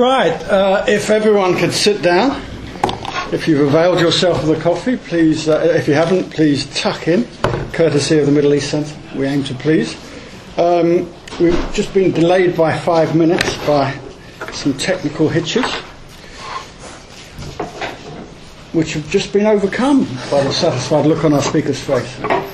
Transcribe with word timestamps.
Right, 0.00 0.32
uh, 0.44 0.86
if 0.88 1.10
everyone 1.10 1.58
could 1.58 1.74
sit 1.74 2.00
down. 2.00 2.40
If 3.34 3.46
you've 3.46 3.68
availed 3.68 4.00
yourself 4.00 4.40
of 4.40 4.46
the 4.46 4.58
coffee, 4.58 4.96
please, 4.96 5.46
uh, 5.46 5.58
if 5.76 5.86
you 5.86 5.92
haven't, 5.92 6.30
please 6.30 6.64
tuck 6.74 7.06
in, 7.06 7.28
courtesy 7.74 8.18
of 8.18 8.24
the 8.24 8.32
Middle 8.32 8.54
East 8.54 8.70
Centre. 8.70 8.96
We 9.14 9.26
aim 9.26 9.44
to 9.44 9.54
please. 9.56 9.94
Um, 10.56 11.12
we've 11.38 11.70
just 11.74 11.92
been 11.92 12.12
delayed 12.12 12.56
by 12.56 12.78
five 12.78 13.14
minutes 13.14 13.58
by 13.66 13.94
some 14.54 14.72
technical 14.78 15.28
hitches, 15.28 15.70
which 18.72 18.94
have 18.94 19.06
just 19.10 19.34
been 19.34 19.44
overcome 19.44 20.04
by 20.30 20.42
the 20.42 20.50
satisfied 20.50 21.04
look 21.04 21.24
on 21.24 21.34
our 21.34 21.42
speaker's 21.42 21.78
face. 21.78 22.49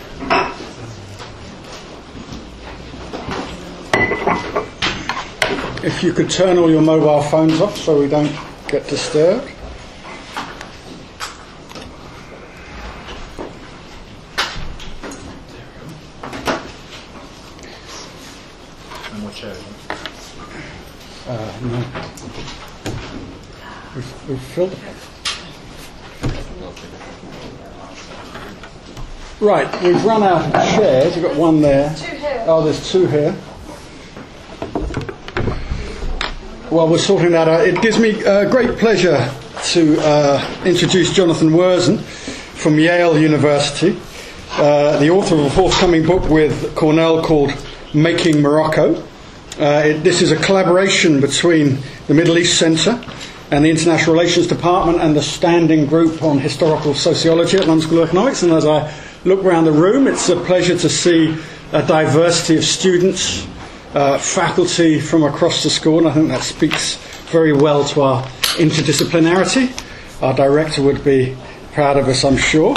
If 5.86 6.02
you 6.02 6.12
could 6.12 6.28
turn 6.28 6.58
all 6.58 6.68
your 6.68 6.82
mobile 6.82 7.22
phones 7.22 7.60
off 7.60 7.76
so 7.76 8.00
we 8.00 8.08
don't 8.08 8.36
get 8.66 8.88
disturbed. 8.88 9.46
And 19.12 19.22
what 19.22 19.32
show? 19.32 19.54
Uh, 21.28 21.52
no. 21.62 21.78
We've, 23.94 24.28
we've 24.28 24.42
filled 24.42 24.72
it. 24.72 24.78
Right, 29.40 29.82
we've 29.84 30.04
run 30.04 30.24
out 30.24 30.46
of 30.46 30.52
chairs. 30.52 31.14
We've 31.14 31.26
got 31.26 31.36
one 31.36 31.62
there. 31.62 31.94
Two 31.94 32.16
here. 32.16 32.44
Oh, 32.48 32.64
there's 32.64 32.90
two 32.90 33.06
here. 33.06 33.36
Well, 36.76 36.88
we're 36.88 36.98
sorting 36.98 37.30
that 37.30 37.48
out. 37.48 37.66
It 37.66 37.80
gives 37.80 37.98
me 37.98 38.22
uh, 38.22 38.50
great 38.50 38.78
pleasure 38.78 39.32
to 39.72 39.96
uh, 39.98 40.62
introduce 40.66 41.10
Jonathan 41.10 41.48
Wyrtzen 41.48 41.98
from 41.98 42.78
Yale 42.78 43.18
University, 43.18 43.98
uh, 44.50 44.98
the 44.98 45.08
author 45.08 45.36
of 45.36 45.46
a 45.46 45.50
forthcoming 45.50 46.04
book 46.04 46.28
with 46.28 46.74
Cornell 46.74 47.24
called 47.24 47.50
Making 47.94 48.42
Morocco. 48.42 49.02
Uh, 49.58 49.84
it, 49.86 50.04
this 50.04 50.20
is 50.20 50.32
a 50.32 50.36
collaboration 50.36 51.18
between 51.18 51.78
the 52.08 52.14
Middle 52.14 52.36
East 52.36 52.58
Centre 52.58 53.02
and 53.50 53.64
the 53.64 53.70
International 53.70 54.12
Relations 54.12 54.46
Department 54.46 55.00
and 55.00 55.16
the 55.16 55.22
Standing 55.22 55.86
Group 55.86 56.22
on 56.22 56.38
Historical 56.38 56.92
Sociology 56.92 57.56
at 57.56 57.66
London 57.66 57.86
School 57.86 58.02
of 58.02 58.08
Economics. 58.10 58.42
And 58.42 58.52
as 58.52 58.66
I 58.66 58.92
look 59.24 59.42
around 59.42 59.64
the 59.64 59.72
room, 59.72 60.06
it's 60.06 60.28
a 60.28 60.36
pleasure 60.36 60.76
to 60.76 60.90
see 60.90 61.38
a 61.72 61.86
diversity 61.86 62.58
of 62.58 62.64
students, 62.64 63.46
uh, 63.96 64.18
faculty 64.18 65.00
from 65.00 65.22
across 65.22 65.62
the 65.62 65.70
school, 65.70 66.00
and 66.00 66.08
I 66.08 66.12
think 66.12 66.28
that 66.28 66.42
speaks 66.42 66.96
very 67.30 67.54
well 67.54 67.82
to 67.88 68.02
our 68.02 68.22
interdisciplinarity. 68.58 69.72
Our 70.22 70.34
director 70.34 70.82
would 70.82 71.02
be 71.02 71.34
proud 71.72 71.96
of 71.96 72.06
us, 72.06 72.22
I'm 72.22 72.36
sure. 72.36 72.74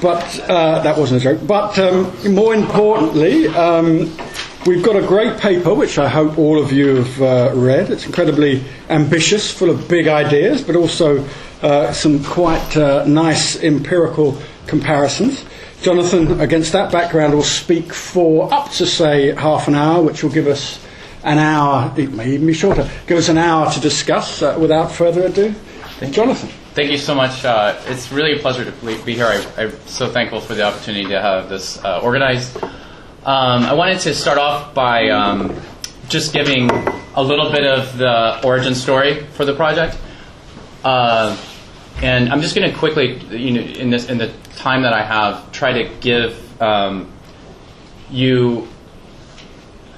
But 0.00 0.40
uh, 0.48 0.78
that 0.82 0.96
wasn't 0.96 1.22
a 1.22 1.24
joke. 1.24 1.46
But 1.46 1.76
um, 1.78 2.32
more 2.32 2.54
importantly, 2.54 3.48
um, 3.48 4.16
we've 4.64 4.82
got 4.82 4.94
a 4.94 5.04
great 5.04 5.38
paper 5.38 5.74
which 5.74 5.98
I 5.98 6.08
hope 6.08 6.38
all 6.38 6.62
of 6.62 6.72
you 6.72 7.02
have 7.02 7.20
uh, 7.20 7.52
read. 7.54 7.90
It's 7.90 8.06
incredibly 8.06 8.62
ambitious, 8.88 9.52
full 9.52 9.70
of 9.70 9.88
big 9.88 10.06
ideas, 10.06 10.62
but 10.62 10.76
also 10.76 11.26
uh, 11.62 11.92
some 11.92 12.22
quite 12.22 12.76
uh, 12.76 13.04
nice 13.06 13.60
empirical 13.60 14.40
comparisons. 14.68 15.44
Jonathan, 15.82 16.40
against 16.40 16.72
that 16.72 16.92
background, 16.92 17.34
will 17.34 17.42
speak 17.42 17.92
for 17.92 18.52
up 18.52 18.70
to, 18.72 18.86
say, 18.86 19.34
half 19.34 19.66
an 19.66 19.74
hour, 19.74 20.02
which 20.02 20.22
will 20.22 20.30
give 20.30 20.46
us 20.46 20.78
an 21.24 21.38
hour, 21.38 21.92
it 21.96 22.12
may 22.12 22.30
even 22.32 22.46
be 22.46 22.52
shorter, 22.54 22.88
give 23.06 23.18
us 23.18 23.28
an 23.28 23.38
hour 23.38 23.70
to 23.72 23.80
discuss. 23.80 24.42
Uh, 24.42 24.56
without 24.58 24.90
further 24.90 25.26
ado, 25.26 25.52
Thank 26.00 26.14
Jonathan. 26.14 26.48
Thank 26.74 26.90
you 26.90 26.98
so 26.98 27.14
much. 27.14 27.44
Uh, 27.44 27.78
it's 27.86 28.10
really 28.10 28.32
a 28.32 28.38
pleasure 28.38 28.64
to 28.64 29.04
be 29.04 29.14
here. 29.14 29.26
I, 29.26 29.44
I'm 29.58 29.72
so 29.86 30.08
thankful 30.10 30.40
for 30.40 30.54
the 30.54 30.62
opportunity 30.62 31.06
to 31.08 31.20
have 31.20 31.48
this 31.48 31.82
uh, 31.84 32.00
organized. 32.00 32.56
Um, 32.62 33.64
I 33.64 33.74
wanted 33.74 34.00
to 34.00 34.14
start 34.14 34.38
off 34.38 34.72
by 34.72 35.10
um, 35.10 35.60
just 36.08 36.32
giving 36.32 36.70
a 37.14 37.22
little 37.22 37.50
bit 37.50 37.66
of 37.66 37.98
the 37.98 38.40
origin 38.44 38.74
story 38.74 39.24
for 39.34 39.44
the 39.44 39.54
project. 39.54 39.98
Uh, 40.82 41.36
and 42.02 42.30
I'm 42.30 42.40
just 42.40 42.54
going 42.54 42.70
to 42.70 42.76
quickly, 42.76 43.18
you 43.36 43.52
know, 43.52 43.60
in 43.60 43.90
this 43.90 44.08
in 44.08 44.18
the 44.18 44.32
time 44.56 44.82
that 44.82 44.92
I 44.92 45.02
have, 45.02 45.52
try 45.52 45.82
to 45.82 45.94
give 46.00 46.62
um, 46.62 47.12
you 48.10 48.68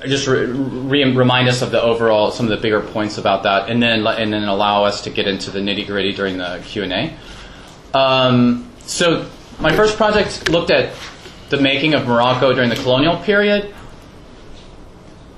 just 0.04 0.26
re- 0.26 0.46
re- 0.46 1.14
remind 1.14 1.48
us 1.48 1.62
of 1.62 1.70
the 1.70 1.80
overall 1.80 2.32
some 2.32 2.46
of 2.46 2.50
the 2.50 2.56
bigger 2.56 2.80
points 2.80 3.18
about 3.18 3.44
that, 3.44 3.68
and 3.68 3.82
then 3.82 4.06
and 4.06 4.32
then 4.32 4.44
allow 4.44 4.84
us 4.84 5.02
to 5.02 5.10
get 5.10 5.28
into 5.28 5.50
the 5.50 5.60
nitty 5.60 5.86
gritty 5.86 6.12
during 6.12 6.38
the 6.38 6.60
Q 6.64 6.82
and 6.82 6.92
A. 6.92 7.98
Um, 7.98 8.70
so 8.80 9.28
my 9.60 9.74
first 9.74 9.96
project 9.96 10.48
looked 10.48 10.70
at 10.70 10.94
the 11.50 11.60
making 11.60 11.94
of 11.94 12.06
Morocco 12.06 12.52
during 12.52 12.70
the 12.70 12.76
colonial 12.76 13.16
period. 13.18 13.74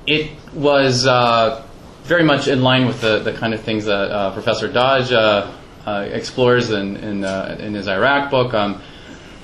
It 0.06 0.31
was 0.54 1.06
uh, 1.06 1.66
very 2.04 2.22
much 2.22 2.46
in 2.46 2.62
line 2.62 2.86
with 2.86 3.00
the, 3.00 3.19
the 3.19 3.32
kind 3.32 3.52
of 3.52 3.62
things 3.62 3.86
that 3.86 4.10
uh, 4.10 4.32
Professor 4.32 4.69
Dodge 4.69 5.10
uh, 5.12 5.50
explores 5.86 6.70
in 6.70 6.96
in, 6.96 7.24
uh, 7.24 7.56
in 7.58 7.74
his 7.74 7.88
Iraq 7.88 8.30
book. 8.30 8.54
Um, 8.54 8.82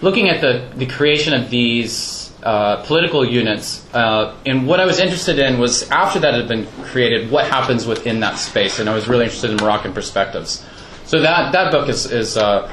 looking 0.01 0.29
at 0.29 0.41
the, 0.41 0.71
the 0.77 0.87
creation 0.87 1.35
of 1.35 1.51
these 1.51 2.33
uh, 2.43 2.83
political 2.85 3.25
units, 3.25 3.87
uh, 3.95 4.35
and 4.47 4.67
what 4.67 4.81
I 4.81 4.87
was 4.87 4.99
interested 4.99 5.39
in 5.39 5.59
was 5.59 5.89
after 5.91 6.19
that 6.21 6.35
had 6.35 6.49
been 6.49 6.67
created, 6.85 7.31
what 7.31 7.47
happens 7.47 7.87
within 7.87 8.21
that 8.21 8.39
space, 8.39 8.79
and 8.79 8.89
I 8.89 8.95
was 8.95 9.09
really 9.09 9.25
interested 9.25 9.51
in 9.51 9.57
Moroccan 9.57 9.93
perspectives. 9.93 10.65
So 11.05 11.21
that 11.21 11.53
that 11.53 11.73
book 11.73 11.89
is, 11.89 12.11
is 12.11 12.37
uh, 12.37 12.73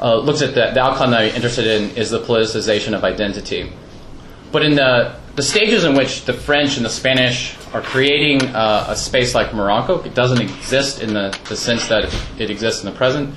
uh, 0.00 0.16
looks 0.16 0.42
at 0.42 0.54
the, 0.54 0.72
the 0.74 0.80
outcome 0.80 1.12
that 1.12 1.20
I'm 1.20 1.34
interested 1.34 1.66
in 1.66 1.96
is 1.96 2.10
the 2.10 2.20
politicization 2.20 2.94
of 2.94 3.04
identity. 3.04 3.72
But 4.50 4.64
in 4.64 4.74
the 4.74 5.16
the 5.36 5.42
stages 5.42 5.84
in 5.84 5.94
which 5.94 6.24
the 6.24 6.32
French 6.32 6.76
and 6.76 6.84
the 6.86 6.90
Spanish 6.90 7.56
are 7.72 7.82
creating 7.82 8.42
uh, 8.54 8.86
a 8.88 8.96
space 8.96 9.34
like 9.34 9.54
Morocco, 9.54 10.02
it 10.02 10.14
doesn't 10.14 10.40
exist 10.40 11.02
in 11.02 11.12
the, 11.12 11.36
the 11.48 11.56
sense 11.56 11.88
that 11.88 12.14
it 12.38 12.50
exists 12.50 12.84
in 12.84 12.90
the 12.90 12.96
present. 12.96 13.34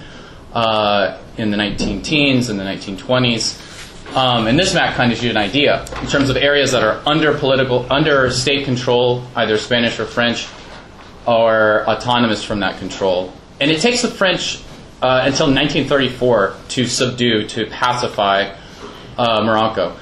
Uh, 0.53 1.22
in 1.38 1.52
the 1.52 1.57
19 1.57 2.02
teens, 2.02 2.50
in 2.50 2.57
the 2.57 2.63
1920s. 2.63 4.16
Um, 4.16 4.47
and 4.47 4.57
this 4.57 4.74
map 4.74 4.96
kind 4.96 5.12
of 5.12 5.18
gives 5.18 5.24
you 5.24 5.30
an 5.30 5.38
idea 5.38 5.86
in 6.02 6.07
terms 6.07 6.30
of 6.30 6.38
areas 6.38 6.72
that 6.72 6.84
are 6.84 7.02
under 7.06 7.38
political, 7.38 7.86
under 7.91 8.31
state 8.31 8.66
control, 8.66 9.24
either 9.36 9.57
Spanish 9.57 10.00
or 10.00 10.06
French, 10.06 10.47
or 11.28 11.88
autonomous 11.88 12.44
from 12.44 12.62
that 12.62 12.80
control. 12.80 13.34
And 13.59 13.69
it 13.69 13.81
takes 13.81 14.02
the 14.02 14.07
French 14.07 14.63
uh, 15.02 15.22
until 15.25 15.47
1934 15.47 16.56
to 16.69 16.86
subdue, 16.88 17.47
to 17.50 17.66
pacify 17.68 18.56
uh, 19.18 19.44
Morocco. 19.44 19.96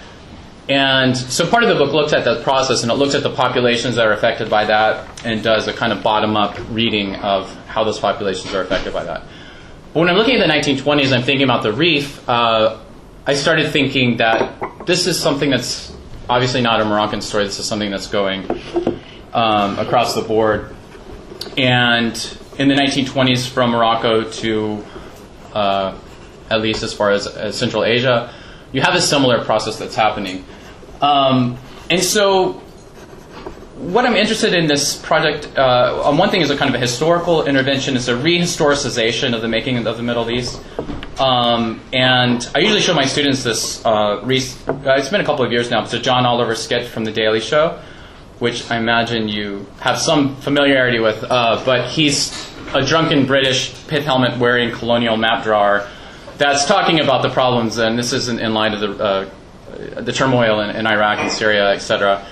And 0.68 1.16
so 1.16 1.48
part 1.48 1.64
of 1.64 1.70
the 1.70 1.76
book 1.76 1.94
looks 1.94 2.14
at 2.14 2.26
that 2.26 2.44
process 2.44 2.82
and 2.82 2.92
it 2.92 2.96
looks 2.96 3.14
at 3.14 3.22
the 3.22 3.30
populations 3.30 3.96
that 3.96 4.08
are 4.08 4.14
affected 4.14 4.50
by 4.50 4.66
that 4.66 5.26
and 5.26 5.44
does 5.44 5.68
a 5.68 5.74
kind 5.74 5.94
of 5.94 6.02
bottom 6.02 6.36
up 6.36 6.58
reading 6.72 7.16
of 7.18 7.54
how 7.68 7.84
those 7.84 8.00
populations 8.00 8.54
are 8.54 8.62
affected 8.62 8.92
by 8.92 9.04
that. 9.04 9.24
But 9.94 10.00
when 10.00 10.10
I'm 10.10 10.16
looking 10.16 10.36
at 10.36 10.48
the 10.48 10.52
1920s, 10.52 11.14
I'm 11.14 11.24
thinking 11.24 11.44
about 11.44 11.62
the 11.62 11.72
Rif. 11.72 12.28
Uh, 12.28 12.80
I 13.28 13.34
started 13.36 13.72
thinking 13.72 14.18
that 14.18 14.86
this 14.86 15.06
is 15.08 15.20
something 15.20 15.52
that's 15.52 15.96
obviously 16.30 16.62
not 16.62 16.82
a 16.82 16.86
Moroccan 16.86 17.22
story. 17.22 17.46
This 17.46 17.60
is 17.60 17.66
something 17.66 17.92
that's 17.92 18.08
going 18.08 18.50
um, 19.34 19.78
across 19.78 20.16
the 20.16 20.22
board. 20.22 20.76
And 21.58 22.14
in 22.58 22.68
the 22.68 22.76
1920s, 22.76 23.48
from 23.48 23.72
Morocco 23.72 24.30
to 24.30 24.84
uh, 25.54 25.98
at 26.50 26.62
least 26.62 26.84
as 26.84 26.94
far 26.94 27.12
as, 27.12 27.28
as, 27.28 27.58
Central 27.58 27.84
Asia, 27.84 28.34
you 28.72 28.82
have 28.82 28.96
a 28.96 29.02
similar 29.02 29.44
process 29.44 29.80
that's 29.80 29.96
happening. 29.96 30.46
Um, 31.02 31.58
and 31.90 32.04
so 32.04 32.54
what 33.78 34.06
I'm 34.06 34.16
interested 34.16 34.54
in 34.54 34.68
this 34.68 34.96
project, 34.96 35.50
uh, 35.58 36.02
on 36.04 36.18
one 36.18 36.30
thing, 36.30 36.42
is 36.42 36.50
a 36.50 36.58
kind 36.58 36.70
of 36.70 36.76
a 36.76 36.80
historical 36.80 37.46
intervention. 37.46 37.96
It's 37.96 38.08
a 38.08 38.16
rehistoricization 38.16 39.36
of 39.36 39.42
the 39.42 39.48
making 39.48 39.86
of 39.86 39.98
the 39.98 40.04
Middle 40.04 40.30
East. 40.32 40.62
Um, 41.20 41.82
and 41.94 42.48
I 42.56 42.60
usually 42.60 42.82
show 42.82 42.94
my 42.94 43.06
students 43.06 43.44
this. 43.44 43.86
Uh, 43.86 44.22
re- 44.24 44.38
it's 44.38 45.10
been 45.10 45.22
a 45.22 45.26
couple 45.26 45.46
of 45.46 45.52
years 45.52 45.70
now. 45.70 45.84
It's 45.84 45.94
a 45.94 46.00
John 46.00 46.26
Oliver 46.26 46.56
sketch 46.56 46.88
from 46.88 47.06
The 47.06 47.12
Daily 47.12 47.40
Show, 47.40 47.80
which 48.40 48.70
I 48.72 48.78
imagine 48.78 49.28
you 49.28 49.66
have 49.80 50.00
some 50.00 50.36
familiarity 50.38 51.00
with. 51.00 51.24
Uh, 51.24 51.62
but 51.66 51.90
he's 51.90 52.50
a 52.74 52.86
drunken 52.86 53.26
British 53.26 53.88
pith 53.88 54.04
helmet 54.06 54.38
wearing 54.40 54.72
colonial 54.72 55.16
map 55.16 55.44
drawer 55.44 55.88
that's 56.38 56.66
talking 56.66 57.00
about 57.00 57.22
the 57.22 57.30
problems, 57.30 57.78
and 57.78 57.98
this 57.98 58.14
isn't 58.14 58.40
in 58.40 58.54
line 58.54 58.74
of 58.74 58.80
the, 58.82 59.04
uh, 59.04 59.30
the 59.76 60.12
turmoil 60.12 60.60
in, 60.62 60.76
in 60.76 60.88
Iraq 60.88 61.20
and 61.20 61.32
Syria, 61.32 61.72
etc. 61.72 62.26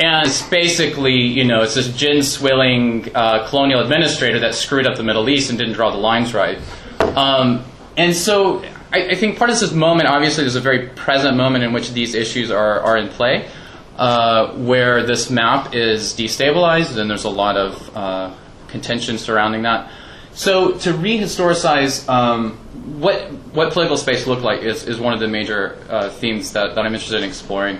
And 0.00 0.26
it's 0.26 0.42
basically, 0.48 1.14
you 1.14 1.44
know, 1.44 1.62
it's 1.62 1.74
this 1.74 1.88
gin 1.96 2.22
swilling 2.22 3.14
uh, 3.14 3.46
colonial 3.48 3.80
administrator 3.80 4.40
that 4.40 4.54
screwed 4.54 4.86
up 4.86 4.96
the 4.96 5.04
Middle 5.04 5.28
East 5.28 5.50
and 5.50 5.58
didn't 5.58 5.74
draw 5.74 5.90
the 5.90 5.98
lines 5.98 6.34
right. 6.34 6.58
Um, 7.00 7.64
and 7.96 8.14
so 8.14 8.64
I, 8.92 9.10
I, 9.10 9.14
think 9.14 9.38
part 9.38 9.50
of 9.50 9.60
this 9.60 9.72
moment, 9.72 10.08
obviously, 10.08 10.42
there's 10.42 10.56
a 10.56 10.60
very 10.60 10.88
present 10.88 11.36
moment 11.36 11.62
in 11.62 11.72
which 11.72 11.92
these 11.92 12.14
issues 12.14 12.50
are, 12.50 12.80
are 12.80 12.96
in 12.96 13.08
play, 13.08 13.48
uh, 13.96 14.52
where 14.54 15.04
this 15.04 15.30
map 15.30 15.74
is 15.74 16.12
destabilized 16.14 16.96
and 16.96 17.08
there's 17.08 17.24
a 17.24 17.30
lot 17.30 17.56
of 17.56 17.96
uh, 17.96 18.34
contention 18.66 19.16
surrounding 19.16 19.62
that. 19.62 19.90
So 20.34 20.72
to 20.78 20.92
rehistoricize 20.92 22.08
um, 22.08 22.58
what 23.00 23.30
what 23.54 23.72
political 23.72 23.96
space 23.96 24.26
looked 24.26 24.42
like 24.42 24.62
is, 24.62 24.84
is 24.84 24.98
one 24.98 25.14
of 25.14 25.20
the 25.20 25.28
major 25.28 25.78
uh, 25.88 26.10
themes 26.10 26.52
that, 26.52 26.74
that 26.74 26.84
I'm 26.84 26.92
interested 26.92 27.22
in 27.22 27.28
exploring, 27.28 27.78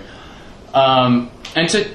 um, 0.73 1.29
and 1.55 1.69
to 1.69 1.89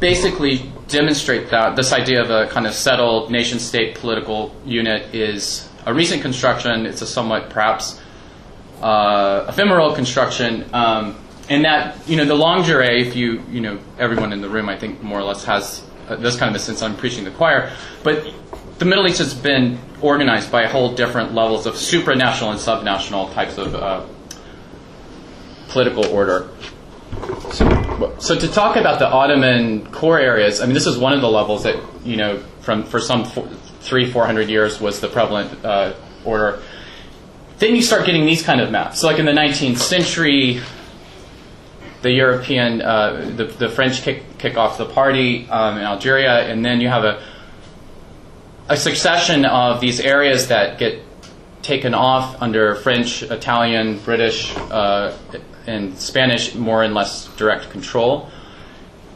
basically 0.00 0.70
demonstrate 0.88 1.48
that 1.50 1.76
this 1.76 1.92
idea 1.92 2.22
of 2.22 2.30
a 2.30 2.46
kind 2.52 2.66
of 2.66 2.74
settled 2.74 3.30
nation-state 3.30 3.94
political 3.94 4.54
unit 4.66 5.14
is 5.14 5.68
a 5.86 5.94
recent 5.94 6.20
construction. 6.20 6.84
It's 6.84 7.00
a 7.00 7.06
somewhat 7.06 7.48
perhaps 7.48 7.98
uh, 8.82 9.46
ephemeral 9.48 9.94
construction. 9.94 10.68
Um, 10.74 11.18
and 11.48 11.64
that 11.64 11.96
you 12.06 12.16
know 12.16 12.24
the 12.26 12.34
longue 12.34 12.64
durée, 12.64 13.00
if 13.00 13.16
you 13.16 13.42
you 13.50 13.60
know 13.60 13.78
everyone 13.98 14.32
in 14.32 14.42
the 14.42 14.48
room, 14.48 14.68
I 14.68 14.78
think 14.78 15.02
more 15.02 15.18
or 15.18 15.24
less 15.24 15.44
has 15.44 15.82
uh, 16.08 16.16
this 16.16 16.36
kind 16.36 16.50
of 16.50 16.56
a 16.56 16.58
sense. 16.58 16.82
I'm 16.82 16.96
preaching 16.96 17.24
the 17.24 17.30
choir, 17.30 17.72
but 18.02 18.26
the 18.78 18.84
Middle 18.84 19.06
East 19.06 19.18
has 19.18 19.34
been 19.34 19.78
organized 20.02 20.50
by 20.50 20.62
a 20.62 20.68
whole 20.68 20.94
different 20.94 21.34
levels 21.34 21.66
of 21.66 21.74
supranational 21.74 22.50
and 22.50 22.58
subnational 22.58 23.32
types 23.32 23.58
of 23.58 23.74
uh, 23.74 24.04
political 25.68 26.06
order. 26.06 26.48
So, 27.52 28.16
so 28.18 28.38
to 28.38 28.48
talk 28.48 28.76
about 28.76 28.98
the 28.98 29.08
Ottoman 29.08 29.86
core 29.92 30.18
areas, 30.18 30.60
I 30.60 30.66
mean, 30.66 30.74
this 30.74 30.86
is 30.86 30.98
one 30.98 31.12
of 31.12 31.20
the 31.20 31.30
levels 31.30 31.62
that 31.64 31.76
you 32.04 32.16
know 32.16 32.42
from 32.60 32.84
for 32.84 33.00
some 33.00 33.24
four, 33.24 33.46
three 33.80 34.10
four 34.10 34.26
hundred 34.26 34.48
years 34.48 34.80
was 34.80 35.00
the 35.00 35.08
prevalent 35.08 35.64
uh, 35.64 35.94
order. 36.24 36.62
Then 37.58 37.76
you 37.76 37.82
start 37.82 38.06
getting 38.06 38.26
these 38.26 38.42
kind 38.42 38.60
of 38.60 38.70
maps. 38.70 39.00
So, 39.00 39.06
like 39.06 39.20
in 39.20 39.26
the 39.26 39.32
19th 39.32 39.76
century, 39.76 40.60
the 42.02 42.10
European, 42.10 42.82
uh, 42.82 43.32
the, 43.36 43.44
the 43.44 43.68
French 43.68 44.02
kick, 44.02 44.38
kick 44.38 44.56
off 44.56 44.78
the 44.78 44.86
party 44.86 45.48
um, 45.48 45.78
in 45.78 45.84
Algeria, 45.84 46.40
and 46.50 46.64
then 46.64 46.80
you 46.80 46.88
have 46.88 47.04
a 47.04 47.22
a 48.68 48.76
succession 48.76 49.44
of 49.44 49.80
these 49.80 50.00
areas 50.00 50.48
that 50.48 50.78
get 50.78 51.02
taken 51.62 51.94
off 51.94 52.40
under 52.42 52.74
French, 52.76 53.22
Italian, 53.22 53.98
British, 54.00 54.54
uh, 54.56 55.16
and 55.66 55.96
Spanish 55.98 56.54
more 56.54 56.82
and 56.82 56.94
less 56.94 57.26
direct 57.36 57.70
control. 57.70 58.30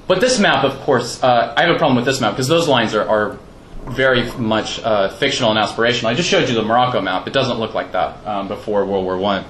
But 0.07 0.21
this 0.21 0.39
map, 0.39 0.65
of 0.65 0.79
course, 0.81 1.23
uh, 1.23 1.55
I 1.57 1.63
have 1.63 1.75
a 1.75 1.79
problem 1.79 1.97
with 1.97 2.05
this 2.05 2.21
map 2.21 2.33
because 2.33 2.47
those 2.47 2.69
lines 2.69 2.95
are, 2.95 3.09
are 3.09 3.39
very 3.87 4.31
much 4.33 4.81
uh, 4.81 5.09
fictional 5.09 5.51
and 5.51 5.59
aspirational. 5.59 6.07
I 6.07 6.15
just 6.15 6.29
showed 6.29 6.49
you 6.49 6.55
the 6.55 6.63
Morocco 6.63 7.01
map. 7.01 7.27
It 7.27 7.33
doesn't 7.33 7.59
look 7.59 7.75
like 7.75 7.93
that 7.93 8.25
um, 8.27 8.49
before 8.49 8.85
World 8.85 9.05
War 9.05 9.17
One. 9.17 9.45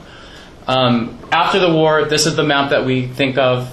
Um, 0.67 1.19
after 1.31 1.59
the 1.59 1.73
war, 1.73 2.07
this 2.07 2.27
is 2.27 2.37
the 2.37 2.43
map 2.43 2.71
that 2.71 2.85
we 2.85 3.07
think 3.07 3.39
of. 3.39 3.73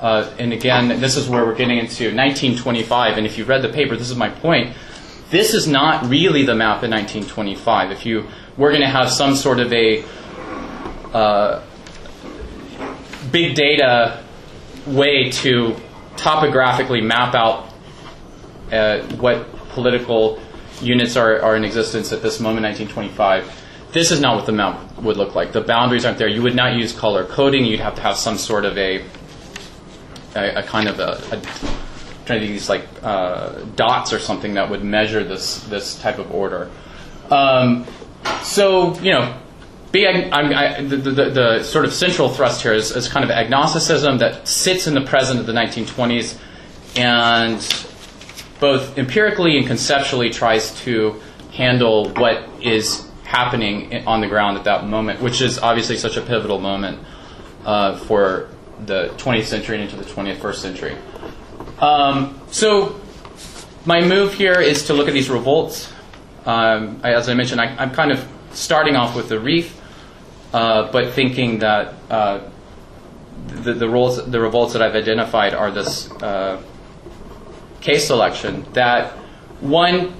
Uh, 0.00 0.30
and 0.38 0.52
again, 0.52 1.00
this 1.00 1.16
is 1.16 1.28
where 1.28 1.44
we're 1.44 1.56
getting 1.56 1.78
into 1.78 2.04
1925. 2.04 3.18
And 3.18 3.26
if 3.26 3.36
you 3.36 3.44
read 3.44 3.62
the 3.62 3.68
paper, 3.68 3.96
this 3.96 4.10
is 4.10 4.16
my 4.16 4.28
point. 4.28 4.76
This 5.30 5.52
is 5.52 5.66
not 5.66 6.08
really 6.08 6.44
the 6.44 6.54
map 6.54 6.82
in 6.84 6.90
1925. 6.90 7.90
If 7.90 8.06
you 8.06 8.28
we're 8.56 8.70
going 8.70 8.82
to 8.82 8.88
have 8.88 9.10
some 9.10 9.36
sort 9.36 9.60
of 9.60 9.72
a 9.72 10.04
uh, 11.14 11.62
big 13.30 13.54
data 13.54 14.24
way 14.86 15.30
to 15.30 15.76
topographically 16.16 17.00
map 17.00 17.34
out 17.34 17.72
uh, 18.72 19.00
what 19.16 19.50
political 19.68 20.40
units 20.80 21.16
are, 21.16 21.40
are 21.40 21.56
in 21.56 21.64
existence 21.64 22.12
at 22.12 22.22
this 22.22 22.40
moment, 22.40 22.64
1925. 22.64 23.64
This 23.92 24.10
is 24.10 24.20
not 24.20 24.36
what 24.36 24.46
the 24.46 24.52
map 24.52 24.98
would 24.98 25.16
look 25.16 25.34
like. 25.34 25.52
The 25.52 25.60
boundaries 25.60 26.04
aren't 26.04 26.18
there. 26.18 26.28
You 26.28 26.42
would 26.42 26.54
not 26.54 26.74
use 26.74 26.92
color 26.92 27.24
coding. 27.24 27.64
You'd 27.64 27.80
have 27.80 27.94
to 27.94 28.02
have 28.02 28.16
some 28.16 28.36
sort 28.36 28.64
of 28.64 28.76
a, 28.76 29.04
a, 30.34 30.56
a 30.56 30.62
kind 30.62 30.88
of 30.88 31.00
a, 31.00 31.20
a 31.32 31.40
trying 32.28 32.40
to 32.40 32.46
do 32.46 32.52
these 32.52 32.68
like 32.68 32.86
uh, 33.02 33.64
dots 33.74 34.12
or 34.12 34.20
something 34.20 34.54
that 34.54 34.70
would 34.70 34.84
measure 34.84 35.24
this 35.24 35.64
this 35.64 35.98
type 36.00 36.18
of 36.18 36.32
order. 36.32 36.70
Um, 37.30 37.86
so 38.42 38.94
you 39.00 39.12
know, 39.12 39.36
the, 39.92 40.96
the, 40.96 41.30
the, 41.30 41.62
sort 41.62 41.84
of 41.84 41.92
central 41.92 42.28
thrust 42.28 42.62
here 42.62 42.74
is, 42.74 42.94
is 42.94 43.08
kind 43.08 43.24
of 43.24 43.30
agnosticism 43.30 44.18
that 44.18 44.46
sits 44.46 44.86
in 44.86 44.94
the 44.94 45.00
present 45.00 45.40
of 45.40 45.46
the 45.46 45.52
1920s 45.52 46.38
and 46.96 47.58
both 48.60 48.98
empirically 48.98 49.56
and 49.56 49.66
conceptually 49.66 50.30
tries 50.30 50.78
to 50.82 51.20
handle 51.52 52.10
what 52.10 52.44
is 52.60 53.08
happening 53.24 54.06
on 54.06 54.20
the 54.20 54.26
ground 54.26 54.58
at 54.58 54.64
that 54.64 54.86
moment, 54.86 55.20
which 55.22 55.40
is 55.40 55.58
obviously 55.58 55.96
such 55.96 56.16
a 56.16 56.20
pivotal 56.20 56.58
moment 56.58 56.98
uh, 57.64 57.96
for 57.96 58.48
the 58.84 59.08
20th 59.16 59.44
century 59.44 59.80
and 59.80 59.90
into 59.90 59.96
the 59.96 60.10
21st 60.10 60.54
century. 60.56 60.96
Um, 61.80 62.40
so, 62.50 63.00
my 63.84 64.00
move 64.00 64.34
here 64.34 64.60
is 64.60 64.86
to 64.86 64.94
look 64.94 65.08
at 65.08 65.14
these 65.14 65.30
revolts. 65.30 65.92
Um, 66.44 67.00
I, 67.02 67.14
as 67.14 67.28
I 67.28 67.34
mentioned, 67.34 67.60
I, 67.60 67.82
am 67.82 67.92
kind 67.92 68.10
of 68.10 68.26
starting 68.52 68.96
off 68.96 69.14
with 69.14 69.28
the 69.28 69.38
Rif, 69.38 69.80
uh, 70.52 70.90
but 70.90 71.12
thinking 71.14 71.60
that 71.60 71.94
uh, 72.10 72.40
the, 73.46 73.74
the, 73.74 73.88
roles, 73.88 74.24
the 74.30 74.40
revolts 74.40 74.72
that 74.72 74.82
I've 74.82 74.94
identified 74.94 75.54
are 75.54 75.70
this 75.70 76.10
uh, 76.10 76.60
case 77.80 78.06
selection 78.06 78.66
that 78.72 79.12
one, 79.60 80.14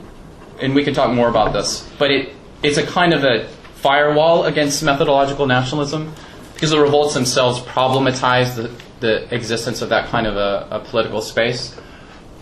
and 0.61 0.75
we 0.75 0.85
can 0.85 0.95
talk 0.95 1.11
more 1.13 1.29
about 1.29 1.53
this, 1.53 1.89
but 1.99 2.11
it, 2.11 2.35
it's 2.63 2.79
a 2.79 2.87
kind 2.87 3.13
of 3.13 3.25
a 3.25 3.49
firewall 3.77 4.45
against 4.45 4.83
methodological 4.83 5.47
nationalism 5.47 6.13
because 6.55 6.71
the 6.71 6.81
revolts 6.81 7.15
themselves 7.15 7.61
problematize 7.61 8.57
the, 8.57 8.71
the 9.01 9.33
existence 9.35 9.83
of 9.83 9.89
that 9.91 10.09
kind 10.09 10.27
of 10.27 10.37
a, 10.37 10.69
a 10.71 10.81
political 10.81 11.21
space. 11.23 11.77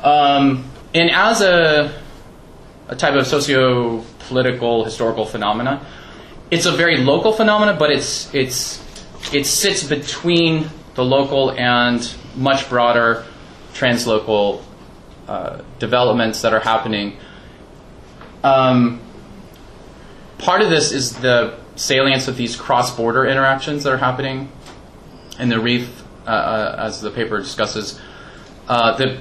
Um, 0.03 0.71
and 0.95 1.11
as 1.11 1.41
a, 1.41 1.93
a 2.89 2.97
type 2.97 3.15
of 3.15 3.27
socio 3.27 4.05
political 4.29 4.85
historical 4.85 5.25
phenomena, 5.25 5.85
it's 6.51 6.67
a 6.67 6.73
very 6.73 6.99
local 6.99 7.33
phenomena, 7.33 7.77
but 7.79 7.91
it's, 7.91 8.33
it's, 8.35 8.83
it 9.35 9.47
sits 9.47 9.83
between 9.83 10.71
the 10.95 11.05
local 11.05 11.53
and 11.53 12.15
much 12.37 12.69
broader 12.69 13.25
translocal 13.75 14.63
uh, 15.29 15.63
developments 15.79 16.43
that 16.43 16.55
are 16.55 16.61
happening. 16.61 17.17
Um, 18.43 19.01
part 20.39 20.63
of 20.63 20.71
this 20.71 20.93
is 20.93 21.17
the 21.17 21.59
salience 21.75 22.29
of 22.29 22.37
these 22.37 22.57
cross-border 22.57 23.27
interactions 23.27 23.85
that 23.85 23.93
are 23.93 23.99
happening 23.99 24.51
in 25.39 25.49
the 25.49 25.61
Rif, 25.61 26.05
uh, 26.27 26.31
uh, 26.31 26.77
as 26.79 27.01
the 27.01 27.11
paper 27.11 27.39
discusses. 27.39 28.01
Uh, 28.69 28.97
the 28.97 29.19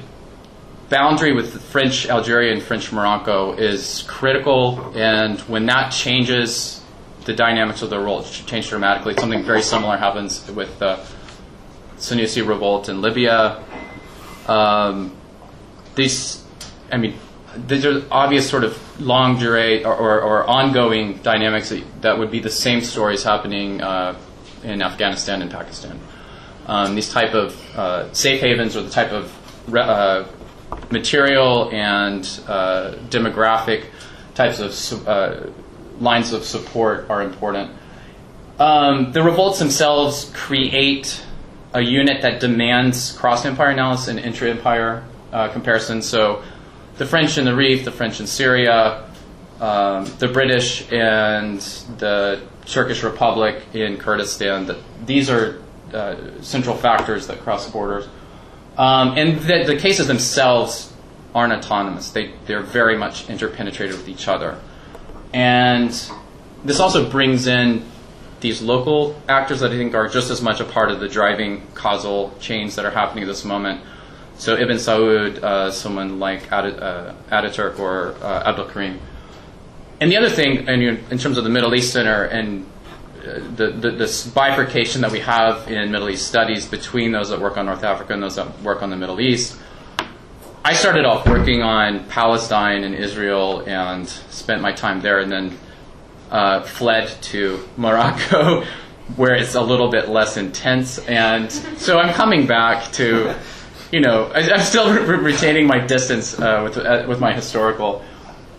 boundary 0.90 1.34
with 1.34 1.62
French 1.64 2.08
Algeria 2.08 2.54
and 2.54 2.62
French 2.62 2.92
Morocco 2.92 3.54
is 3.54 4.04
critical, 4.08 4.92
and 4.96 5.40
when 5.42 5.66
that 5.68 5.90
changes, 5.90 6.82
the 7.26 7.34
dynamics 7.34 7.82
of 7.82 7.90
the 7.90 8.00
role 8.00 8.24
change 8.24 8.70
dramatically. 8.70 9.16
Something 9.16 9.44
very 9.44 9.62
similar 9.62 9.98
happens 9.98 10.50
with 10.52 10.80
the 10.80 11.04
Senussi 11.98 12.48
revolt 12.48 12.88
in 12.88 13.02
Libya. 13.02 13.64
Um, 14.48 15.16
these, 15.96 16.44
I 16.92 16.98
mean, 16.98 17.16
these 17.56 17.86
are 17.86 18.04
obvious 18.12 18.50
sort 18.50 18.64
of 18.64 19.02
longue 19.02 19.38
durée 19.38 19.86
or, 19.86 19.96
or, 19.96 20.22
or 20.22 20.44
ongoing 20.50 21.18
dynamics 21.18 21.70
that, 21.70 22.02
that, 22.02 22.20
would 22.20 22.30
be 22.30 22.40
the 22.40 22.50
same 22.50 22.82
stories 22.82 23.24
happening 23.24 23.82
uh, 23.82 24.18
in 24.64 24.82
Afghanistan 24.82 25.42
and 25.42 25.50
Pakistan. 25.50 26.00
Um, 26.68 26.96
these 26.96 27.12
type 27.12 27.34
of 27.34 27.56
uh, 27.76 28.12
safe 28.14 28.42
havens 28.42 28.76
or 28.76 28.82
the 28.82 28.90
type 28.90 29.12
of 29.12 29.32
uh, 29.74 30.26
material 30.92 31.70
and 31.72 32.24
uh, 32.48 32.96
demographic 33.10 33.86
types 34.34 34.92
of 34.92 35.08
uh, 35.08 35.48
lines 36.00 36.34
of 36.34 36.44
support 36.44 37.10
are 37.10 37.22
important. 37.22 37.72
Um, 38.60 39.12
the 39.12 39.22
revolts 39.22 39.60
themselves 39.60 40.32
create 40.34 41.22
a 41.74 41.82
unit 41.82 42.22
that 42.22 42.40
demands 42.40 43.12
cross-empire 43.12 43.70
analysis 43.70 44.08
and 44.08 44.20
intra-empire 44.20 45.04
uh, 45.34 45.50
comparison. 45.50 46.02
So 46.02 46.42
the 46.98 47.06
French 47.06 47.38
in 47.38 47.46
the 47.46 47.56
Rif, 47.56 47.84
the 47.84 47.92
French 47.92 48.20
in 48.22 48.28
Syria, 48.28 49.10
um, 49.60 50.06
the 50.20 50.30
British 50.30 50.90
and 50.92 51.60
the 51.98 52.42
Turkish 52.66 53.04
Republic 53.04 53.62
in 53.74 53.98
Kurdistan. 53.98 54.66
The, 54.66 54.82
these 55.06 55.30
are 55.30 55.62
uh, 55.94 56.42
central 56.42 56.76
factors 56.76 57.28
that 57.28 57.40
cross 57.40 57.70
borders. 57.70 58.08
Um, 58.78 59.18
and 59.18 59.40
the, 59.40 59.64
the, 59.66 59.78
cases 59.78 60.08
themselves 60.08 60.92
aren't 61.34 61.54
autonomous. 61.54 62.12
They, 62.12 62.34
they're 62.46 62.62
very 62.62 62.98
much 62.98 63.28
interpenetrated 63.28 63.96
with 63.96 64.10
each 64.10 64.28
other. 64.28 64.60
And 65.34 65.92
this 66.64 66.80
also 66.80 67.10
brings 67.10 67.48
in 67.48 67.86
these 68.42 68.62
local 68.62 69.20
actors 69.30 69.62
that 69.62 69.72
I 69.72 69.78
think 69.78 69.96
are 69.96 70.08
just 70.08 70.30
as 70.30 70.42
much 70.42 70.60
a 70.60 70.66
part 70.66 70.92
of 70.92 71.00
the 71.00 71.08
driving 71.08 71.66
causal 71.74 72.36
chains 72.40 72.76
that 72.76 72.86
are 72.86 72.92
happening 72.92 73.24
at 73.24 73.28
this 73.28 73.46
moment. 73.46 73.82
So 74.38 74.56
Ibn 74.56 74.76
Saud, 74.76 75.42
uh, 75.42 75.72
someone 75.72 76.20
like 76.20 76.52
Ad- 76.52 76.80
uh, 76.80 77.14
Ataturk 77.32 77.80
or 77.80 78.16
uh, 78.22 78.44
Abdul 78.46 78.66
Karim. 78.66 79.00
And 80.02 80.12
the 80.12 80.18
other 80.18 80.30
thing, 80.30 80.68
in, 80.68 80.82
in 80.82 81.18
terms 81.18 81.38
of 81.38 81.46
the 81.46 81.50
Middle 81.50 81.74
East 81.74 81.94
Center 81.94 82.24
and 82.24 82.66
the, 83.26 83.72
the, 83.72 83.92
this 83.92 84.26
bifurcation 84.28 85.02
that 85.02 85.12
we 85.12 85.20
have 85.20 85.70
in 85.70 85.92
Middle 85.92 86.10
East 86.10 86.28
studies 86.28 86.66
between 86.66 87.12
those 87.12 87.30
that 87.30 87.42
work 87.42 87.58
on 87.58 87.66
North 87.66 87.84
Africa 87.84 88.14
and 88.14 88.22
those 88.22 88.36
that 88.36 88.62
work 88.62 88.84
on 88.84 88.90
the 88.90 88.96
Middle 88.96 89.20
East, 89.20 89.58
I 90.64 90.74
started 90.74 91.06
off 91.06 91.28
working 91.28 91.62
on 91.62 92.06
Palestine 92.06 92.84
and 92.84 92.96
Israel 92.96 93.64
and 93.68 94.08
spent 94.08 94.62
my 94.62 94.72
time 94.72 95.02
there, 95.02 95.20
and 95.20 95.32
then 95.32 95.58
uh, 96.32 96.62
fled 96.64 97.10
to 97.24 97.68
Morocco, 97.78 98.66
where 99.16 99.36
it's 99.36 99.54
a 99.54 99.62
little 99.62 99.90
bit 99.90 100.10
less 100.10 100.38
intense. 100.38 100.98
And 101.00 101.52
so 101.52 102.00
I'm 102.00 102.14
coming 102.14 102.48
back 102.48 102.92
to, 102.94 103.36
you 103.92 104.02
know, 104.02 104.32
I, 104.34 104.52
I'm 104.52 104.62
still 104.62 104.92
re- 104.92 105.18
retaining 105.18 105.68
my 105.68 105.80
distance 105.80 106.40
uh, 106.40 106.62
with 106.64 106.78
uh, 106.78 107.06
with 107.08 107.20
my 107.20 107.34
historical 107.34 108.04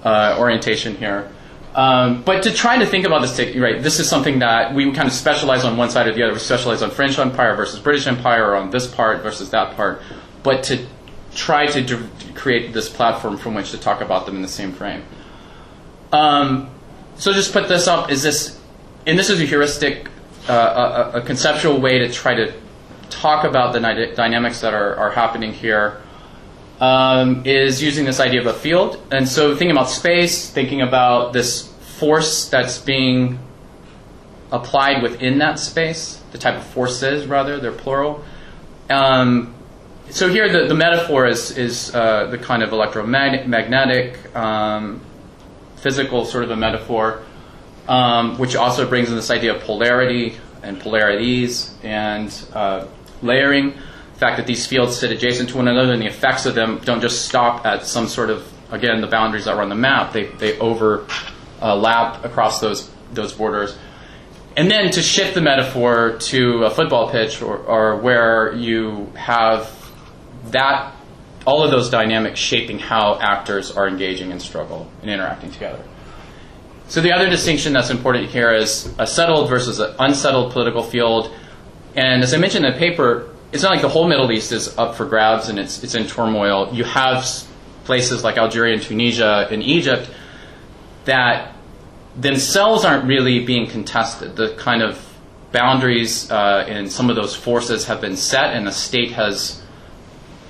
uh, 0.05 0.37
orientation 0.39 0.95
here. 0.95 1.29
Um, 1.77 2.23
but 2.23 2.45
to 2.45 2.55
try 2.55 2.79
to 2.79 2.87
think 2.87 3.05
about 3.05 3.21
this, 3.21 3.39
right, 3.55 3.83
this 3.83 4.01
is 4.01 4.09
something 4.09 4.39
that 4.39 4.75
we 4.75 4.91
kind 4.93 5.07
of 5.07 5.13
specialize 5.13 5.63
on 5.63 5.77
one 5.77 5.91
side 5.91 6.07
or 6.07 6.15
the 6.15 6.23
other. 6.23 6.33
We 6.33 6.39
specialize 6.39 6.81
on 6.81 6.91
French 6.91 7.19
Empire 7.19 7.55
versus 7.55 7.79
British 7.81 8.07
Empire, 8.07 8.51
or 8.51 8.57
on 8.57 8.71
this 8.71 8.87
part 8.87 9.23
versus 9.23 9.51
that 9.51 9.77
part. 9.77 10.01
But 10.43 10.63
to 10.65 10.87
try 11.35 11.67
to 11.67 11.83
d- 11.83 12.09
create 12.35 12.73
this 12.73 12.89
platform 12.89 13.37
from 13.37 13.55
which 13.55 13.73
to 13.73 13.79
talk 13.79 14.01
about 14.01 14.25
them 14.25 14.37
in 14.37 14.43
the 14.43 14.49
same 14.49 14.73
frame. 14.73 15.05
Um, 16.13 16.71
so 17.17 17.35
just 17.35 17.53
put 17.53 17.69
this 17.69 17.87
up. 17.87 18.11
Is 18.11 18.23
this, 18.23 18.59
and 19.07 19.19
this 19.19 19.29
is 19.29 19.39
a 19.39 19.45
heuristic, 19.45 20.09
uh, 20.49 21.11
a, 21.13 21.19
a, 21.19 21.21
conceptual 21.21 21.79
way 21.79 21.99
to 21.99 22.11
try 22.11 22.35
to 22.35 22.55
talk 23.11 23.45
about 23.45 23.75
the 23.75 23.81
dy- 23.81 24.15
dynamics 24.15 24.63
that 24.63 24.73
are, 24.73 24.97
are 24.97 25.11
happening 25.11 25.53
here. 25.53 26.01
Um, 26.79 27.47
is 27.47 27.83
using 27.83 28.05
this 28.05 28.21
idea 28.21 28.41
of 28.43 28.47
a 28.47 28.53
field. 28.53 29.03
And 29.11 29.27
so 29.27 29.57
thinking 29.57 29.71
about 29.71 29.89
space, 29.89 30.51
thinking 30.51 30.83
about 30.83 31.33
this 31.33 31.73
force 31.99 32.51
that's 32.51 32.77
being 32.77 33.39
applied 34.53 35.03
within 35.03 35.39
that 35.39 35.59
space, 35.59 36.21
the 36.33 36.39
type 36.39 36.57
of 36.57 36.67
forces, 36.67 37.27
rather, 37.27 37.59
they're 37.59 37.73
plural. 37.73 38.23
Um, 38.91 39.55
so 40.11 40.29
here 40.29 40.51
the, 40.51 40.69
the 40.69 40.75
metaphor 40.75 41.27
is, 41.27 41.57
is 41.57 41.95
uh, 41.95 42.27
the 42.27 42.39
kind 42.39 42.63
of 42.63 42.73
electromagnetic, 42.73 44.37
um, 44.37 45.01
physical 45.77 46.25
sort 46.25 46.45
of 46.45 46.51
a 46.51 46.57
metaphor, 46.57 47.23
um, 47.89 48.39
which 48.39 48.55
also 48.55 48.89
brings 48.89 49.09
in 49.09 49.17
this 49.17 49.31
idea 49.31 49.55
of 49.55 49.63
polarity 49.63 50.37
and 50.63 50.79
polarities 50.81 51.75
and 51.83 52.33
uh, 52.53 52.87
layering 53.23 53.75
fact 54.19 54.39
that 54.39 54.47
these 54.47 54.67
fields 54.67 54.97
sit 54.97 55.13
adjacent 55.13 55.51
to 55.51 55.57
one 55.57 55.69
another 55.69 55.93
and 55.93 56.01
the 56.01 56.07
effects 56.07 56.47
of 56.47 56.55
them 56.55 56.81
don't 56.85 57.01
just 57.01 57.27
stop 57.27 57.67
at 57.67 57.87
some 57.87 58.09
sort 58.09 58.31
of 58.31 58.51
again 58.71 59.01
the 59.01 59.07
boundaries 59.07 59.45
that 59.45 59.55
are 59.55 59.63
on 59.63 59.69
the 59.69 59.75
map. 59.75 60.13
They, 60.13 60.25
they 60.25 60.59
overlap 60.59 62.25
across 62.25 62.61
those 62.61 62.91
those 63.13 63.33
borders. 63.33 63.77
And 64.57 64.71
then 64.71 64.91
to 64.93 65.03
shift 65.03 65.35
the 65.35 65.43
metaphor 65.43 66.17
to 66.19 66.65
a 66.65 66.71
football 66.71 67.11
pitch 67.11 67.43
or, 67.43 67.59
or 67.59 67.97
where 67.97 68.55
you 68.55 69.13
have 69.15 69.71
that 70.47 70.95
all 71.47 71.63
of 71.63 71.71
those 71.71 71.91
dynamics 71.91 72.41
shaping 72.41 72.79
how 72.79 73.19
actors 73.21 73.71
are 73.71 73.87
engaging 73.87 74.31
in 74.31 74.41
struggle 74.41 74.91
and 75.03 75.11
interacting 75.11 75.51
together. 75.53 75.83
So 76.89 77.01
the 77.01 77.13
other 77.13 77.29
distinction 77.29 77.73
that's 77.73 77.91
important 77.91 78.31
here 78.31 78.53
is 78.53 78.93
a 78.99 79.07
settled 79.07 79.49
versus 79.49 79.79
an 79.79 79.95
unsettled 79.99 80.53
political 80.53 80.83
field. 80.83 81.33
And 81.95 82.23
as 82.23 82.33
i 82.33 82.39
mentioned 82.39 82.65
in 82.65 82.73
the 82.73 82.79
paper 82.79 83.31
it's 83.53 83.63
not 83.63 83.71
like 83.71 83.83
the 83.83 83.89
whole 83.89 84.09
Middle 84.09 84.31
East 84.33 84.53
is 84.53 84.77
up 84.77 84.97
for 84.97 85.07
grabs 85.07 85.49
and 85.49 85.59
it's, 85.59 85.83
it's 85.85 85.95
in 85.95 86.07
turmoil. 86.07 86.73
You 86.73 86.85
have 86.85 87.27
places 87.85 88.25
like 88.25 88.37
Algeria 88.37 88.75
and 88.75 88.83
Tunisia 88.83 89.49
and 89.51 89.63
Egypt 89.63 90.11
that 91.05 91.55
themselves 92.17 92.85
aren't 92.85 93.05
really 93.05 93.45
being 93.45 93.69
contested. 93.69 94.37
The 94.37 94.55
kind 94.57 94.83
of 94.83 95.03
boundaries 95.53 96.31
uh, 96.31 96.65
and 96.69 96.91
some 96.91 97.09
of 97.09 97.17
those 97.17 97.35
forces 97.35 97.87
have 97.87 98.01
been 98.01 98.17
set, 98.17 98.55
and 98.55 98.67
the 98.67 98.73
state 98.73 99.13
has, 99.13 99.63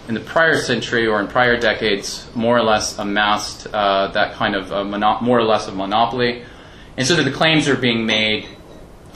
in 0.08 0.14
the 0.14 0.20
prior 0.20 0.58
century 0.58 1.06
or 1.06 1.20
in 1.20 1.28
prior 1.28 1.58
decades, 1.58 2.26
more 2.34 2.56
or 2.56 2.62
less 2.62 2.98
amassed 2.98 3.66
uh, 3.72 4.08
that 4.08 4.34
kind 4.34 4.56
of 4.56 4.70
mono- 4.86 5.20
more 5.20 5.38
or 5.38 5.44
less 5.44 5.68
of 5.68 5.76
monopoly. 5.76 6.42
And 6.96 7.06
so 7.06 7.14
that 7.16 7.24
the 7.24 7.32
claims 7.32 7.68
are 7.68 7.76
being 7.76 8.06
made 8.06 8.48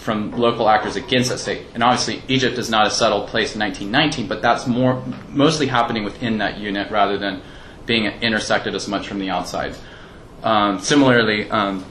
from 0.01 0.33
local 0.33 0.69
actors 0.69 0.97
against 0.97 1.29
that 1.29 1.39
state. 1.39 1.67
And 1.75 1.83
obviously, 1.83 2.23
Egypt 2.27 2.57
is 2.57 2.71
not 2.71 2.87
a 2.87 2.91
settled 2.91 3.29
place 3.29 3.55
in 3.55 3.61
1919, 3.61 4.29
but 4.29 4.41
that's 4.41 4.67
more 4.67 5.05
mostly 5.29 5.67
happening 5.67 6.05
within 6.05 6.39
that 6.39 6.59
unit 6.59 6.91
rather 6.91 7.19
than 7.19 7.43
being 7.85 8.07
intersected 8.07 8.75
as 8.75 8.89
much 8.89 9.07
from 9.07 9.19
the 9.19 9.29
outside. 9.29 9.75
Um, 10.43 10.79
similarly, 10.79 11.51
um, 11.51 11.85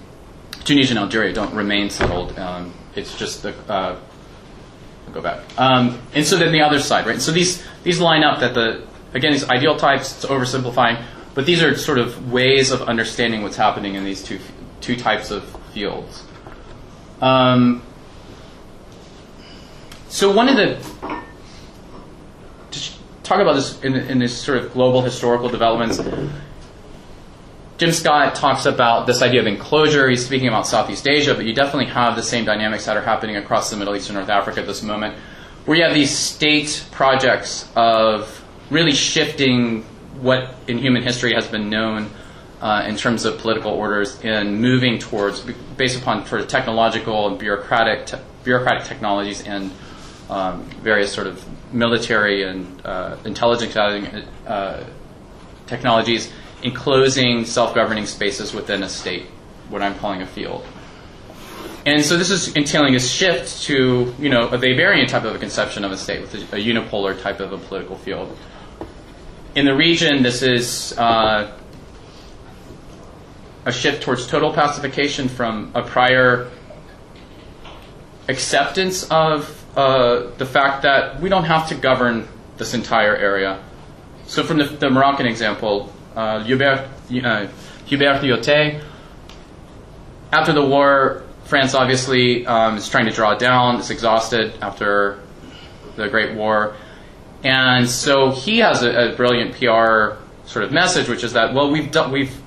Tunisia 0.63 0.93
and 0.93 0.99
Algeria 0.99 1.33
don't 1.33 1.53
remain 1.53 1.91
settled. 1.91 2.37
Um, 2.39 2.73
it's 2.95 3.15
just 3.15 3.43
the 3.43 3.53
uh, 3.71 3.99
go 5.13 5.21
back. 5.21 5.41
Um, 5.59 5.99
and 6.15 6.25
so 6.25 6.35
then 6.37 6.51
the 6.51 6.61
other 6.61 6.79
side, 6.79 7.05
right? 7.05 7.21
So 7.21 7.31
these 7.31 7.63
these 7.83 7.99
line 7.99 8.23
up 8.23 8.39
that 8.39 8.55
the 8.55 8.87
again 9.13 9.33
these 9.33 9.47
ideal 9.49 9.77
types. 9.77 10.15
It's 10.15 10.25
oversimplifying, 10.25 11.03
but 11.35 11.45
these 11.45 11.61
are 11.61 11.75
sort 11.77 11.99
of 11.99 12.31
ways 12.31 12.71
of 12.71 12.81
understanding 12.83 13.43
what's 13.43 13.57
happening 13.57 13.93
in 13.93 14.03
these 14.03 14.23
two 14.23 14.39
two 14.81 14.95
types 14.95 15.29
of 15.29 15.43
fields. 15.73 16.23
Um, 17.21 17.83
so 20.09 20.31
one 20.31 20.49
of 20.49 20.57
the 20.57 20.77
to 22.71 22.91
talk 23.23 23.39
about 23.39 23.53
this 23.53 23.81
in, 23.81 23.95
in 23.95 24.19
this 24.19 24.35
sort 24.37 24.57
of 24.57 24.73
global 24.73 25.01
historical 25.01 25.49
developments. 25.49 25.99
Jim 27.77 27.93
Scott 27.93 28.35
talks 28.35 28.65
about 28.65 29.07
this 29.07 29.21
idea 29.21 29.39
of 29.39 29.47
enclosure. 29.47 30.09
He's 30.09 30.25
speaking 30.25 30.49
about 30.49 30.67
Southeast 30.67 31.07
Asia, 31.07 31.33
but 31.33 31.45
you 31.45 31.53
definitely 31.53 31.85
have 31.85 32.17
the 32.17 32.23
same 32.23 32.43
dynamics 32.43 32.85
that 32.85 32.97
are 32.97 33.01
happening 33.01 33.37
across 33.37 33.69
the 33.69 33.77
Middle 33.77 33.95
East 33.95 34.09
and 34.09 34.17
North 34.17 34.27
Africa 34.27 34.59
at 34.59 34.67
this 34.67 34.83
moment, 34.83 35.15
where 35.63 35.77
you 35.77 35.83
have 35.85 35.93
these 35.93 36.11
state 36.11 36.83
projects 36.91 37.69
of 37.77 38.43
really 38.69 38.91
shifting 38.91 39.83
what 40.19 40.55
in 40.67 40.77
human 40.77 41.03
history 41.03 41.33
has 41.33 41.47
been 41.47 41.69
known 41.69 42.09
uh, 42.61 42.83
in 42.85 42.97
terms 42.97 43.23
of 43.23 43.37
political 43.37 43.71
orders 43.71 44.19
and 44.23 44.59
moving 44.59 44.99
towards, 44.99 45.41
based 45.77 45.97
upon 45.97 46.25
sort 46.25 46.41
of 46.41 46.49
technological 46.49 47.27
and 47.27 47.39
bureaucratic, 47.39 48.07
te- 48.07 48.17
bureaucratic 48.43 48.85
technologies 48.85 49.41
and 49.43 49.71
um, 50.29 50.63
various 50.83 51.11
sort 51.11 51.27
of 51.27 51.43
military 51.73 52.43
and 52.43 52.85
uh, 52.85 53.17
intelligence 53.25 53.75
uh, 53.75 54.83
technologies 55.67 56.31
enclosing 56.63 57.45
self-governing 57.45 58.05
spaces 58.05 58.53
within 58.53 58.83
a 58.83 58.89
state, 58.89 59.25
what 59.69 59.81
I'm 59.81 59.95
calling 59.95 60.21
a 60.21 60.27
field. 60.27 60.65
And 61.85 62.03
so 62.03 62.17
this 62.17 62.29
is 62.29 62.55
entailing 62.55 62.95
a 62.95 62.99
shift 62.99 63.63
to, 63.63 64.13
you 64.19 64.29
know, 64.29 64.49
a 64.49 64.57
Weberian 64.57 65.07
type 65.07 65.23
of 65.23 65.35
a 65.35 65.39
conception 65.39 65.85
of 65.85 65.91
a 65.91 65.97
state 65.97 66.21
with 66.21 66.35
a, 66.35 66.57
a 66.57 66.59
unipolar 66.59 67.19
type 67.21 67.39
of 67.39 67.53
a 67.53 67.57
political 67.57 67.95
field. 67.95 68.37
In 69.55 69.65
the 69.65 69.73
region, 69.73 70.21
this 70.21 70.41
is 70.41 70.97
uh, 70.97 71.57
a 73.65 73.71
shift 73.71 74.03
towards 74.03 74.27
total 74.27 74.51
pacification 74.51 75.29
from 75.29 75.71
a 75.73 75.81
prior 75.81 76.51
acceptance 78.27 79.09
of 79.09 79.58
uh, 79.75 80.31
the 80.37 80.45
fact 80.45 80.83
that 80.83 81.19
we 81.21 81.29
don't 81.29 81.45
have 81.45 81.69
to 81.69 81.75
govern 81.75 82.27
this 82.57 82.73
entire 82.73 83.15
area. 83.15 83.63
So, 84.25 84.43
from 84.43 84.57
the, 84.57 84.65
the 84.65 84.89
Moroccan 84.89 85.25
example, 85.25 85.93
uh, 86.15 86.43
Hubert, 86.43 86.87
uh, 87.23 87.47
after 90.31 90.53
the 90.53 90.65
war, 90.65 91.23
France 91.45 91.73
obviously 91.73 92.45
um, 92.45 92.77
is 92.77 92.87
trying 92.87 93.05
to 93.05 93.11
draw 93.11 93.35
down, 93.35 93.77
it's 93.79 93.89
exhausted 93.89 94.53
after 94.61 95.19
the 95.95 96.07
Great 96.07 96.35
War. 96.35 96.75
And 97.43 97.89
so 97.89 98.31
he 98.31 98.59
has 98.59 98.83
a, 98.83 99.13
a 99.13 99.15
brilliant 99.15 99.53
PR 99.53 100.21
sort 100.45 100.65
of 100.65 100.71
message, 100.71 101.07
which 101.07 101.23
is 101.23 101.33
that, 101.33 101.53
well, 101.53 101.71
we've, 101.71 101.89
we've 102.11 102.39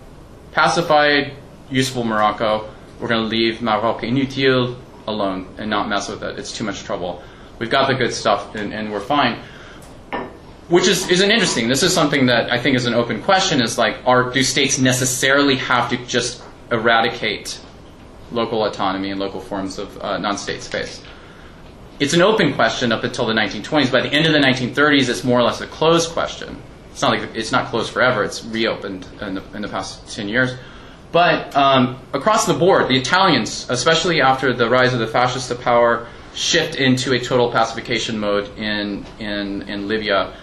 pacified 0.52 1.32
useful 1.70 2.04
Morocco, 2.04 2.70
we're 3.00 3.08
going 3.08 3.22
to 3.22 3.28
leave 3.28 3.60
Maroc 3.60 4.02
inutile, 4.02 4.76
alone 5.06 5.54
and 5.58 5.68
not 5.70 5.88
mess 5.88 6.08
with 6.08 6.22
it. 6.22 6.38
It's 6.38 6.52
too 6.52 6.64
much 6.64 6.84
trouble. 6.84 7.22
We've 7.58 7.70
got 7.70 7.88
the 7.88 7.94
good 7.94 8.12
stuff 8.12 8.54
and, 8.54 8.72
and 8.72 8.92
we're 8.92 9.00
fine. 9.00 9.38
Which 10.68 10.88
is, 10.88 11.08
is 11.10 11.20
an 11.20 11.30
interesting. 11.30 11.68
This 11.68 11.82
is 11.82 11.92
something 11.92 12.26
that 12.26 12.50
I 12.50 12.58
think 12.58 12.76
is 12.76 12.86
an 12.86 12.94
open 12.94 13.22
question. 13.22 13.62
Is 13.62 13.76
like, 13.76 13.98
are 14.06 14.30
do 14.30 14.42
states 14.42 14.78
necessarily 14.78 15.56
have 15.56 15.90
to 15.90 15.96
just 16.06 16.42
eradicate 16.70 17.60
local 18.30 18.64
autonomy 18.64 19.10
and 19.10 19.20
local 19.20 19.40
forms 19.40 19.78
of 19.78 19.98
uh, 19.98 20.18
non-state 20.18 20.62
space? 20.62 21.02
It's 22.00 22.14
an 22.14 22.22
open 22.22 22.54
question 22.54 22.90
up 22.90 23.04
until 23.04 23.26
the 23.26 23.34
1920s. 23.34 23.92
By 23.92 24.00
the 24.00 24.08
end 24.08 24.26
of 24.26 24.32
the 24.32 24.38
1930s, 24.38 25.08
it's 25.08 25.24
more 25.24 25.38
or 25.38 25.42
less 25.42 25.60
a 25.60 25.66
closed 25.66 26.10
question. 26.10 26.60
It's 26.90 27.02
not 27.02 27.10
like 27.10 27.34
it's 27.34 27.52
not 27.52 27.68
closed 27.68 27.92
forever. 27.92 28.24
It's 28.24 28.44
reopened 28.44 29.06
in 29.20 29.34
the, 29.34 29.42
in 29.54 29.62
the 29.62 29.68
past 29.68 30.14
10 30.14 30.28
years. 30.28 30.54
But 31.12 31.54
um, 31.54 31.98
across 32.14 32.46
the 32.46 32.54
board, 32.54 32.88
the 32.88 32.96
Italians, 32.96 33.66
especially 33.68 34.22
after 34.22 34.54
the 34.54 34.68
rise 34.68 34.94
of 34.94 34.98
the 34.98 35.06
fascists 35.06 35.48
to 35.48 35.54
power, 35.54 36.08
shift 36.34 36.74
into 36.74 37.12
a 37.12 37.20
total 37.20 37.52
pacification 37.52 38.18
mode 38.18 38.48
in, 38.58 39.04
in, 39.18 39.62
in 39.68 39.88
Libya. 39.88 40.34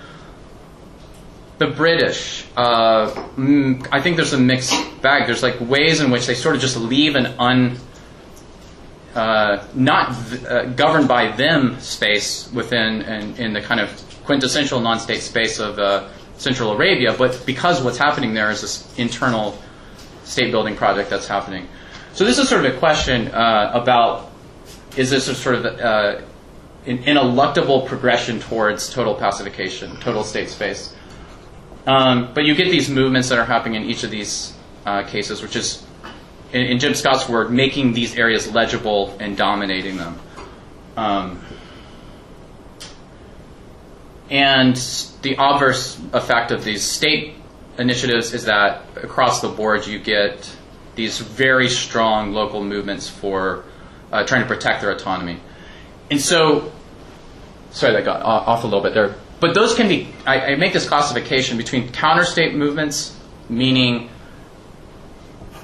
The 1.58 1.68
British, 1.68 2.46
uh, 2.56 3.10
I 3.92 4.00
think 4.00 4.16
there's 4.16 4.34
a 4.34 4.40
mixed 4.40 5.02
bag. 5.02 5.26
There's 5.26 5.44
like 5.44 5.60
ways 5.60 6.00
in 6.00 6.12
which 6.12 6.28
they 6.28 6.36
sort 6.36 6.56
of 6.56 6.62
just 6.62 6.78
leave 6.78 7.16
an 7.16 7.26
un, 7.40 7.78
uh, 9.16 9.66
not 9.74 10.16
uh, 10.48 10.66
governed 10.68 11.08
by 11.08 11.32
them 11.32 11.80
space 11.80 12.50
within 12.54 13.02
in, 13.02 13.36
in 13.38 13.54
the 13.54 13.62
kind 13.62 13.82
of 13.82 13.90
quintessential 14.24 14.80
non-state 14.80 15.22
space 15.22 15.60
of 15.60 15.80
uh, 15.80 16.08
Central 16.38 16.72
Arabia, 16.72 17.14
but 17.18 17.44
because 17.46 17.82
what's 17.82 17.98
happening 17.98 18.36
there 18.36 18.52
is 18.52 18.62
this 18.62 18.98
internal 18.98 19.58
state 20.30 20.52
building 20.52 20.76
project 20.76 21.10
that's 21.10 21.28
happening. 21.28 21.68
So 22.14 22.24
this 22.24 22.38
is 22.38 22.48
sort 22.48 22.66
of 22.66 22.76
a 22.76 22.78
question 22.78 23.28
uh, 23.30 23.72
about 23.74 24.32
is 24.96 25.10
this 25.10 25.28
a 25.28 25.36
sort 25.36 25.56
of 25.56 25.66
uh, 25.66 26.22
an 26.86 27.00
ineluctable 27.00 27.88
progression 27.88 28.40
towards 28.40 28.90
total 28.90 29.16
pacification, 29.16 29.96
total 29.98 30.24
state 30.24 30.50
space? 30.50 30.96
Um, 31.86 32.32
but 32.34 32.46
you 32.46 32.56
get 32.56 32.66
these 32.66 32.90
movements 32.90 33.30
that 33.30 33.40
are 33.40 33.46
happening 33.46 33.82
in 33.82 33.90
each 33.90 34.04
of 34.04 34.12
these 34.12 34.54
uh, 34.86 35.04
cases, 35.04 35.42
which 35.42 35.56
is, 35.56 35.84
in, 36.54 36.62
in, 36.62 36.80
Jim 36.80 36.94
Scott's 36.94 37.28
word, 37.28 37.52
making 37.52 37.94
these 37.94 38.16
areas 38.18 38.52
legible 38.52 39.16
and 39.20 39.38
dominating 39.38 39.98
them. 39.98 40.20
Um, 40.98 41.42
and 44.30 44.76
the 45.22 45.36
obverse 45.40 46.00
effect 46.14 46.52
of 46.52 46.64
these 46.64 46.84
state 46.84 47.36
initiatives 47.80 48.34
is 48.34 48.46
that 48.46 48.84
across 48.98 49.42
the 49.42 49.48
board 49.48 49.88
you 49.88 49.98
get 50.00 50.56
these 50.96 51.20
very 51.20 51.70
strong 51.70 52.34
local 52.34 52.64
movements 52.64 53.10
for 53.10 53.64
uh, 54.12 54.24
trying 54.26 54.42
to 54.42 54.48
protect 54.48 54.82
their 54.82 54.92
autonomy. 54.92 55.40
And 56.12 56.20
so, 56.20 56.72
sorry, 57.72 57.94
that 57.94 58.06
got 58.06 58.22
off 58.22 58.64
a 58.64 58.68
little 58.68 58.82
bit 58.82 58.94
there. 58.94 59.16
But 59.40 59.54
those 59.54 59.76
can 59.76 59.88
be, 59.88 60.10
I, 60.26 60.54
I 60.54 60.56
make 60.56 60.74
this 60.74 60.88
classification 60.88 61.58
between 61.58 61.92
counter 61.92 62.26
state 62.26 62.54
movements, 62.54 63.18
meaning 63.48 64.10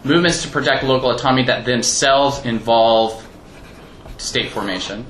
movements 0.06 0.44
to 0.44 0.50
protect 0.50 0.84
local 0.84 1.12
autonomy 1.12 1.44
that 1.46 1.66
themselves 1.66 2.46
involve 2.46 3.28
state 4.18 4.52
formation, 4.52 5.06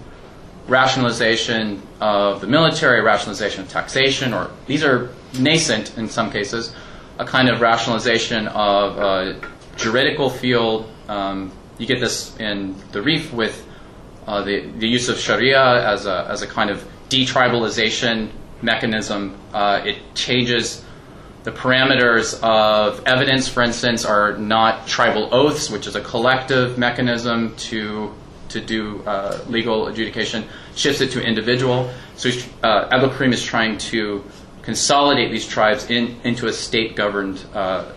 rationalization 0.68 1.82
of 2.00 2.42
the 2.42 2.48
military, 2.48 3.02
rationalization 3.02 3.62
of 3.62 3.70
taxation, 3.70 4.34
or 4.34 4.50
these 4.66 4.84
are 4.84 5.14
nascent 5.38 5.96
in 5.98 6.10
some 6.10 6.32
cases, 6.32 6.74
a 7.18 7.26
kind 7.26 7.50
of 7.50 7.62
rationalization 7.62 8.48
of 8.48 8.98
a 8.98 9.42
juridical 9.78 10.30
field. 10.30 10.90
Um, 11.08 11.52
you 11.78 11.86
get 11.86 12.00
this 12.00 12.36
in 12.38 12.76
the 12.92 13.02
Rif 13.02 13.34
with 13.34 13.66
uh, 14.28 14.42
the, 14.44 14.62
the 14.62 14.88
use 14.88 15.10
of 15.10 15.18
Sharia 15.18 15.88
as 15.88 16.06
a, 16.06 16.28
as 16.30 16.42
a 16.42 16.48
kind 16.48 16.70
of 16.70 16.86
detribalization 17.10 18.30
mechanism. 18.62 19.38
Uh, 19.54 19.82
it 19.86 19.98
changes 20.16 20.84
the 21.44 21.52
parameters 21.52 22.42
of 22.42 23.06
evidence, 23.06 23.48
for 23.48 23.62
instance, 23.62 24.04
are 24.04 24.36
not 24.38 24.88
tribal 24.88 25.34
oaths, 25.34 25.70
which 25.70 25.86
is 25.86 25.96
a 25.96 26.02
collective 26.02 26.78
mechanism 26.78 27.56
to 27.58 28.14
to 28.50 28.62
do 28.62 29.04
uh, 29.06 29.44
legal 29.48 29.88
adjudication, 29.88 30.46
shifts 30.76 31.02
it 31.02 31.12
to 31.12 31.22
individual. 31.22 31.92
So 32.16 32.30
uh, 32.64 32.88
Abdul 32.92 33.10
Karim 33.10 33.34
is 33.34 33.44
trying 33.44 33.78
to 33.90 34.24
consolidate 34.66 35.32
these 35.32 35.48
tribes 35.48 35.90
in, 35.90 36.20
into 36.24 36.48
a 36.48 36.54
state-governed 36.54 37.44
uh, 37.54 37.92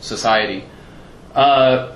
society. 0.00 0.64
Uh, 1.34 1.94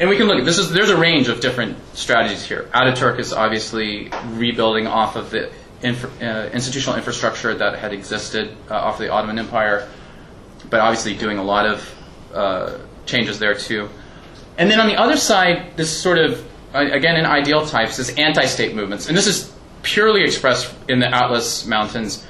and 0.00 0.10
we 0.10 0.16
can 0.16 0.26
look 0.26 0.38
at 0.38 0.44
this. 0.44 0.58
Is 0.58 0.70
there's 0.72 0.90
a 0.90 0.96
range 0.96 1.28
of 1.28 1.40
different 1.40 1.76
strategies 1.96 2.44
here. 2.44 2.68
Ataturk 2.74 3.20
is 3.20 3.32
obviously 3.32 4.10
rebuilding 4.30 4.88
off 4.88 5.14
of 5.14 5.30
the 5.30 5.50
infra, 5.82 6.10
uh, 6.20 6.50
institutional 6.52 6.96
infrastructure 6.96 7.54
that 7.54 7.78
had 7.78 7.92
existed 7.92 8.56
uh, 8.68 8.74
off 8.74 8.98
the 8.98 9.10
Ottoman 9.10 9.38
Empire, 9.38 9.88
but 10.68 10.80
obviously 10.80 11.14
doing 11.14 11.38
a 11.38 11.44
lot 11.44 11.66
of 11.66 11.94
uh, 12.34 12.78
changes 13.06 13.38
there 13.38 13.54
too. 13.54 13.88
And 14.58 14.68
then 14.68 14.80
on 14.80 14.88
the 14.88 14.96
other 14.96 15.16
side, 15.16 15.76
this 15.76 15.96
sort 15.96 16.18
of 16.18 16.44
again 16.72 17.16
in 17.16 17.24
ideal 17.24 17.64
types 17.64 18.00
is 18.00 18.10
anti-state 18.16 18.74
movements, 18.74 19.06
and 19.06 19.16
this 19.16 19.28
is 19.28 19.52
purely 19.82 20.24
expressed 20.24 20.74
in 20.88 20.98
the 20.98 21.06
Atlas 21.06 21.66
Mountains, 21.66 22.26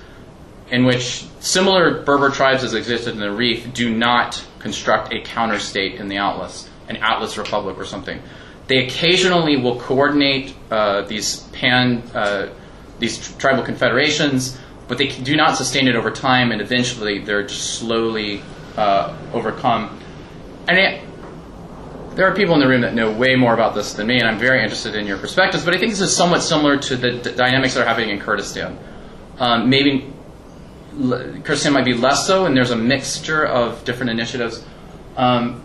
in 0.71 0.85
which 0.85 1.25
similar 1.41 2.03
Berber 2.03 2.31
tribes 2.31 2.65
as 2.65 2.75
existed 2.75 3.15
in 3.15 3.21
the 3.21 3.31
Rif 3.31 3.73
do 3.75 3.95
not 3.95 4.45
construct 4.59 5.13
a 5.13 5.21
counter 5.21 5.59
state 5.59 5.97
in 5.97 6.09
the 6.09 6.17
Atlas, 6.17 6.69
an 6.89 6.97
Atlas 6.97 7.37
republic 7.37 7.77
or 7.79 7.85
something. 7.85 8.21
They 8.67 8.87
occasionally 8.87 9.59
will 9.59 9.79
coordinate 9.79 10.55
uh, 10.71 11.03
these 11.03 11.41
pan 11.53 11.99
uh, 12.15 12.49
these 12.99 13.37
tribal 13.37 13.63
confederations, 13.63 14.59
but 14.89 14.99
they 14.99 15.09
do 15.09 15.37
not 15.37 15.57
sustain 15.57 15.89
it 15.89 15.97
over 15.97 16.11
time, 16.11 16.53
and 16.53 16.61
eventually 16.61 17.19
they're 17.19 17.47
just 17.47 17.79
slowly 17.79 18.43
uh, 18.77 19.17
overcome. 19.33 19.99
And 20.69 20.79
it, 20.79 21.03
there 22.15 22.27
are 22.31 22.35
people 22.35 22.55
in 22.55 22.61
the 22.61 22.69
room 22.69 22.83
that 22.83 22.95
know 22.95 23.13
way 23.13 23.35
more 23.37 23.53
about 23.53 23.75
this 23.75 23.93
than 23.93 24.07
me, 24.07 24.19
and 24.19 24.27
I'm 24.27 24.39
very 24.39 24.63
interested 24.63 24.95
in 24.95 25.07
your 25.07 25.19
perspectives. 25.19 25.65
But 25.65 25.75
I 25.75 25.79
think 25.79 25.91
this 25.91 26.01
is 26.01 26.17
somewhat 26.17 26.43
similar 26.43 26.79
to 26.79 26.97
the 26.97 27.19
d- 27.19 27.33
dynamics 27.35 27.75
that 27.75 27.83
are 27.83 27.87
happening 27.87 28.11
in 28.11 28.21
Kurdistan. 28.21 28.79
Um, 29.39 29.69
maybe 29.69 30.13
Kurdistan 30.95 31.73
might 31.73 31.85
be 31.85 31.95
less 31.95 32.27
so, 32.27 32.47
and 32.47 32.57
there's 32.57 32.71
a 32.71 32.77
mixture 32.77 33.45
of 33.45 33.85
different 33.85 34.11
initiatives. 34.11 34.65
Um, 35.17 35.63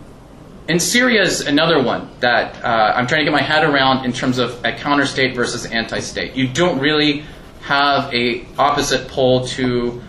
and 0.68 0.80
Syria 0.80 1.22
is 1.22 1.40
another 1.40 1.82
one 1.82 2.08
that 2.20 2.62
uh, 2.64 2.94
I'm 2.94 3.06
trying 3.06 3.20
to 3.20 3.24
get 3.24 3.32
my 3.32 3.42
head 3.42 3.64
around 3.64 4.04
in 4.04 4.12
terms 4.12 4.38
of 4.38 4.64
a 4.64 4.72
counter 4.72 5.06
state 5.06 5.34
versus 5.34 5.66
anti-state. 5.66 6.34
You 6.34 6.48
don't 6.48 6.78
really 6.78 7.24
have 7.62 8.12
a 8.14 8.46
opposite 8.58 9.08
pole 9.08 9.46
to 9.48 10.00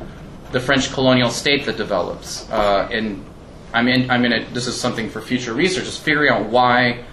the 0.52 0.60
French 0.60 0.92
colonial 0.92 1.30
state 1.30 1.66
that 1.66 1.78
develops, 1.78 2.50
uh, 2.52 2.90
and 2.92 3.26
I'm 3.74 3.88
in, 3.88 4.10
I'm 4.12 4.26
in 4.26 4.34
a, 4.34 4.46
this 4.54 4.68
is 4.68 4.80
something 4.80 5.10
for 5.10 5.22
future 5.22 5.54
research, 5.54 5.86
is 5.86 5.98
figuring 5.98 6.32
out 6.32 6.50
why, 6.50 7.06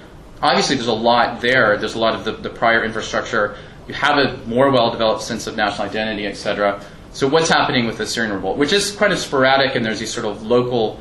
obviously 0.42 0.76
there's 0.76 0.88
a 0.88 0.92
lot 0.92 1.40
there, 1.40 1.76
there's 1.76 1.94
a 1.94 1.98
lot 1.98 2.14
of 2.14 2.24
the, 2.24 2.32
the 2.32 2.50
prior 2.50 2.84
infrastructure, 2.84 3.56
you 3.86 3.94
have 3.94 4.18
a 4.18 4.36
more 4.46 4.70
well-developed 4.70 5.22
sense 5.22 5.46
of 5.46 5.56
national 5.56 5.88
identity, 5.88 6.26
etc. 6.26 6.84
So 7.18 7.26
what's 7.26 7.48
happening 7.48 7.86
with 7.86 7.98
the 7.98 8.06
Syrian 8.06 8.32
revolt, 8.32 8.58
which 8.58 8.72
is 8.72 8.92
kind 8.92 9.12
of 9.12 9.18
sporadic, 9.18 9.74
and 9.74 9.84
there's 9.84 9.98
these 9.98 10.14
sort 10.14 10.24
of 10.24 10.44
local 10.44 11.00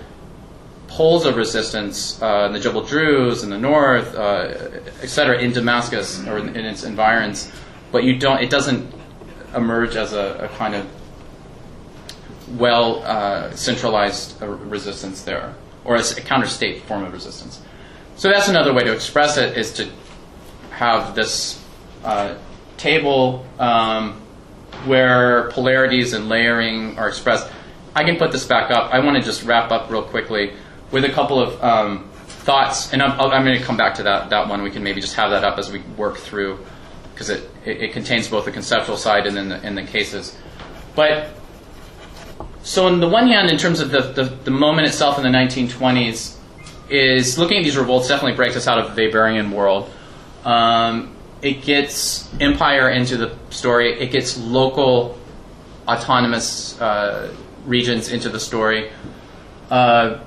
poles 0.87 1.27
of 1.27 1.35
resistance 1.35 2.19
uh, 2.23 2.45
in 2.47 2.53
the 2.53 2.59
Jebel 2.59 2.81
Druze 2.81 3.43
in 3.43 3.51
the 3.51 3.57
north, 3.59 4.15
uh, 4.15 4.79
etc., 5.03 5.37
in 5.37 5.51
Damascus 5.51 6.25
or 6.25 6.39
in, 6.39 6.55
in, 6.55 6.65
its 6.65 6.83
environs, 6.83 7.51
but 7.91 8.03
you 8.03 8.17
don't. 8.17 8.41
It 8.41 8.49
doesn't 8.49 8.91
emerge 9.53 9.95
as 9.95 10.13
a, 10.13 10.49
a 10.51 10.57
kind 10.57 10.73
of 10.73 10.87
well 12.57 13.03
uh, 13.03 13.51
centralized 13.51 14.41
uh, 14.41 14.47
resistance 14.47 15.21
there, 15.21 15.53
or 15.85 15.97
as 15.97 16.17
a 16.17 16.21
counter 16.21 16.47
state 16.47 16.81
form 16.85 17.03
of 17.03 17.13
resistance. 17.13 17.61
So 18.15 18.29
that's 18.29 18.47
another 18.47 18.73
way 18.73 18.83
to 18.83 18.91
express 18.91 19.37
it 19.37 19.55
is 19.55 19.71
to 19.73 19.87
have 20.71 21.13
this 21.13 21.63
uh, 22.03 22.39
table 22.77 23.45
um, 23.59 24.19
where 24.85 25.49
polarities 25.51 26.13
and 26.13 26.29
layering 26.29 26.97
are 26.97 27.07
expressed. 27.07 27.51
I 27.95 28.03
can 28.03 28.17
put 28.17 28.31
this 28.31 28.45
back 28.45 28.71
up. 28.71 28.93
I 28.93 28.99
want 28.99 29.17
to 29.17 29.23
just 29.23 29.43
wrap 29.43 29.71
up 29.71 29.89
real 29.89 30.03
quickly 30.03 30.53
with 30.91 31.03
a 31.03 31.09
couple 31.09 31.39
of 31.41 31.63
um, 31.63 32.09
thoughts, 32.47 32.93
and 32.93 33.01
I'm, 33.01 33.19
I'm 33.19 33.43
going 33.43 33.57
to 33.57 33.63
come 33.63 33.75
back 33.75 33.95
to 33.95 34.03
that, 34.03 34.29
that 34.29 34.47
one. 34.47 34.61
We 34.61 34.71
can 34.71 34.83
maybe 34.83 35.01
just 35.01 35.15
have 35.15 35.31
that 35.31 35.43
up 35.43 35.57
as 35.57 35.71
we 35.71 35.79
work 35.97 36.17
through, 36.17 36.59
because 37.11 37.29
it, 37.29 37.49
it, 37.65 37.81
it, 37.81 37.93
contains 37.93 38.27
both 38.27 38.45
the 38.45 38.51
conceptual 38.51 38.97
side 38.97 39.27
and 39.27 39.35
then 39.35 39.49
the, 39.49 39.55
and 39.57 39.77
the 39.77 39.83
cases. 39.83 40.37
But 40.95 41.31
so, 42.63 42.85
on 42.85 42.99
the 42.99 43.09
one 43.09 43.27
hand, 43.27 43.49
in 43.49 43.57
terms 43.57 43.79
of 43.79 43.91
the, 43.91 44.01
the, 44.01 44.23
the, 44.23 44.51
moment 44.51 44.87
itself 44.87 45.17
in 45.17 45.23
the 45.23 45.37
1920s, 45.37 46.37
is 46.89 47.37
looking 47.37 47.57
at 47.57 47.63
these 47.63 47.77
revolts 47.77 48.07
definitely 48.07 48.35
breaks 48.35 48.55
us 48.55 48.67
out 48.67 48.77
of 48.77 48.95
the 48.95 49.01
Weberian 49.01 49.51
world. 49.51 49.91
Um, 50.45 51.16
it 51.47 51.63
gets 51.63 52.29
empire 52.41 52.89
into 52.89 53.15
the 53.15 53.33
story. 53.51 53.97
It 53.99 54.11
gets 54.11 54.37
local 54.37 55.17
autonomous 55.87 56.79
uh, 56.81 57.33
regions 57.65 58.11
into 58.11 58.27
the 58.27 58.39
story. 58.39 58.91
Uh, 59.69 60.19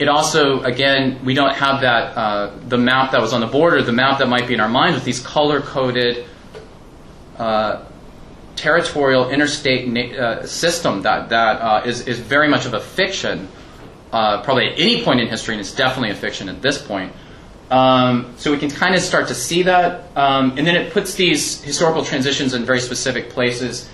it 0.00 0.08
also, 0.08 0.62
again, 0.62 1.24
we 1.24 1.34
don't 1.34 1.54
have 1.54 1.82
that 1.82 2.16
uh, 2.16 2.56
the 2.66 2.78
map 2.78 3.12
that 3.12 3.20
was 3.20 3.32
on 3.32 3.40
the 3.40 3.46
border, 3.46 3.82
the 3.82 3.92
map 3.92 4.18
that 4.18 4.28
might 4.28 4.48
be 4.48 4.54
in 4.54 4.60
our 4.60 4.68
minds 4.68 4.96
with 4.96 5.04
these 5.04 5.20
color 5.20 5.60
coded 5.60 6.26
uh, 7.38 7.84
territorial 8.56 9.30
interstate 9.30 9.86
na- 9.86 10.16
uh, 10.16 10.46
system 10.46 11.02
that 11.02 11.28
that 11.28 11.60
uh, 11.60 11.82
is 11.86 12.08
is 12.08 12.18
very 12.18 12.48
much 12.48 12.66
of 12.66 12.74
a 12.74 12.80
fiction. 12.80 13.48
Probably 14.10 14.66
at 14.66 14.78
any 14.78 15.04
point 15.04 15.20
in 15.20 15.28
history, 15.28 15.54
and 15.54 15.60
it's 15.60 15.74
definitely 15.74 16.10
a 16.10 16.14
fiction 16.14 16.48
at 16.48 16.60
this 16.60 16.82
point. 16.82 17.12
Um, 17.72 18.34
so 18.36 18.52
we 18.52 18.58
can 18.58 18.70
kind 18.70 18.94
of 18.94 19.00
start 19.00 19.28
to 19.28 19.34
see 19.34 19.62
that, 19.62 20.14
um, 20.14 20.58
and 20.58 20.66
then 20.66 20.76
it 20.76 20.92
puts 20.92 21.14
these 21.14 21.62
historical 21.62 22.04
transitions 22.04 22.52
in 22.52 22.66
very 22.66 22.80
specific 22.80 23.30
places. 23.30 23.88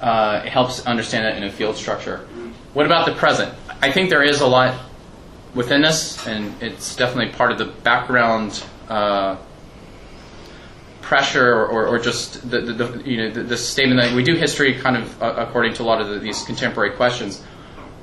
Uh, 0.00 0.42
it 0.44 0.48
helps 0.48 0.84
understand 0.86 1.28
it 1.28 1.36
in 1.36 1.44
a 1.44 1.52
field 1.52 1.76
structure. 1.76 2.26
What 2.74 2.84
about 2.84 3.06
the 3.06 3.12
present? 3.12 3.54
I 3.80 3.92
think 3.92 4.10
there 4.10 4.24
is 4.24 4.40
a 4.40 4.46
lot 4.48 4.74
within 5.54 5.82
this, 5.82 6.26
and 6.26 6.60
it's 6.60 6.96
definitely 6.96 7.32
part 7.32 7.52
of 7.52 7.58
the 7.58 7.66
background 7.66 8.60
uh, 8.88 9.36
pressure 11.00 11.54
or, 11.54 11.86
or, 11.86 12.00
just 12.00 12.50
the, 12.50 12.60
the, 12.60 12.72
the, 12.72 13.08
you 13.08 13.18
know 13.18 13.30
the, 13.30 13.44
the, 13.44 13.56
statement 13.56 14.00
that 14.00 14.12
we 14.16 14.24
do 14.24 14.34
history 14.34 14.74
kind 14.74 14.96
of 14.96 15.22
uh, 15.22 15.34
according 15.36 15.74
to 15.74 15.82
a 15.82 15.84
lot 15.84 16.00
of 16.00 16.08
the, 16.08 16.18
these 16.18 16.42
contemporary 16.42 16.90
questions. 16.96 17.40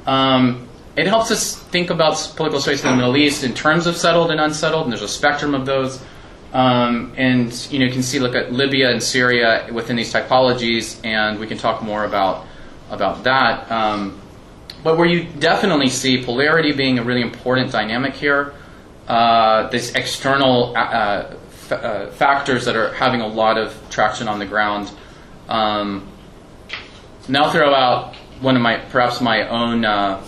Um, 0.06 0.69
it 0.96 1.08
helps 1.08 1.32
us 1.32 1.56
think 1.56 1.90
about 1.90 2.16
political 2.36 2.60
space 2.60 2.84
in 2.84 2.90
the 2.92 2.96
Middle 2.96 3.18
East 3.18 3.44
in 3.44 3.54
terms 3.54 3.88
of 3.88 3.96
settled 3.96 4.32
and 4.32 4.40
unsettled, 4.40 4.84
and 4.84 4.92
there's 4.92 5.02
a 5.02 5.08
spectrum 5.08 5.56
of 5.56 5.66
those. 5.66 6.04
Um, 6.52 7.14
and 7.16 7.54
you 7.72 7.80
know, 7.80 7.86
you 7.86 7.92
can 7.92 8.02
see 8.02 8.20
look 8.20 8.36
at 8.36 8.52
Libya 8.52 8.90
and 8.90 9.02
Syria 9.02 9.70
within 9.72 9.96
these 9.96 10.12
typologies, 10.12 11.04
and 11.06 11.40
we 11.40 11.48
can 11.48 11.58
talk 11.58 11.84
more 11.84 12.06
about 12.06 12.46
about 12.90 13.24
that. 13.24 13.72
Um, 13.72 14.20
but 14.84 14.98
where 14.98 15.08
you 15.08 15.24
definitely 15.24 15.90
see 15.90 16.24
polarity 16.24 16.72
being 16.72 17.00
a 17.00 17.04
really 17.04 17.22
important 17.22 17.72
dynamic 17.72 18.14
here, 18.14 18.54
uh, 19.08 19.68
this 19.70 19.94
external 19.94 20.76
uh, 20.76 21.36
f- 21.50 21.72
uh, 21.72 22.12
factors 22.12 22.66
that 22.66 22.76
are 22.76 22.94
having 22.94 23.22
a 23.22 23.28
lot 23.28 23.58
of 23.58 23.78
traction 23.90 24.28
on 24.28 24.40
the 24.40 24.46
ground. 24.46 24.90
Um, 25.48 26.08
now 27.28 27.52
throw 27.52 27.74
out 27.74 28.16
one 28.42 28.56
of 28.56 28.62
my 28.62 28.78
perhaps 28.78 29.22
my 29.22 29.48
own 29.48 29.86
uh, 29.86 30.24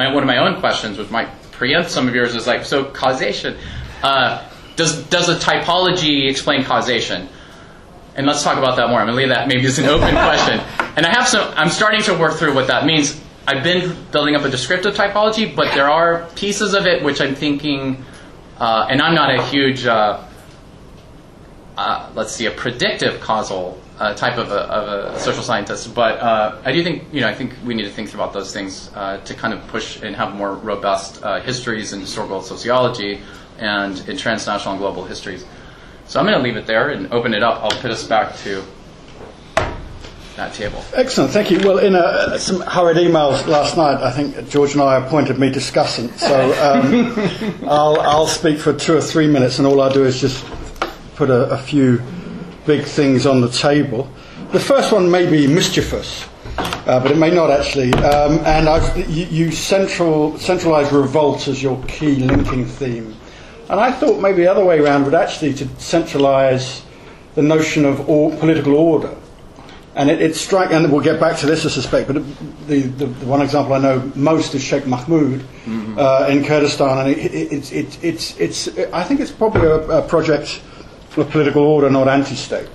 my 0.00 0.12
one 0.12 0.22
of 0.22 0.26
my 0.26 0.38
own 0.38 0.58
questions, 0.60 0.98
which 0.98 1.10
might 1.10 1.28
preempt 1.52 1.90
some 1.90 2.08
of 2.08 2.14
yours, 2.14 2.34
is 2.34 2.46
like 2.46 2.64
so 2.64 2.84
causation. 2.84 3.56
Uh, 4.02 4.46
does 4.76 5.02
does 5.08 5.28
a 5.28 5.36
typology 5.36 6.28
explain 6.28 6.64
causation? 6.64 7.28
And 8.16 8.26
let's 8.26 8.42
talk 8.42 8.58
about 8.58 8.76
that 8.76 8.88
more. 8.88 8.98
I'm 9.00 9.06
gonna 9.06 9.18
leave 9.18 9.28
that 9.28 9.46
maybe 9.46 9.66
as 9.66 9.78
an 9.78 9.86
open 9.86 10.10
question. 10.28 10.58
And 10.96 11.06
I 11.06 11.10
have 11.10 11.28
some. 11.28 11.52
I'm 11.54 11.68
starting 11.68 12.02
to 12.02 12.14
work 12.18 12.34
through 12.34 12.54
what 12.54 12.66
that 12.68 12.86
means. 12.86 13.20
I've 13.46 13.62
been 13.62 13.96
building 14.10 14.34
up 14.36 14.42
a 14.42 14.50
descriptive 14.50 14.94
typology, 14.94 15.54
but 15.54 15.74
there 15.74 15.88
are 15.90 16.26
pieces 16.34 16.74
of 16.74 16.86
it 16.86 17.02
which 17.02 17.20
I'm 17.20 17.34
thinking, 17.34 18.04
uh, 18.58 18.86
and 18.88 19.00
I'm 19.02 19.14
not 19.14 19.34
a 19.34 19.42
huge, 19.46 19.86
uh, 19.86 20.22
uh, 21.76 22.10
let's 22.14 22.32
see, 22.32 22.46
a 22.46 22.50
predictive 22.50 23.20
causal 23.20 23.80
uh, 24.00 24.14
type 24.14 24.38
of 24.38 24.50
a, 24.50 24.60
of 24.60 25.14
a, 25.14 25.20
social 25.20 25.42
scientist, 25.42 25.94
but 25.94 26.18
uh, 26.18 26.60
I 26.64 26.72
do 26.72 26.82
think, 26.82 27.04
you 27.12 27.20
know, 27.20 27.28
I 27.28 27.34
think 27.34 27.54
we 27.64 27.74
need 27.74 27.84
to 27.84 27.90
think 27.90 28.12
about 28.14 28.32
those 28.32 28.52
things 28.52 28.90
uh, 28.94 29.18
to 29.18 29.34
kind 29.34 29.54
of 29.54 29.64
push 29.68 30.02
and 30.02 30.16
have 30.16 30.34
more 30.34 30.54
robust 30.54 31.22
histories 31.44 31.92
in 31.92 32.00
historical 32.00 32.42
sociology 32.42 33.20
and 33.58 34.08
in 34.08 34.16
transnational 34.16 34.72
and 34.72 34.80
global 34.80 35.04
histories. 35.04 35.44
So 36.06 36.18
I'm 36.18 36.26
going 36.26 36.36
to 36.36 36.42
leave 36.42 36.56
it 36.56 36.66
there 36.66 36.90
and 36.90 37.12
open 37.12 37.34
it 37.34 37.42
up. 37.42 37.62
I'll 37.62 37.78
put 37.80 37.90
us 37.90 38.04
back 38.04 38.36
to 38.38 38.64
that 40.36 40.54
table. 40.54 40.82
Excellent, 40.94 41.32
thank 41.32 41.50
you. 41.50 41.58
Well, 41.58 41.78
in 41.78 41.94
a, 41.94 42.38
some 42.38 42.62
hurried 42.62 42.96
emails 42.96 43.46
last 43.46 43.76
night, 43.76 44.02
I 44.02 44.10
think 44.10 44.48
George 44.48 44.72
and 44.72 44.82
I 44.82 44.96
appointed 44.96 45.38
me 45.38 45.52
discussant, 45.52 46.18
so 46.18 46.52
um, 46.62 47.68
I'll, 47.68 48.00
I'll 48.00 48.26
speak 48.26 48.58
for 48.58 48.72
two 48.72 48.96
or 48.96 49.00
three 49.02 49.26
minutes, 49.26 49.58
and 49.58 49.66
all 49.66 49.80
I'll 49.80 49.92
do 49.92 50.04
is 50.04 50.20
just 50.20 50.44
put 51.14 51.28
a, 51.28 51.50
a 51.50 51.58
few 51.58 52.02
big 52.70 52.86
things 52.86 53.26
on 53.26 53.40
the 53.40 53.48
table. 53.48 54.08
The 54.52 54.60
first 54.60 54.92
one 54.92 55.10
may 55.10 55.28
be 55.28 55.48
mischievous, 55.48 56.28
uh, 56.56 57.00
but 57.02 57.10
it 57.10 57.18
may 57.18 57.32
not 57.34 57.50
actually. 57.50 57.92
Um, 57.94 58.38
and 58.46 58.68
I've, 58.68 58.96
you, 59.10 59.26
you 59.26 59.50
central, 59.50 60.38
centralize 60.38 60.92
revolt 60.92 61.48
as 61.48 61.60
your 61.60 61.82
key 61.88 62.14
linking 62.14 62.64
theme. 62.64 63.16
And 63.68 63.80
I 63.80 63.90
thought 63.90 64.20
maybe 64.20 64.42
the 64.42 64.50
other 64.54 64.64
way 64.64 64.78
around 64.78 65.04
would 65.06 65.14
actually 65.14 65.52
to 65.54 65.66
centralize 65.80 66.84
the 67.34 67.42
notion 67.42 67.84
of 67.84 68.08
or, 68.08 68.30
political 68.36 68.76
order 68.76 69.16
and 69.96 70.08
it, 70.08 70.22
it 70.22 70.36
strike, 70.36 70.70
and 70.70 70.92
we'll 70.92 71.00
get 71.00 71.18
back 71.18 71.36
to 71.38 71.46
this, 71.46 71.66
I 71.66 71.70
suspect. 71.70 72.06
But 72.06 72.22
the, 72.68 72.82
the, 72.82 73.06
the 73.06 73.26
one 73.26 73.42
example 73.42 73.72
I 73.72 73.78
know 73.78 74.12
most 74.14 74.54
is 74.54 74.62
Sheikh 74.62 74.86
Mahmoud 74.86 75.40
mm-hmm. 75.40 75.98
uh, 75.98 76.28
in 76.28 76.44
Kurdistan, 76.44 76.98
and 76.98 77.08
it, 77.10 77.34
it, 77.34 78.02
it's 78.04 78.38
it's. 78.38 78.68
I 78.92 79.02
think 79.02 79.18
it's 79.18 79.32
probably 79.32 79.66
a, 79.66 79.98
a 79.98 80.02
project 80.06 80.62
political 81.10 81.62
order, 81.62 81.90
not 81.90 82.08
anti-state. 82.08 82.68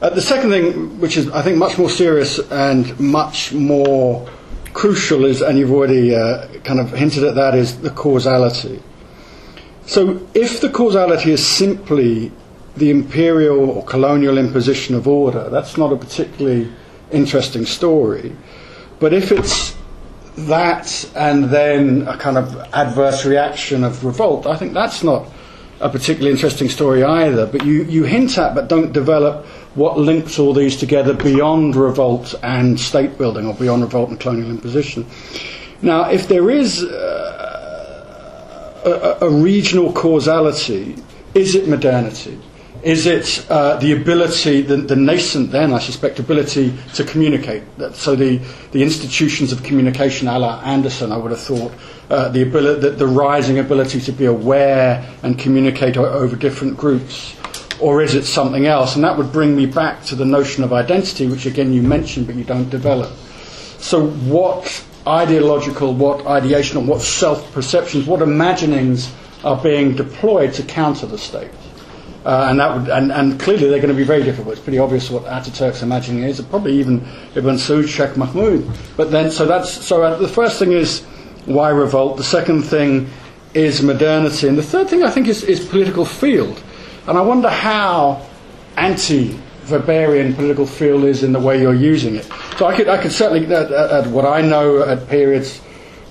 Uh, 0.00 0.10
the 0.10 0.22
second 0.22 0.50
thing, 0.50 0.98
which 1.00 1.16
is 1.16 1.28
I 1.30 1.42
think 1.42 1.58
much 1.58 1.78
more 1.78 1.90
serious 1.90 2.38
and 2.50 2.98
much 2.98 3.52
more 3.52 4.28
crucial, 4.72 5.24
is, 5.24 5.40
and 5.40 5.58
you've 5.58 5.72
already 5.72 6.14
uh, 6.14 6.46
kind 6.64 6.80
of 6.80 6.92
hinted 6.92 7.24
at 7.24 7.34
that, 7.34 7.54
is 7.54 7.80
the 7.80 7.90
causality. 7.90 8.82
So 9.86 10.26
if 10.34 10.60
the 10.60 10.70
causality 10.70 11.32
is 11.32 11.46
simply 11.46 12.32
the 12.76 12.90
imperial 12.90 13.70
or 13.70 13.84
colonial 13.84 14.38
imposition 14.38 14.94
of 14.94 15.08
order. 15.08 15.48
That's 15.50 15.76
not 15.76 15.92
a 15.92 15.96
particularly 15.96 16.72
interesting 17.10 17.66
story. 17.66 18.34
But 18.98 19.12
if 19.12 19.32
it's 19.32 19.76
that 20.36 21.08
and 21.16 21.44
then 21.44 22.06
a 22.06 22.16
kind 22.16 22.38
of 22.38 22.56
adverse 22.72 23.24
reaction 23.24 23.84
of 23.84 24.04
revolt, 24.04 24.46
I 24.46 24.56
think 24.56 24.72
that's 24.72 25.02
not 25.02 25.26
a 25.80 25.88
particularly 25.88 26.30
interesting 26.30 26.68
story 26.68 27.02
either. 27.02 27.46
But 27.46 27.64
you, 27.64 27.84
you 27.84 28.04
hint 28.04 28.38
at 28.38 28.54
but 28.54 28.68
don't 28.68 28.92
develop 28.92 29.46
what 29.74 29.98
links 29.98 30.38
all 30.38 30.52
these 30.52 30.76
together 30.76 31.14
beyond 31.14 31.76
revolt 31.76 32.34
and 32.42 32.78
state 32.78 33.16
building 33.18 33.46
or 33.46 33.54
beyond 33.54 33.82
revolt 33.82 34.10
and 34.10 34.20
colonial 34.20 34.50
imposition. 34.50 35.06
Now, 35.82 36.10
if 36.10 36.28
there 36.28 36.50
is 36.50 36.82
uh, 36.82 37.60
a, 38.84 39.26
a 39.26 39.30
regional 39.30 39.92
causality, 39.92 40.96
is 41.34 41.54
it 41.54 41.68
modernity? 41.68 42.38
Is 42.82 43.06
it 43.06 43.46
uh, 43.50 43.76
the 43.76 43.92
ability, 43.92 44.62
the, 44.62 44.76
the, 44.78 44.96
nascent 44.96 45.50
then, 45.50 45.72
I 45.74 45.78
suspect, 45.80 46.18
ability 46.18 46.74
to 46.94 47.04
communicate? 47.04 47.62
So 47.92 48.16
the, 48.16 48.38
the 48.72 48.82
institutions 48.82 49.52
of 49.52 49.62
communication, 49.62 50.28
a 50.28 50.38
la 50.38 50.62
Anderson, 50.62 51.12
I 51.12 51.18
would 51.18 51.30
have 51.30 51.40
thought, 51.40 51.72
uh, 52.10 52.28
the, 52.28 52.42
the, 52.42 52.90
the, 52.90 53.06
rising 53.06 53.60
ability 53.60 54.00
to 54.00 54.10
be 54.10 54.24
aware 54.24 55.08
and 55.22 55.38
communicate 55.38 55.96
over 55.96 56.34
different 56.34 56.76
groups, 56.76 57.36
or 57.78 58.02
is 58.02 58.14
it 58.14 58.24
something 58.24 58.66
else? 58.66 58.96
And 58.96 59.04
that 59.04 59.16
would 59.16 59.30
bring 59.32 59.54
me 59.54 59.66
back 59.66 60.04
to 60.06 60.16
the 60.16 60.24
notion 60.24 60.64
of 60.64 60.72
identity, 60.72 61.28
which 61.28 61.46
again 61.46 61.72
you 61.72 61.82
mentioned 61.82 62.26
but 62.26 62.34
you 62.34 62.42
don't 62.42 62.68
develop. 62.68 63.12
So 63.78 64.08
what 64.08 64.84
ideological, 65.06 65.94
what 65.94 66.24
ideational, 66.24 66.84
what 66.84 67.00
self-perceptions, 67.00 68.06
what 68.06 68.22
imaginings 68.22 69.12
are 69.44 69.62
being 69.62 69.94
deployed 69.94 70.52
to 70.54 70.64
counter 70.64 71.06
the 71.06 71.16
state? 71.16 71.50
Uh, 72.24 72.48
and 72.50 72.58
that 72.58 72.76
would, 72.76 72.88
and, 72.90 73.12
and, 73.12 73.40
clearly 73.40 73.68
they're 73.68 73.78
going 73.78 73.88
to 73.88 73.94
be 73.94 74.04
very 74.04 74.22
difficult. 74.22 74.52
It's 74.52 74.60
pretty 74.60 74.78
obvious 74.78 75.10
what 75.10 75.24
Ataturk's 75.24 75.80
imagining 75.80 76.24
is, 76.24 76.38
probably 76.42 76.78
even 76.78 77.06
Ibn 77.34 77.54
Saud, 77.54 77.88
Sheikh 77.88 78.14
Mahmoud. 78.16 78.68
But 78.96 79.10
then, 79.10 79.30
so 79.30 79.46
that's 79.46 79.70
so. 79.70 80.02
Uh, 80.02 80.18
the 80.18 80.28
first 80.28 80.58
thing 80.58 80.72
is 80.72 81.02
why 81.54 81.70
revolt. 81.70 82.16
The 82.16 82.24
second 82.24 82.62
thing 82.62 83.08
is 83.54 83.82
modernity, 83.82 84.48
and 84.48 84.56
the 84.56 84.62
third 84.62 84.88
thing 84.88 85.02
I 85.02 85.10
think 85.10 85.28
is, 85.28 85.42
is 85.42 85.64
political 85.64 86.04
field. 86.04 86.62
And 87.06 87.18
I 87.18 87.20
wonder 87.20 87.48
how 87.48 88.24
anti-Weberian 88.76 90.34
political 90.36 90.66
field 90.66 91.04
is 91.04 91.22
in 91.22 91.32
the 91.32 91.40
way 91.40 91.60
you're 91.60 91.74
using 91.74 92.16
it. 92.16 92.24
So 92.56 92.66
I 92.66 92.76
could, 92.76 92.88
I 92.88 93.02
could 93.02 93.12
certainly 93.12 93.52
at, 93.52 93.72
add 93.72 94.12
what 94.12 94.24
I 94.24 94.40
know 94.40 94.82
at 94.82 95.08
periods 95.08 95.60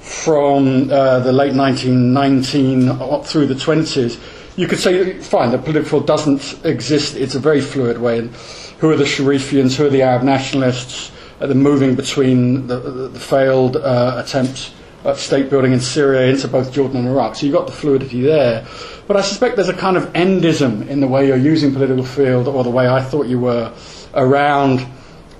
from 0.01 0.91
uh, 0.91 1.19
the 1.19 1.31
late 1.31 1.55
1919 1.55 2.89
up 2.89 3.25
through 3.25 3.45
the 3.45 3.53
20s 3.53 4.19
you 4.59 4.67
could 4.67 4.79
say, 4.79 5.17
fine, 5.19 5.51
the 5.51 5.57
political 5.57 5.89
field 5.89 6.07
doesn't 6.07 6.65
exist. 6.65 7.15
It's 7.15 7.33
a 7.33 7.39
very 7.39 7.61
fluid 7.61 7.97
way. 7.97 8.19
And 8.19 8.35
who 8.79 8.89
are 8.89 8.97
the 8.97 9.05
Sharifians? 9.05 9.77
Who 9.77 9.85
are 9.85 9.89
the 9.89 10.01
Arab 10.01 10.23
nationalists? 10.23 11.11
Uh, 11.39 11.47
the 11.47 11.55
moving 11.55 11.95
between 11.95 12.67
the, 12.67 12.77
the, 12.77 13.07
the 13.07 13.19
failed 13.19 13.77
uh, 13.77 14.21
attempts 14.21 14.73
at 15.05 15.17
state 15.17 15.49
building 15.49 15.71
in 15.71 15.79
Syria 15.79 16.29
into 16.29 16.47
both 16.47 16.73
Jordan 16.73 16.97
and 16.97 17.07
Iraq. 17.07 17.35
So 17.35 17.45
you've 17.45 17.55
got 17.55 17.67
the 17.67 17.73
fluidity 17.73 18.21
there. 18.21 18.67
But 19.07 19.17
I 19.17 19.21
suspect 19.21 19.55
there's 19.55 19.69
a 19.69 19.73
kind 19.73 19.97
of 19.97 20.11
endism 20.13 20.87
in 20.87 20.99
the 20.99 21.07
way 21.07 21.27
you're 21.27 21.37
using 21.37 21.73
political 21.73 22.03
field, 22.03 22.47
or 22.47 22.63
the 22.63 22.69
way 22.69 22.87
I 22.87 23.01
thought 23.01 23.27
you 23.27 23.39
were, 23.39 23.73
around 24.13 24.85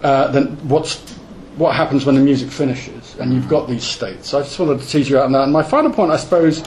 uh, 0.01 0.29
the, 0.29 0.45
what's, 0.63 0.99
what 1.57 1.75
happens 1.75 2.05
when 2.05 2.15
the 2.15 2.21
music 2.21 2.49
finishes. 2.49 3.15
And 3.19 3.33
you've 3.33 3.49
got 3.49 3.67
these 3.67 3.83
states. 3.83 4.29
So 4.29 4.39
I 4.39 4.43
just 4.43 4.57
wanted 4.57 4.79
to 4.81 4.87
tease 4.87 5.09
you 5.09 5.19
out 5.19 5.25
on 5.25 5.33
that. 5.33 5.43
And 5.43 5.53
my 5.53 5.63
final 5.63 5.91
point, 5.91 6.11
I 6.11 6.17
suppose, 6.17 6.63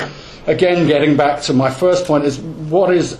again, 0.46 0.87
getting 0.87 1.16
back 1.16 1.40
to 1.42 1.55
my 1.55 1.70
first 1.70 2.07
point, 2.07 2.24
is 2.24 2.38
what 2.40 2.94
is. 2.94 3.18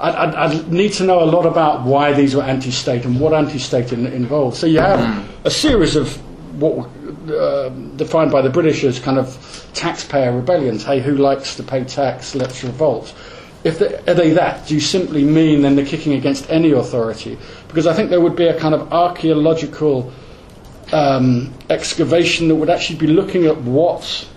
I'd, 0.00 0.34
I'd, 0.34 0.72
need 0.72 0.92
to 0.94 1.04
know 1.04 1.22
a 1.22 1.24
lot 1.24 1.46
about 1.46 1.84
why 1.84 2.12
these 2.12 2.34
were 2.34 2.42
anti 2.42 2.72
state 2.72 3.04
and 3.04 3.18
what 3.20 3.32
anti 3.32 3.58
state 3.58 3.92
in, 3.92 4.06
involved. 4.06 4.56
So 4.56 4.66
you 4.66 4.80
have 4.80 5.24
a 5.44 5.50
series 5.50 5.94
of 5.94 6.20
what 6.58 6.88
uh, 7.30 7.68
defined 7.96 8.30
by 8.30 8.42
the 8.42 8.50
British 8.50 8.84
as 8.84 8.98
kind 8.98 9.18
of 9.18 9.70
taxpayer 9.74 10.32
rebellions. 10.34 10.84
Hey, 10.84 11.00
who 11.00 11.16
likes 11.16 11.56
to 11.56 11.62
pay 11.62 11.84
tax? 11.84 12.34
Let's 12.34 12.62
revolt. 12.64 13.14
If 13.64 13.78
they, 13.78 13.96
are 14.10 14.14
they 14.14 14.30
that? 14.32 14.66
Do 14.66 14.74
you 14.74 14.80
simply 14.80 15.24
mean 15.24 15.62
then 15.62 15.74
they're 15.74 15.86
kicking 15.86 16.12
against 16.14 16.50
any 16.50 16.72
authority? 16.72 17.38
Because 17.68 17.86
I 17.86 17.94
think 17.94 18.10
there 18.10 18.20
would 18.20 18.36
be 18.36 18.46
a 18.46 18.58
kind 18.58 18.74
of 18.74 18.92
archaeological 18.92 20.12
um, 20.92 21.52
excavation 21.70 22.48
that 22.48 22.56
would 22.56 22.70
actually 22.70 22.98
be 22.98 23.06
looking 23.06 23.46
at 23.46 23.56
what 23.62 24.28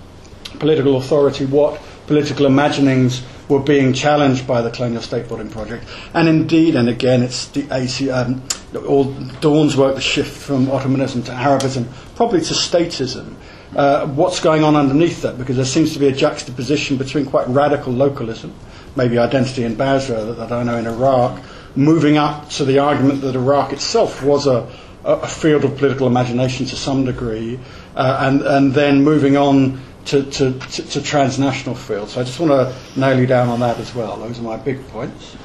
political 0.60 0.97
authority, 0.97 1.45
what 1.45 1.82
political 2.08 2.45
imaginings 2.45 3.21
were 3.49 3.60
being 3.60 3.93
challenged 3.93 4.45
by 4.45 4.62
the 4.62 4.69
colonial 4.69 5.01
state 5.01 5.27
building 5.27 5.49
project. 5.49 5.86
And 6.13 6.27
indeed, 6.27 6.75
and 6.75 6.89
again, 6.89 7.23
it's 7.23 7.47
the 7.47 7.67
AC, 7.71 8.10
um, 8.10 8.43
all 8.88 9.05
Dawn's 9.41 9.77
work, 9.77 9.95
the 9.95 10.01
shift 10.01 10.36
from 10.36 10.67
Ottomanism 10.67 11.23
to 11.25 11.31
Arabism, 11.31 11.88
probably 12.15 12.41
to 12.41 12.53
statism. 12.53 13.36
Uh, 13.75 14.07
what's 14.07 14.39
going 14.39 14.63
on 14.63 14.75
underneath 14.75 15.21
that? 15.21 15.38
Because 15.38 15.55
there 15.55 15.65
seems 15.65 15.93
to 15.93 15.99
be 15.99 16.07
a 16.07 16.12
juxtaposition 16.12 16.97
between 16.97 17.25
quite 17.25 17.47
radical 17.47 17.93
localism, 17.93 18.53
maybe 18.95 19.17
identity 19.17 19.63
in 19.63 19.75
Basra 19.75 20.23
that, 20.23 20.33
that 20.38 20.51
I 20.51 20.63
know 20.63 20.77
in 20.77 20.88
Iraq, 20.88 21.41
moving 21.75 22.17
up 22.17 22.49
to 22.51 22.65
the 22.65 22.79
argument 22.79 23.21
that 23.21 23.36
Iraq 23.36 23.73
itself 23.73 24.23
was 24.23 24.47
a, 24.47 24.67
a 25.03 25.27
field 25.27 25.63
of 25.63 25.77
political 25.77 26.07
imagination 26.07 26.65
to 26.65 26.75
some 26.75 27.05
degree, 27.05 27.60
uh, 27.95 28.17
and, 28.21 28.41
and 28.41 28.73
then 28.73 29.03
moving 29.03 29.38
on 29.38 29.79
to, 30.08 30.24
to, 30.24 30.60
to, 30.60 30.84
to 30.84 31.02
transnational 31.02 31.76
fields. 31.76 32.13
So 32.13 32.22
I 32.22 32.24
just 32.24 32.39
want 32.39 32.52
to 32.52 33.00
nail 33.00 33.20
you 33.20 33.28
down 33.28 33.50
on 33.50 33.60
that 33.62 33.78
as 33.80 33.93
well. 33.93 34.17
Those 34.17 34.39
are 34.39 34.43
my 34.43 34.58
big 34.58 34.86
points. 34.89 35.36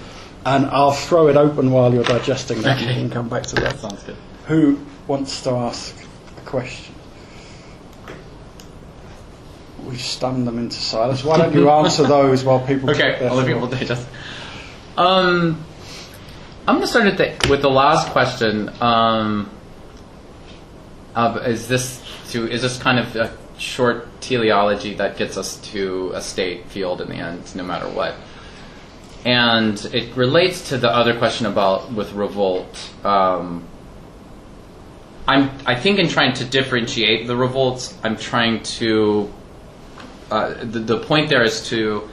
And 0.44 0.66
I'll 0.66 0.92
throw 0.92 1.28
it 1.28 1.36
open 1.36 1.70
while 1.70 1.94
you're 1.94 2.04
digesting 2.04 2.62
that. 2.62 2.78
Okay. 2.78 2.88
You 2.88 3.00
can 3.00 3.10
come 3.10 3.28
back 3.28 3.44
to 3.44 3.54
that. 3.56 3.78
Sounds 3.78 4.02
good. 4.02 4.16
Who 4.46 4.84
wants 5.06 5.42
to 5.42 5.50
ask 5.50 5.96
a 6.36 6.40
question? 6.40 6.94
we've 9.84 10.00
stunned 10.00 10.46
them 10.46 10.58
into 10.58 10.76
silence. 10.76 11.24
Why 11.24 11.38
don't 11.38 11.54
you 11.54 11.70
answer 11.78 12.04
those 12.04 12.44
while 12.44 12.64
people 12.66 12.90
Okay, 12.90 13.26
I'll 13.26 13.44
people 13.44 13.66
digest. 13.66 14.06
Um, 14.96 15.64
I'm 16.66 16.76
going 16.76 16.82
to 16.82 16.86
start 16.86 17.48
with 17.48 17.62
the 17.62 17.70
last 17.70 18.08
question. 18.10 18.70
Um, 18.80 19.50
of, 21.14 21.46
is 21.46 21.68
this 21.68 22.02
to 22.30 22.50
is 22.50 22.62
this 22.62 22.78
kind 22.78 22.98
of 22.98 23.14
a 23.16 23.36
short 23.58 24.20
teleology 24.20 24.94
that 24.94 25.16
gets 25.16 25.36
us 25.36 25.56
to 25.72 26.12
a 26.14 26.20
state 26.20 26.66
field 26.66 27.00
in 27.00 27.08
the 27.08 27.16
end, 27.16 27.54
no 27.54 27.62
matter 27.62 27.88
what? 27.88 28.14
And 29.24 29.82
it 29.92 30.16
relates 30.16 30.70
to 30.70 30.78
the 30.78 30.90
other 30.90 31.16
question 31.16 31.46
about 31.46 31.92
with 31.92 32.12
revolt. 32.12 32.90
Um, 33.04 33.64
I'm, 35.28 35.50
I 35.64 35.76
think 35.76 35.98
in 35.98 36.08
trying 36.08 36.32
to 36.34 36.44
differentiate 36.44 37.26
the 37.26 37.36
revolts, 37.36 37.96
I'm 38.02 38.16
trying 38.16 38.62
to. 38.64 39.32
Uh, 40.30 40.64
the, 40.64 40.80
the 40.80 40.98
point 40.98 41.28
there 41.28 41.42
is 41.42 41.68
to 41.68 42.08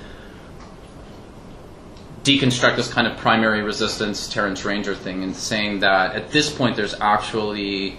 deconstruct 2.23 2.75
this 2.75 2.91
kind 2.91 3.07
of 3.07 3.17
primary 3.17 3.61
resistance 3.61 4.27
Terence 4.27 4.65
Ranger 4.65 4.93
thing 4.93 5.23
and 5.23 5.35
saying 5.35 5.79
that 5.79 6.15
at 6.15 6.31
this 6.31 6.53
point 6.53 6.75
there's 6.75 6.93
actually 6.99 7.97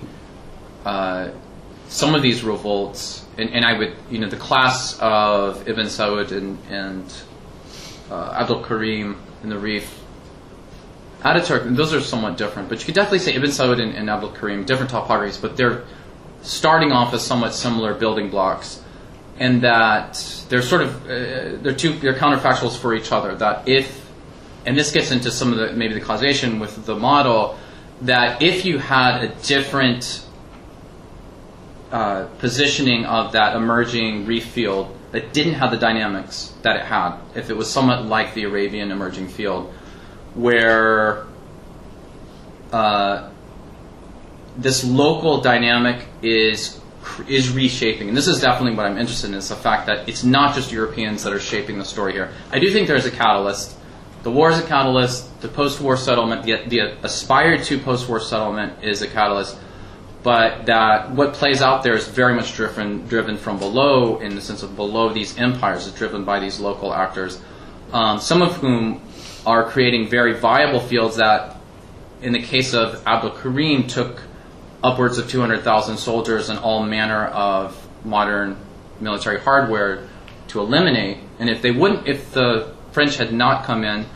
uh, 0.84 1.30
some 1.88 2.14
of 2.14 2.22
these 2.22 2.44
revolts, 2.44 3.24
and, 3.40 3.50
and 3.54 3.64
I 3.64 3.78
would, 3.78 3.94
you 4.10 4.18
know, 4.18 4.28
the 4.28 4.36
class 4.36 4.98
of 5.00 5.68
Ibn 5.68 5.86
Saud 5.86 6.32
and, 6.32 6.58
and 6.68 7.12
uh, 8.10 8.36
Abdul 8.40 8.62
Karim 8.64 9.20
and 9.42 9.50
the 9.50 9.58
Rif, 9.58 9.98
Ataturk, 11.22 11.74
those 11.76 11.92
are 11.92 12.00
somewhat 12.00 12.36
different, 12.36 12.68
but 12.68 12.80
you 12.80 12.86
could 12.86 12.94
definitely 12.94 13.18
say 13.18 13.34
Ibn 13.34 13.50
Saud 13.50 13.80
and, 13.80 13.94
and 13.94 14.08
Abdul 14.08 14.32
Karim, 14.32 14.64
different 14.64 14.90
topographies, 14.90 15.40
but 15.40 15.56
they're 15.56 15.84
starting 16.42 16.92
off 16.92 17.12
as 17.12 17.24
somewhat 17.24 17.54
similar 17.54 17.94
building 17.94 18.30
blocks, 18.30 18.82
and 19.38 19.62
that 19.62 20.44
they're 20.48 20.62
sort 20.62 20.82
of 20.82 21.04
uh, 21.04 21.60
they're 21.62 21.74
two 21.74 21.92
they're 21.94 22.14
counterfactuals 22.14 22.78
for 22.78 22.94
each 22.94 23.12
other. 23.12 23.34
That 23.34 23.68
if 23.68 24.10
and 24.64 24.76
this 24.76 24.92
gets 24.92 25.10
into 25.10 25.30
some 25.30 25.52
of 25.52 25.58
the 25.58 25.72
maybe 25.72 25.94
the 25.94 26.00
causation 26.00 26.58
with 26.58 26.86
the 26.86 26.96
model 26.96 27.58
that 28.02 28.42
if 28.42 28.64
you 28.64 28.78
had 28.78 29.22
a 29.22 29.28
different 29.42 30.24
uh, 31.92 32.26
positioning 32.38 33.04
of 33.04 33.32
that 33.32 33.56
emerging 33.56 34.26
Rif 34.26 34.46
field 34.46 34.96
that 35.12 35.32
didn't 35.32 35.54
have 35.54 35.70
the 35.70 35.76
dynamics 35.76 36.54
that 36.62 36.76
it 36.76 36.82
had, 36.82 37.18
if 37.34 37.50
it 37.50 37.56
was 37.56 37.70
somewhat 37.70 38.06
like 38.06 38.34
the 38.34 38.44
Arabian 38.44 38.92
emerging 38.92 39.28
field, 39.28 39.72
where 40.34 41.26
uh, 42.72 43.28
this 44.56 44.84
local 44.84 45.40
dynamic 45.40 46.06
is 46.22 46.80
is 47.26 47.50
reshaping, 47.50 48.08
and 48.08 48.16
this 48.16 48.28
is 48.28 48.40
definitely 48.40 48.76
what 48.76 48.86
I'm 48.86 48.98
interested 48.98 49.30
in. 49.30 49.34
Is 49.34 49.48
the 49.48 49.56
fact 49.56 49.86
that 49.86 50.08
it's 50.08 50.22
not 50.22 50.54
just 50.54 50.70
Europeans 50.70 51.24
that 51.24 51.32
are 51.32 51.40
shaping 51.40 51.78
the 51.78 51.84
story 51.84 52.12
here. 52.12 52.30
I 52.52 52.58
do 52.58 52.70
think 52.70 52.86
there's 52.86 53.06
a 53.06 53.10
catalyst. 53.10 53.76
The 54.22 54.30
war 54.30 54.50
is 54.50 54.58
a 54.58 54.66
catalyst. 54.66 55.40
The 55.40 55.48
post-war 55.48 55.96
settlement, 55.96 56.44
the, 56.44 56.62
the 56.66 56.96
aspired 57.02 57.64
to 57.64 57.78
post-war 57.78 58.20
settlement, 58.20 58.84
is 58.84 59.00
a 59.00 59.08
catalyst. 59.08 59.56
But 60.22 60.66
that 60.66 61.10
what 61.12 61.32
plays 61.32 61.62
out 61.62 61.82
there 61.82 61.94
is 61.94 62.06
very 62.06 62.34
much 62.34 62.54
driven 62.54 63.06
driven 63.06 63.36
from 63.36 63.58
below, 63.58 64.18
in 64.18 64.34
the 64.34 64.42
sense 64.42 64.62
of 64.62 64.76
below 64.76 65.12
these 65.12 65.38
empires, 65.38 65.86
is 65.86 65.94
driven 65.94 66.24
by 66.24 66.40
these 66.40 66.60
local 66.60 66.92
actors, 66.92 67.40
um, 67.92 68.20
some 68.20 68.42
of 68.42 68.56
whom 68.56 69.00
are 69.46 69.64
creating 69.70 70.08
very 70.08 70.34
viable 70.34 70.80
fields 70.80 71.16
that, 71.16 71.56
in 72.20 72.32
the 72.32 72.42
case 72.42 72.74
of 72.74 73.02
Abdul 73.06 73.30
Karim, 73.30 73.86
took 73.86 74.20
upwards 74.82 75.18
of 75.18 75.28
200,000 75.30 75.96
soldiers 75.96 76.48
and 76.48 76.58
all 76.58 76.82
manner 76.82 77.26
of 77.26 77.88
modern 78.04 78.56
military 79.00 79.40
hardware 79.40 80.08
to 80.48 80.60
eliminate. 80.60 81.18
And 81.38 81.48
if 81.48 81.62
they 81.62 81.70
wouldn't, 81.70 82.06
if 82.06 82.32
the 82.32 82.74
French 82.92 83.16
had 83.16 83.32
not 83.32 83.64
come 83.64 83.84
in, 83.84 84.06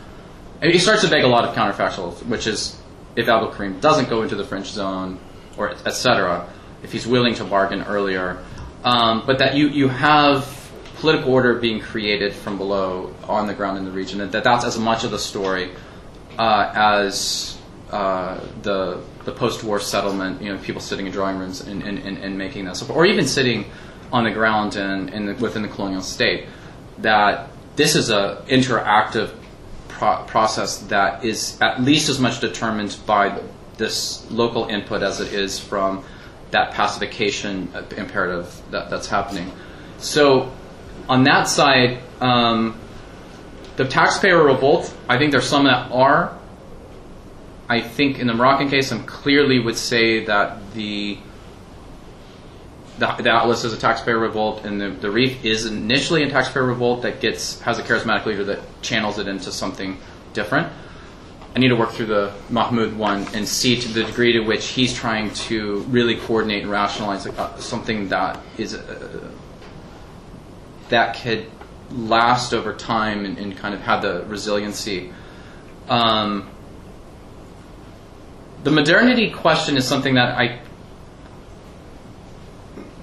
he 0.61 0.79
starts 0.79 1.01
to 1.01 1.09
beg 1.09 1.23
a 1.23 1.27
lot 1.27 1.45
of 1.45 1.55
counterfactuals, 1.55 2.23
which 2.25 2.47
is 2.47 2.79
if 3.15 3.27
Abdul 3.27 3.51
Karim 3.51 3.79
doesn't 3.79 4.09
go 4.09 4.23
into 4.23 4.35
the 4.35 4.43
French 4.43 4.67
zone, 4.67 5.19
or 5.57 5.71
etc., 5.85 6.47
if 6.83 6.91
he's 6.91 7.07
willing 7.07 7.33
to 7.35 7.43
bargain 7.43 7.83
earlier. 7.83 8.43
Um, 8.83 9.23
but 9.25 9.39
that 9.39 9.55
you, 9.55 9.67
you 9.69 9.87
have 9.87 10.55
political 10.97 11.33
order 11.33 11.55
being 11.55 11.79
created 11.79 12.33
from 12.33 12.57
below 12.57 13.13
on 13.23 13.47
the 13.47 13.53
ground 13.53 13.77
in 13.77 13.85
the 13.85 13.91
region, 13.91 14.21
and 14.21 14.31
that 14.31 14.43
that's 14.43 14.65
as 14.65 14.77
much 14.77 15.03
of 15.03 15.11
the 15.11 15.19
story 15.19 15.71
uh, 16.37 16.71
as 16.75 17.57
uh, 17.91 18.39
the 18.61 19.01
the 19.23 19.31
post-war 19.31 19.79
settlement. 19.79 20.41
You 20.41 20.53
know, 20.53 20.59
people 20.59 20.81
sitting 20.81 21.05
in 21.05 21.11
drawing 21.11 21.37
rooms 21.37 21.61
and, 21.61 21.81
and, 21.83 21.97
and, 21.99 22.17
and 22.17 22.37
making 22.37 22.65
that 22.65 22.89
or 22.89 23.05
even 23.05 23.27
sitting 23.27 23.65
on 24.11 24.23
the 24.23 24.31
ground 24.31 24.75
in, 24.75 25.09
in 25.09 25.25
the, 25.25 25.33
within 25.35 25.61
the 25.61 25.67
colonial 25.67 26.01
state. 26.01 26.47
That 26.99 27.49
this 27.75 27.95
is 27.95 28.09
a 28.09 28.43
interactive 28.47 29.33
pro- 29.89 30.23
process 30.23 30.77
that 30.87 31.25
is 31.25 31.59
at 31.61 31.81
least 31.81 32.09
as 32.09 32.19
much 32.19 32.39
determined 32.39 32.97
by 33.05 33.41
this 33.77 34.29
local 34.31 34.65
input 34.65 35.03
as 35.03 35.19
it 35.19 35.33
is 35.33 35.59
from 35.59 36.03
that 36.51 36.71
pacification 36.71 37.69
imperative 37.97 38.61
that, 38.71 38.89
that's 38.89 39.07
happening. 39.07 39.51
So, 39.97 40.51
on 41.09 41.23
that 41.23 41.47
side, 41.47 41.99
um, 42.21 42.79
the 43.75 43.85
taxpayer 43.85 44.41
revolt, 44.41 44.93
I 45.09 45.17
think 45.17 45.31
there's 45.31 45.47
some 45.47 45.65
that 45.65 45.91
are. 45.91 46.37
I 47.67 47.81
think 47.81 48.19
in 48.19 48.27
the 48.27 48.33
Moroccan 48.33 48.69
case, 48.69 48.91
I 48.91 48.99
clearly 48.99 49.59
would 49.59 49.77
say 49.77 50.25
that 50.25 50.73
the 50.73 51.17
the, 52.97 53.07
the 53.21 53.29
Atlas 53.29 53.63
is 53.65 53.73
a 53.73 53.77
taxpayer 53.77 54.17
revolt, 54.17 54.63
and 54.63 54.79
the, 54.79 54.89
the 54.89 55.11
Rif 55.11 55.43
is 55.43 55.65
initially 55.65 56.23
a 56.23 56.29
taxpayer 56.29 56.63
revolt 56.63 57.01
that 57.01 57.19
gets 57.19 57.59
has 57.61 57.77
a 57.77 57.83
charismatic 57.83 58.25
leader 58.25 58.45
that 58.45 58.59
channels 58.81 59.19
it 59.19 59.27
into 59.27 59.51
something 59.51 59.97
different. 60.33 60.71
I 61.55 61.59
need 61.59 61.69
to 61.69 61.75
work 61.75 61.91
through 61.91 62.07
the 62.07 62.33
Mahmoud 62.49 62.97
one 62.97 63.25
and 63.33 63.47
see 63.47 63.79
to 63.79 63.87
the 63.87 64.03
degree 64.03 64.33
to 64.33 64.41
which 64.41 64.67
he's 64.67 64.93
trying 64.93 65.31
to 65.33 65.77
really 65.83 66.17
coordinate 66.17 66.63
and 66.63 66.71
rationalize 66.71 67.25
uh, 67.25 67.57
something 67.57 68.09
that 68.09 68.41
is 68.57 68.75
uh, 68.75 69.31
that 70.89 71.15
could 71.15 71.49
last 71.91 72.53
over 72.53 72.73
time 72.73 73.23
and, 73.23 73.37
and, 73.37 73.55
kind 73.55 73.73
of 73.73 73.79
have 73.81 74.01
the 74.01 74.25
resiliency. 74.25 75.13
Um, 75.87 76.49
the 78.63 78.71
modernity 78.71 79.29
question 79.29 79.77
is 79.77 79.87
something 79.87 80.15
that 80.15 80.37
I, 80.37 80.59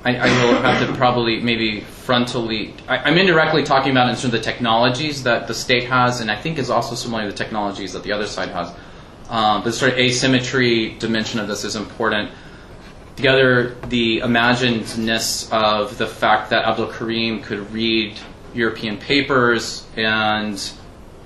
I, 0.05 0.17
I 0.17 0.45
will 0.45 0.61
have 0.61 0.87
to 0.87 0.93
probably 0.95 1.41
maybe 1.41 1.81
frontally. 1.81 2.75
I, 2.89 3.09
am 3.09 3.17
indirectly 3.17 3.63
talking 3.63 3.93
about 3.93 4.09
in 4.09 4.15
terms 4.15 4.25
of 4.25 4.33
the 4.33 4.41
technologies 4.41 5.23
that 5.23 5.47
the 5.47 5.55
state 5.55 5.85
has, 5.85 6.21
and 6.21 6.31
I 6.31 6.37
think 6.37 6.59
is 6.59 6.71
also 6.71 6.97
similar 6.97 7.23
to 7.25 7.31
the 7.31 7.37
technologies 7.37 7.93
that 7.93 8.03
the 8.03 8.13
other 8.13 8.27
side 8.27 8.49
has. 8.49 8.73
Um, 9.29 9.63
the 9.63 9.73
sort 9.73 9.93
of 9.93 9.99
asymmetry 9.99 10.91
dimension 10.99 11.39
of 11.39 11.47
this 11.47 11.65
is 11.65 11.77
important. 11.77 12.31
Together, 13.15 13.77
the 13.89 14.21
imaginedness 14.21 15.53
of 15.53 15.97
the 15.99 16.07
fact 16.07 16.51
that 16.51 16.65
Abdul 16.65 16.89
Karim 16.89 17.41
could 17.41 17.71
read 17.73 18.19
European 18.55 18.99
papers 18.99 19.87
and 19.97 20.55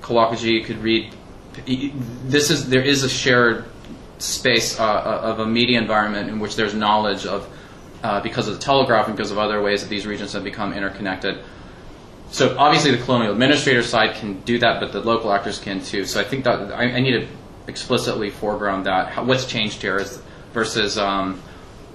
Qawuqji 0.01 0.65
could 0.65 0.77
read. 0.77 1.13
This 1.65 2.51
is 2.51 2.69
there 2.69 2.83
is 2.83 3.03
a 3.03 3.09
shared 3.09 3.65
space 4.19 4.79
uh, 4.79 5.01
of 5.23 5.39
a 5.39 5.45
media 5.45 5.79
environment 5.79 6.29
in 6.29 6.39
which 6.39 6.55
there's 6.55 6.73
knowledge 6.73 7.25
of 7.25 7.49
uh, 8.07 8.21
because 8.21 8.47
of 8.47 8.53
the 8.53 8.61
telegraph 8.61 9.07
and 9.07 9.17
because 9.17 9.31
of 9.31 9.37
other 9.37 9.61
ways 9.61 9.81
that 9.81 9.89
these 9.89 10.07
regions 10.07 10.31
have 10.31 10.43
become 10.43 10.71
interconnected. 10.71 11.39
So 12.31 12.57
obviously 12.57 12.91
the 12.91 13.03
colonial 13.03 13.33
administrator 13.33 13.83
side 13.83 14.15
can 14.15 14.39
do 14.41 14.59
that, 14.59 14.79
but 14.79 14.93
the 14.93 15.01
local 15.01 15.33
actors 15.33 15.59
can 15.59 15.81
too. 15.81 16.05
So 16.05 16.21
I 16.21 16.23
think 16.23 16.45
that 16.45 16.71
I, 16.71 16.83
I 16.83 16.99
need 17.01 17.11
to 17.11 17.27
explicitly 17.67 18.29
foreground 18.29 18.85
that. 18.85 19.09
How, 19.09 19.25
what's 19.25 19.45
changed 19.45 19.81
here 19.81 19.97
is 19.97 20.21
versus. 20.53 20.97
Um, 20.97 21.41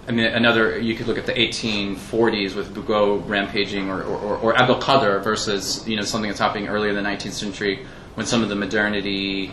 I 0.06 0.10
mean, 0.10 0.26
another 0.26 0.80
you 0.80 0.96
could 0.96 1.06
look 1.06 1.16
at 1.16 1.26
the 1.26 1.32
1840s 1.32 2.56
with 2.56 2.74
Bugeaud 2.74 3.28
rampaging, 3.28 3.88
or, 3.88 4.02
or, 4.02 4.36
or 4.38 4.56
Abdul 4.60 4.80
Qadir 4.80 5.22
versus 5.22 5.86
you 5.88 5.94
know 5.94 6.02
something 6.02 6.28
that's 6.28 6.40
happening 6.40 6.66
earlier 6.66 6.90
in 6.90 6.96
the 6.96 7.08
19th 7.08 7.32
century 7.32 7.86
when 8.16 8.26
some 8.26 8.42
of 8.42 8.48
the 8.48 8.56
modernity 8.56 9.52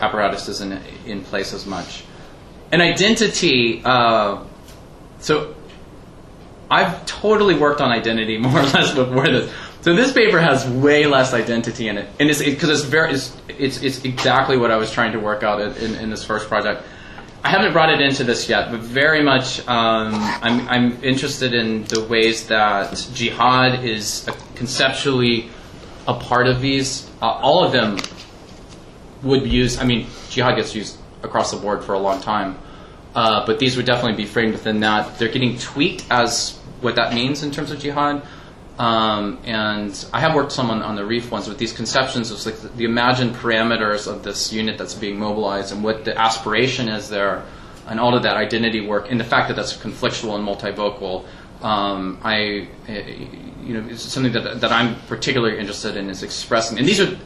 apparatus 0.00 0.48
isn't 0.48 0.72
in 1.06 1.22
place 1.22 1.52
as 1.52 1.66
much. 1.66 2.04
And 2.72 2.80
identity. 2.80 3.82
Uh, 3.84 4.44
so 5.18 5.54
I've 6.70 7.04
totally 7.04 7.54
worked 7.54 7.80
on 7.80 7.90
identity 7.90 8.38
more 8.38 8.60
or 8.60 8.62
less 8.62 8.94
before 8.94 9.26
this. 9.26 9.52
So 9.82 9.94
this 9.94 10.12
paper 10.12 10.38
has 10.38 10.68
way 10.68 11.06
less 11.06 11.32
identity 11.32 11.88
in 11.88 11.96
it, 11.96 12.08
and 12.20 12.28
it's 12.28 12.42
because 12.42 12.68
it, 12.68 12.72
it's 12.72 12.84
very 12.84 13.12
it's, 13.12 13.36
it's, 13.48 13.82
it's 13.82 14.04
exactly 14.04 14.58
what 14.58 14.70
I 14.70 14.76
was 14.76 14.92
trying 14.92 15.12
to 15.12 15.18
work 15.18 15.42
out 15.42 15.60
in, 15.60 15.94
in 15.94 16.10
this 16.10 16.22
first 16.22 16.48
project. 16.48 16.84
I 17.42 17.48
haven't 17.48 17.72
brought 17.72 17.90
it 17.90 18.02
into 18.02 18.22
this 18.22 18.50
yet, 18.50 18.70
but 18.70 18.80
very 18.80 19.22
much 19.22 19.66
um, 19.66 20.12
I'm, 20.14 20.68
I'm 20.68 21.02
interested 21.02 21.54
in 21.54 21.84
the 21.84 22.04
ways 22.04 22.48
that 22.48 22.94
jihad 23.14 23.82
is 23.82 24.28
conceptually 24.54 25.48
a 26.06 26.12
part 26.12 26.46
of 26.46 26.60
these. 26.60 27.08
Uh, 27.22 27.28
all 27.28 27.64
of 27.64 27.72
them 27.72 27.96
would 29.22 29.46
use. 29.46 29.78
I 29.78 29.84
mean, 29.84 30.06
jihad 30.28 30.56
gets 30.56 30.74
used 30.74 30.98
across 31.22 31.50
the 31.50 31.56
board 31.56 31.82
for 31.82 31.94
a 31.94 31.98
long 31.98 32.20
time, 32.20 32.58
uh, 33.14 33.46
but 33.46 33.58
these 33.58 33.78
would 33.78 33.86
definitely 33.86 34.22
be 34.22 34.26
framed 34.26 34.52
within 34.52 34.80
that. 34.80 35.18
They're 35.18 35.28
getting 35.28 35.56
tweaked 35.56 36.04
as 36.10 36.59
what 36.80 36.96
that 36.96 37.14
means 37.14 37.42
in 37.42 37.50
terms 37.50 37.70
of 37.70 37.78
jihad. 37.78 38.22
Um, 38.78 39.38
and 39.44 40.06
I 40.10 40.20
have 40.20 40.34
worked 40.34 40.52
some 40.52 40.70
on, 40.70 40.80
on 40.80 40.96
the 40.96 41.04
Rif 41.04 41.30
ones 41.30 41.46
with 41.46 41.58
these 41.58 41.72
conceptions 41.72 42.30
of 42.30 42.46
like 42.46 42.76
the, 42.76 42.84
imagined 42.84 43.34
parameters 43.34 44.10
of 44.10 44.22
this 44.22 44.54
unit 44.54 44.78
that's 44.78 44.94
being 44.94 45.18
mobilized 45.18 45.72
and 45.72 45.84
what 45.84 46.06
the 46.06 46.18
aspiration 46.18 46.88
is 46.88 47.10
there, 47.10 47.44
and 47.88 48.00
all 48.00 48.16
of 48.16 48.22
that 48.22 48.36
identity 48.36 48.80
work, 48.80 49.10
and 49.10 49.20
the 49.20 49.24
fact 49.24 49.48
that 49.48 49.54
that's 49.54 49.76
conflictual 49.76 50.34
and 50.34 50.46
multivocal. 50.48 51.26
Um, 51.62 52.20
I, 52.22 52.68
eh, 52.88 53.16
you 53.62 53.74
know, 53.74 53.86
it's 53.90 54.02
something 54.02 54.32
that, 54.32 54.62
that 54.62 54.72
I'm 54.72 54.96
particularly 55.08 55.58
interested 55.58 55.98
in 55.98 56.08
is 56.08 56.22
expressing. 56.22 56.78
And 56.78 56.88
these 56.88 57.00
are 57.00 57.18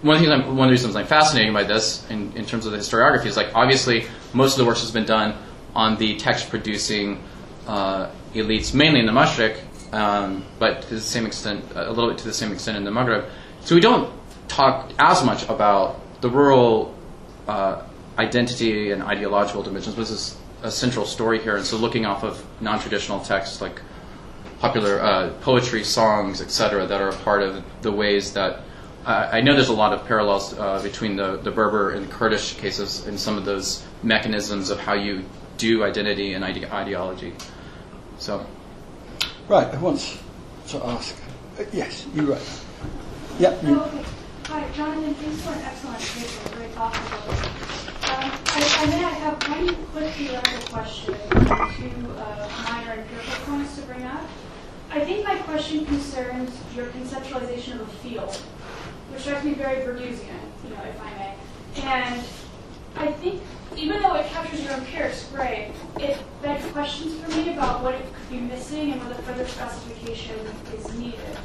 one 0.00 0.16
of 0.16 0.22
the 0.22 0.28
things 0.28 0.42
I'm, 0.42 0.56
one 0.56 0.68
of 0.68 0.70
the 0.70 0.72
reasons 0.72 0.96
I'm 0.96 1.06
fascinated 1.06 1.52
by 1.52 1.64
this 1.64 2.08
in, 2.08 2.32
in 2.34 2.46
terms 2.46 2.64
of 2.64 2.72
the 2.72 2.78
historiography 2.78 3.26
is 3.26 3.36
like 3.36 3.54
obviously 3.54 4.06
most 4.32 4.54
of 4.54 4.58
the 4.58 4.64
work 4.64 4.78
has 4.78 4.90
been 4.90 5.04
done 5.04 5.36
on 5.74 5.96
the 5.96 6.16
text 6.16 6.48
producing 6.48 7.22
uh, 7.66 8.10
elites, 8.34 8.74
mainly 8.74 9.00
in 9.00 9.06
the 9.06 9.12
Mashriq, 9.12 9.58
um, 9.92 10.44
but 10.58 10.82
to 10.82 10.94
the 10.94 11.00
same 11.00 11.26
extent, 11.26 11.64
a 11.74 11.90
little 11.90 12.10
bit 12.10 12.18
to 12.18 12.24
the 12.24 12.34
same 12.34 12.52
extent 12.52 12.76
in 12.76 12.84
the 12.84 12.90
Maghreb. 12.90 13.28
So 13.60 13.74
we 13.74 13.80
don't 13.80 14.12
talk 14.48 14.90
as 14.98 15.24
much 15.24 15.48
about 15.48 16.00
the 16.20 16.28
rural 16.28 16.94
uh, 17.46 17.82
identity 18.18 18.90
and 18.90 19.02
ideological 19.02 19.62
dimensions, 19.62 19.96
this 19.96 20.10
is 20.10 20.36
a 20.62 20.70
central 20.70 21.04
story 21.04 21.38
here. 21.38 21.56
And 21.56 21.64
so 21.64 21.76
looking 21.76 22.06
off 22.06 22.24
of 22.24 22.44
non-traditional 22.60 23.20
texts 23.20 23.60
like 23.60 23.80
popular 24.60 25.00
uh, 25.00 25.30
poetry, 25.40 25.84
songs, 25.84 26.40
etc., 26.40 26.86
that 26.86 27.00
are 27.00 27.10
a 27.10 27.16
part 27.16 27.42
of 27.42 27.62
the 27.82 27.92
ways 27.92 28.32
that 28.32 28.60
uh, 29.04 29.28
I 29.30 29.42
know 29.42 29.54
there's 29.54 29.68
a 29.68 29.74
lot 29.74 29.92
of 29.92 30.06
parallels 30.06 30.54
uh, 30.54 30.82
between 30.82 31.16
the, 31.16 31.36
the 31.36 31.50
Berber 31.50 31.90
and 31.90 32.10
Kurdish 32.10 32.54
cases 32.54 33.06
and 33.06 33.20
some 33.20 33.36
of 33.36 33.44
those 33.44 33.84
mechanisms 34.02 34.70
of 34.70 34.80
how 34.80 34.94
you 34.94 35.24
do 35.58 35.84
identity 35.84 36.32
and 36.32 36.42
ide- 36.42 36.64
ideology. 36.64 37.34
So. 38.24 38.46
Right, 39.48 39.68
who 39.74 39.84
wants 39.84 40.18
to 40.68 40.82
ask? 40.86 41.14
Uh, 41.60 41.64
yes, 41.74 42.06
you're 42.14 42.24
right. 42.24 42.60
Yeah, 43.38 43.50
you. 43.60 43.78
Oh, 43.78 43.84
okay. 43.84 44.04
Hi, 44.46 44.64
Jonathan. 44.72 45.12
Thanks 45.12 45.42
for 45.42 45.52
an 45.52 45.60
excellent 45.60 46.00
paper. 46.00 46.56
Very 46.56 46.68
thoughtful. 46.70 47.34
Um, 48.08 48.32
I, 48.46 48.78
I 48.80 48.86
may 48.86 49.04
I 49.04 49.10
have 49.10 49.42
one 49.46 49.76
quick 49.92 50.14
theoretical 50.14 50.68
question 50.72 51.14
and 51.32 51.46
two 51.76 52.12
uh, 52.12 52.48
minor 52.64 52.92
empirical 52.92 53.44
points 53.44 53.76
to 53.76 53.82
bring 53.82 54.04
up. 54.04 54.24
I 54.88 55.04
think 55.04 55.26
my 55.26 55.36
question 55.40 55.84
concerns 55.84 56.50
your 56.74 56.86
conceptualization 56.86 57.74
of 57.74 57.82
a 57.82 57.92
field, 58.00 58.34
which 59.10 59.20
strikes 59.20 59.44
me 59.44 59.52
very 59.52 59.82
Bourdieusian, 59.84 60.40
you 60.64 60.70
know, 60.70 60.82
if 60.82 60.98
I 60.98 61.12
may. 61.18 61.34
And 61.82 62.24
I 62.96 63.12
think 63.12 63.42
even 63.76 64.02
though 64.02 64.14
it 64.14 64.26
captures 64.26 64.62
your 64.62 64.72
empirics, 64.72 65.28
great, 65.34 65.72
it 65.98 66.18
begs 66.42 66.64
questions 66.72 67.18
for 67.20 67.30
me 67.30 67.52
about 67.52 67.82
what 67.82 67.94
it 67.94 68.04
could 68.14 68.30
be 68.30 68.38
missing 68.38 68.92
and 68.92 69.00
whether 69.02 69.20
further 69.22 69.46
specification 69.46 70.38
is 70.76 70.94
needed. 70.94 71.36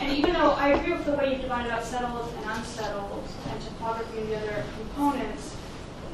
And 0.00 0.12
even 0.16 0.32
though 0.32 0.52
I 0.52 0.70
agree 0.70 0.92
with 0.92 1.04
the 1.04 1.12
way 1.12 1.32
you've 1.32 1.40
divided 1.40 1.72
up 1.72 1.84
settled 1.84 2.32
and 2.36 2.50
unsettled 2.50 3.26
and 3.50 3.60
topography 3.62 4.18
and 4.20 4.28
the 4.28 4.36
other 4.36 4.64
components, 4.76 5.56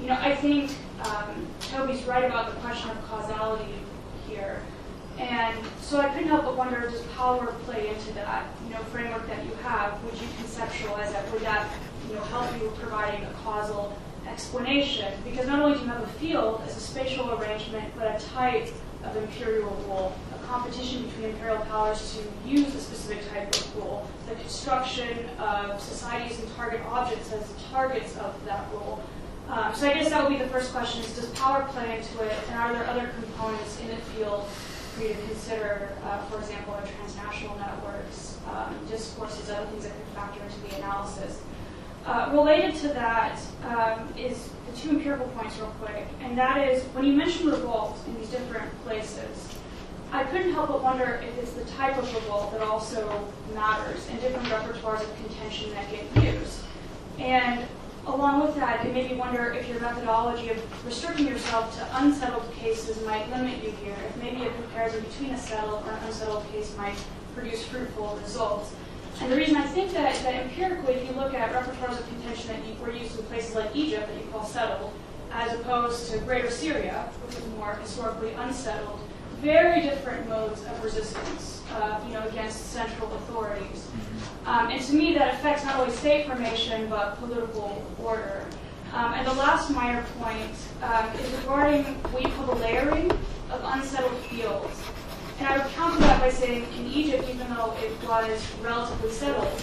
you 0.01 0.09
know, 0.09 0.18
I 0.20 0.35
think 0.37 0.70
um, 1.03 1.47
Toby's 1.61 2.05
right 2.05 2.25
about 2.25 2.55
the 2.55 2.61
question 2.61 2.90
of 2.90 3.03
causality 3.09 3.75
here. 4.29 4.62
And 5.18 5.57
so 5.81 6.01
I 6.01 6.09
couldn't 6.09 6.29
help 6.29 6.44
but 6.44 6.57
wonder, 6.57 6.81
does 6.81 7.03
power 7.16 7.47
play 7.64 7.88
into 7.88 8.12
that, 8.14 8.47
you 8.66 8.75
know, 8.75 8.81
framework 8.85 9.27
that 9.29 9.44
you 9.44 9.55
have? 9.62 10.03
Would 10.05 10.14
you 10.14 10.27
conceptualize 10.42 11.12
that? 11.12 11.31
Would 11.33 11.42
that, 11.42 11.70
you 12.09 12.16
know, 12.16 12.23
help 12.23 12.53
you 12.61 12.73
providing 12.81 13.25
a 13.25 13.33
causal 13.44 13.97
explanation? 14.27 15.13
Because 15.25 15.47
not 15.47 15.61
only 15.61 15.79
do 15.79 15.85
you 15.85 15.91
have 15.91 16.03
a 16.03 16.07
field 16.19 16.63
as 16.67 16.77
a 16.77 16.81
spatial 16.81 17.39
arrangement, 17.39 17.93
but 17.97 18.21
a 18.21 18.25
type 18.27 18.69
of 19.05 19.17
imperial 19.17 19.71
rule, 19.87 20.17
a 20.35 20.47
competition 20.47 21.05
between 21.07 21.31
imperial 21.31 21.59
powers 21.67 22.17
to 22.17 22.49
use 22.49 22.75
a 22.75 22.81
specific 22.81 23.29
type 23.31 23.55
of 23.55 23.77
rule, 23.77 24.09
the 24.29 24.35
construction 24.37 25.29
of 25.39 25.81
societies 25.81 26.39
and 26.41 26.55
target 26.57 26.81
objects 26.87 27.33
as 27.33 27.53
targets 27.71 28.17
of 28.17 28.35
that 28.45 28.67
rule. 28.73 29.03
Um, 29.49 29.75
so 29.75 29.89
I 29.89 29.95
guess 29.95 30.09
that 30.09 30.23
would 30.23 30.37
be 30.37 30.43
the 30.43 30.49
first 30.49 30.73
question: 30.73 31.03
is 31.03 31.17
does 31.17 31.29
power 31.31 31.65
play 31.65 31.99
into 31.99 32.25
it, 32.25 32.35
and 32.49 32.59
are 32.59 32.73
there 32.73 32.87
other 32.87 33.11
components 33.21 33.79
in 33.81 33.89
the 33.89 33.97
field 33.97 34.47
for 34.95 35.03
you 35.03 35.09
to 35.09 35.21
consider? 35.27 35.93
Uh, 36.05 36.25
for 36.27 36.39
example, 36.39 36.75
in 36.79 36.89
transnational 36.97 37.57
networks, 37.59 38.39
um, 38.49 38.75
discourses, 38.89 39.51
other 39.51 39.67
things 39.67 39.85
that 39.85 39.93
could 39.93 40.15
factor 40.15 40.41
into 40.43 40.61
the 40.63 40.77
analysis. 40.77 41.43
Uh, 42.07 42.29
related 42.33 42.75
to 42.75 42.88
that 42.88 43.40
um, 43.67 44.07
is 44.19 44.51
the 44.71 44.77
two 44.77 44.90
empirical 44.90 45.27
points, 45.29 45.57
real 45.59 45.73
quick, 45.81 46.07
and 46.21 46.37
that 46.37 46.69
is 46.69 46.83
when 46.93 47.03
you 47.05 47.14
mention 47.14 47.47
revolt 47.47 47.99
in 48.07 48.14
these 48.19 48.29
different 48.29 48.71
places, 48.85 49.49
I 50.12 50.23
couldn't 50.25 50.53
help 50.53 50.69
but 50.69 50.83
wonder 50.83 51.23
if 51.27 51.38
it's 51.38 51.53
the 51.53 51.64
type 51.73 51.97
of 51.97 52.14
revolt 52.14 52.53
that 52.53 52.61
also 52.61 53.27
matters 53.55 54.07
and 54.11 54.21
different 54.21 54.47
repertoires 54.49 55.01
of 55.01 55.17
contention 55.17 55.73
that 55.73 55.90
get 55.90 56.25
used. 56.35 56.61
And 57.19 57.64
along 58.07 58.43
with 58.43 58.55
that, 58.57 58.85
it 58.85 58.93
made 58.93 59.11
me 59.11 59.17
wonder 59.17 59.53
if 59.53 59.67
your 59.67 59.81
methodology 59.81 60.51
of 60.51 60.87
restricting 60.87 61.27
yourself 61.27 61.75
to 61.79 62.05
unsettled 62.05 62.53
cases 62.53 63.03
might 63.07 63.31
limit 63.31 63.64
you 63.64 63.71
here, 63.83 63.97
if 64.09 64.23
maybe 64.23 64.45
a 64.45 64.53
comparison 64.53 65.03
between 65.05 65.31
a 65.31 65.38
settled 65.38 65.85
or 65.87 65.99
unsettled 66.05 66.47
case 66.53 66.77
might 66.77 67.03
produce 67.35 67.64
fruitful 67.64 68.19
results. 68.23 68.73
And 69.20 69.31
the 69.31 69.37
reason 69.37 69.57
I 69.57 69.66
think 69.66 69.92
that, 69.92 70.14
that 70.22 70.35
empirically, 70.35 70.94
if 70.94 71.09
you 71.09 71.14
look 71.14 71.35
at 71.35 71.53
repertoires 71.53 71.98
of 71.98 72.09
contention 72.09 72.48
that 72.48 72.66
you, 72.66 72.74
were 72.83 72.90
used 72.90 73.18
in 73.18 73.24
places 73.27 73.55
like 73.55 73.74
Egypt 73.74 74.09
that 74.09 74.16
you 74.16 74.31
call 74.31 74.44
settled, 74.44 74.92
as 75.33 75.53
opposed 75.59 76.11
to 76.12 76.18
Greater 76.18 76.50
Syria, 76.50 77.09
which 77.27 77.37
is 77.38 77.46
more 77.57 77.74
historically 77.77 78.33
unsettled, 78.33 79.00
very 79.40 79.83
different 79.83 80.29
modes 80.29 80.64
of 80.64 80.83
resistance, 80.83 81.62
uh, 81.72 82.00
you 82.07 82.14
know, 82.14 82.27
against 82.29 82.72
central 82.72 83.12
authorities. 83.14 83.88
Um, 84.46 84.68
and 84.70 84.81
to 84.83 84.94
me, 84.94 85.14
that 85.14 85.35
affects 85.35 85.64
not 85.64 85.77
only 85.77 85.92
state 85.94 86.27
formation 86.27 86.88
but 86.88 87.18
political 87.18 87.85
order. 88.03 88.46
Um, 88.92 89.14
and 89.14 89.27
the 89.27 89.35
last 89.35 89.70
minor 89.70 90.05
point 90.20 90.55
um, 90.83 91.11
is 91.16 91.31
regarding 91.38 91.85
what 92.12 92.22
you 92.22 92.29
call 92.31 92.46
the 92.46 92.55
layering 92.55 93.11
of 93.11 93.61
unsettled 93.64 94.16
fields. 94.18 94.81
And 95.38 95.49
I 95.49 95.59
would 95.59 95.73
counter 95.75 95.99
that 96.01 96.20
by 96.20 96.31
saying 96.31 96.64
in 96.79 96.87
Egypt, 96.87 97.25
even 97.29 97.49
though 97.49 97.75
it 97.83 97.90
was 98.07 98.40
relatively 98.62 99.11
settled, 99.11 99.62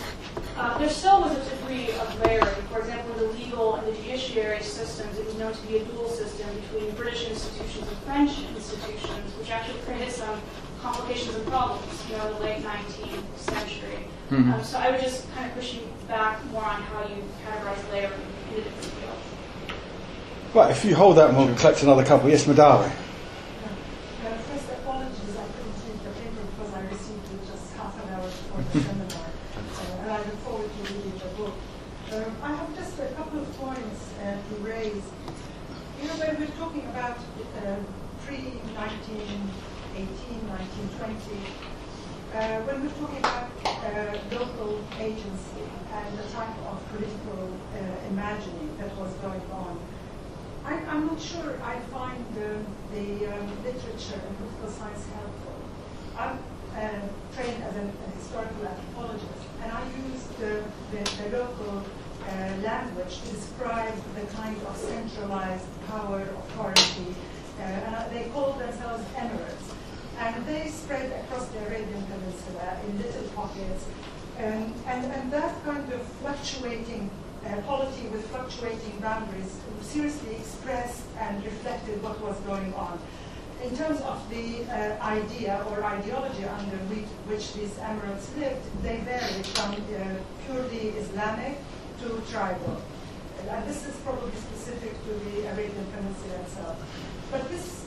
uh, 0.58 0.78
there 0.78 0.90
still 0.90 1.22
was 1.22 1.32
a 1.32 1.56
degree 1.56 1.92
of 1.92 2.20
layering. 2.20 2.62
For 2.72 2.80
example, 2.80 3.14
in 3.14 3.20
the 3.20 3.34
legal 3.40 3.76
and 3.76 3.88
the 3.88 3.94
judiciary 4.02 4.62
systems, 4.62 5.18
it 5.18 5.26
was 5.26 5.36
known 5.38 5.54
to 5.54 5.68
be 5.68 5.78
a 5.78 5.86
dual 5.86 6.10
system 6.10 6.48
between 6.60 6.92
British 6.96 7.30
institutions 7.30 7.88
and 7.88 7.98
French 8.00 8.32
institutions, 8.54 9.38
which 9.38 9.50
actually 9.50 9.80
created 9.82 10.12
some 10.12 10.42
complications 10.82 11.36
and 11.36 11.48
problems, 11.48 12.04
you 12.10 12.18
know, 12.18 12.28
in 12.28 12.34
the 12.34 12.40
late 12.42 12.64
19th 12.64 13.38
century. 13.38 14.08
Mm-hmm. 14.30 14.54
Um, 14.54 14.64
so 14.64 14.78
I 14.78 14.92
would 14.92 15.02
just 15.02 15.34
kind 15.34 15.50
of 15.50 15.56
push 15.56 15.76
you 15.76 15.82
back 16.08 16.44
more 16.46 16.66
on 16.66 16.82
how 16.82 17.08
you 17.08 17.24
categorize 17.46 17.92
layering 17.92 18.20
in 18.50 18.60
a 18.60 18.64
different 18.64 18.94
field. 18.94 19.76
Right, 20.54 20.72
if 20.72 20.84
you 20.84 20.96
hold 20.96 21.18
that 21.18 21.30
and 21.30 21.38
we'll 21.38 21.56
collect 21.56 21.82
another 21.82 22.04
couple. 22.04 22.30
Yes, 22.30 22.46
Madawi. 22.46 22.92
seminar, 28.80 29.06
uh, 29.12 30.02
and 30.02 30.12
I 30.12 30.18
look 30.18 30.40
forward 30.48 30.70
to 30.72 30.94
reading 30.94 31.20
the 31.20 31.28
book. 31.36 31.54
Um, 32.14 32.36
I 32.42 32.56
have 32.56 32.76
just 32.76 33.00
a 33.00 33.08
couple 33.20 33.40
of 33.40 33.58
points 33.58 34.14
uh, 34.24 34.38
to 34.40 34.56
raise. 34.64 35.04
You 36.02 36.08
know, 36.08 36.16
when 36.16 36.40
we're 36.40 36.56
talking 36.56 36.86
about 36.88 37.18
uh, 37.18 37.76
pre-1918, 38.26 39.52
1920, 39.92 41.36
uh, 42.34 42.62
when 42.64 42.84
we're 42.84 42.96
talking 42.96 43.20
about 43.20 43.52
uh, 43.66 44.16
local 44.32 44.80
agency 45.00 45.68
and 45.92 46.18
the 46.18 46.24
type 46.32 46.56
of 46.72 46.80
political 46.96 47.52
uh, 47.76 48.08
imagining 48.08 48.72
that 48.80 48.96
was 48.96 49.12
going 49.20 49.44
on, 49.52 49.80
I, 50.64 50.80
am 50.96 51.08
not 51.08 51.20
sure 51.20 51.60
I 51.64 51.80
find 51.92 52.24
the, 52.36 52.64
the 52.96 53.28
um, 53.28 53.52
literature 53.64 54.16
and 54.16 54.32
political 54.38 54.70
science 54.72 55.06
helpful. 55.12 55.60
I'm, 56.18 56.40
uh, 56.72 57.04
trained 57.36 57.64
as 57.64 57.76
a, 57.76 57.84
a, 57.84 58.10
historical 58.16 58.66
anthropologist, 58.66 59.44
and 59.62 59.72
I 59.72 59.84
used 60.08 60.32
the, 60.40 60.64
the, 60.92 61.04
the 61.20 61.38
local 61.38 61.84
uh, 61.84 62.64
language 62.64 63.20
to 63.20 63.28
describe 63.36 63.94
the 64.16 64.26
kind 64.32 64.56
of 64.56 64.78
centralized 64.78 65.68
power 65.88 66.22
authority, 66.22 67.12
uh, 67.60 67.64
and 67.64 68.16
they 68.16 68.30
called 68.30 68.58
themselves 68.58 69.04
emirates. 69.18 69.81
And 70.22 70.46
they 70.46 70.70
spread 70.70 71.12
across 71.24 71.48
the 71.50 71.60
Arabian 71.68 72.04
Peninsula 72.06 72.80
in 72.88 72.98
little 73.02 73.28
pockets, 73.36 73.86
um, 74.38 74.74
and, 74.88 75.12
and 75.12 75.32
that 75.32 75.54
kind 75.66 75.92
of 75.92 76.02
fluctuating 76.22 77.10
uh, 77.46 77.60
polity 77.62 78.08
with 78.14 78.26
fluctuating 78.30 78.98
boundaries 79.02 79.60
seriously 79.82 80.36
expressed 80.36 81.04
and 81.20 81.44
reflected 81.44 82.02
what 82.04 82.22
was 82.22 82.40
going 82.42 82.74
on 82.76 83.00
in 83.64 83.78
terms 83.78 84.02
of 84.02 84.18
the 84.30 84.64
uh, 84.66 84.98
idea 85.04 85.64
or 85.70 85.84
ideology 85.84 86.46
under 86.46 86.78
which 87.30 87.54
these 87.54 87.74
emirates 87.78 88.26
lived, 88.38 88.62
they 88.82 88.98
varied 89.06 89.46
from 89.46 89.74
uh, 89.74 90.18
purely 90.46 90.90
Islamic 90.98 91.58
to 92.02 92.22
tribal. 92.32 92.82
And 93.50 93.68
this 93.68 93.86
is 93.86 93.96
probably 93.98 94.32
specific 94.36 94.94
to 95.06 95.14
the 95.26 95.48
Arabian 95.54 95.86
Peninsula 95.94 96.36
itself. 96.42 96.78
But 97.32 97.50
this, 97.50 97.81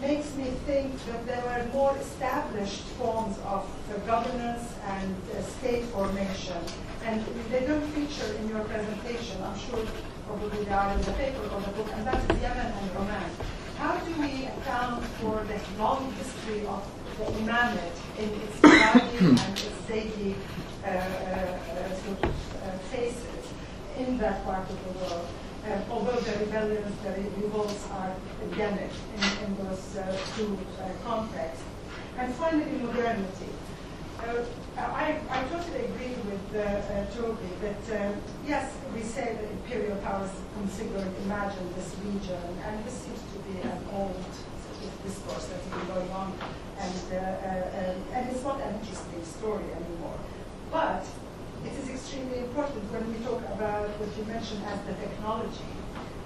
makes 0.00 0.34
me 0.36 0.44
think 0.66 0.92
that 1.06 1.26
there 1.26 1.42
were 1.42 1.72
more 1.72 1.96
established 1.98 2.82
forms 2.98 3.36
of 3.46 3.64
uh, 3.64 3.98
governance 4.06 4.74
and 4.86 5.14
uh, 5.34 5.42
state 5.42 5.84
formation. 5.84 6.60
And 7.04 7.24
they 7.50 7.66
don't 7.66 7.86
feature 7.92 8.32
in 8.40 8.48
your 8.48 8.64
presentation. 8.64 9.42
I'm 9.42 9.58
sure 9.58 9.84
probably 10.26 10.64
they 10.64 10.72
are 10.72 10.92
in 10.92 11.02
the 11.02 11.12
paper 11.12 11.42
or 11.54 11.60
the 11.60 11.70
book, 11.70 11.88
and 11.94 12.06
that 12.06 12.18
is 12.30 12.42
Yemen 12.42 12.66
and 12.66 12.96
Oman. 12.98 13.30
How 13.78 13.96
do 13.98 14.12
we 14.20 14.46
account 14.46 15.04
for 15.20 15.44
the 15.44 15.60
long 15.78 16.12
history 16.12 16.66
of 16.66 16.82
the 17.18 17.24
imamate 17.40 17.96
in 18.18 18.28
its 18.40 18.60
Ibadi 18.60 19.18
and 19.20 19.52
its 19.52 19.78
Zaydi 19.88 20.34
uh, 20.84 20.88
uh, 20.88 20.92
uh, 20.92 21.94
sort 21.94 22.24
of, 22.24 22.34
phases 22.90 23.44
in 23.98 24.18
that 24.18 24.44
part 24.44 24.68
of 24.68 24.78
the 24.84 24.98
world? 24.98 25.26
Um, 25.66 25.82
although 25.90 26.20
the 26.20 26.38
rebellions, 26.44 26.94
the 27.02 27.10
revolts 27.42 27.88
are 27.90 28.14
endemic 28.42 28.90
in, 29.16 29.44
in 29.44 29.56
those 29.56 29.96
uh, 29.96 30.16
two 30.36 30.56
uh, 30.78 30.88
contexts. 31.04 31.64
And 32.18 32.32
finally, 32.34 32.78
modernity. 32.78 33.50
Uh, 34.18 34.44
I, 34.78 35.18
I 35.28 35.44
totally 35.50 35.86
agree 35.86 36.14
with 36.24 36.46
uh, 36.54 36.60
uh, 36.60 37.04
Toby 37.14 37.50
that 37.60 38.00
uh, 38.00 38.12
yes, 38.46 38.74
we 38.94 39.02
say 39.02 39.36
that 39.36 39.50
imperial 39.50 39.96
powers 39.98 40.30
configured, 40.56 41.12
imagined 41.24 41.74
this 41.74 41.94
region, 42.04 42.40
and 42.64 42.84
this 42.84 42.94
seems 42.94 43.20
to 43.32 43.38
be 43.50 43.60
an 43.60 43.78
old 43.92 44.16
discourse 45.04 45.46
that's 45.46 45.66
been 45.66 45.86
going 45.94 46.10
on, 46.12 46.32
and, 46.78 47.02
uh, 47.12 47.16
uh, 47.16 48.14
and 48.14 48.30
it's 48.30 48.42
not 48.44 48.60
an 48.60 48.74
interesting 48.80 49.24
story 49.24 49.64
anymore. 49.64 50.18
But 50.70 51.04
it 51.66 51.74
is 51.82 51.88
extremely 51.90 52.38
important 52.46 52.78
when 52.94 53.02
we 53.10 53.18
talk 53.26 53.42
about 53.58 53.90
what 53.98 54.10
you 54.14 54.22
mentioned 54.30 54.62
as 54.70 54.78
the 54.86 54.94
technology. 55.02 55.66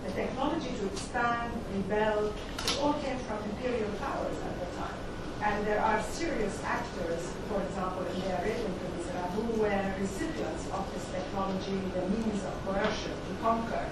The 0.05 0.12
technology 0.12 0.68
to 0.68 0.84
expand, 0.93 1.57
rebel, 1.72 2.28
it 2.61 2.76
all 2.80 2.93
came 3.01 3.16
from 3.24 3.41
imperial 3.49 3.88
powers 3.97 4.36
at 4.36 4.55
the 4.61 4.68
time. 4.76 5.01
And 5.41 5.64
there 5.64 5.80
are 5.80 5.97
serious 6.05 6.61
actors, 6.61 7.32
for 7.49 7.64
example, 7.64 8.05
in 8.12 8.20
the 8.20 8.36
Arabian 8.36 8.72
Peninsula, 8.84 9.24
who 9.32 9.64
were 9.64 9.84
recipients 9.97 10.68
of 10.76 10.84
this 10.93 11.09
technology, 11.09 11.80
the 11.97 12.05
means 12.12 12.45
of 12.45 12.53
coercion 12.68 13.16
to 13.16 13.32
conquer. 13.41 13.88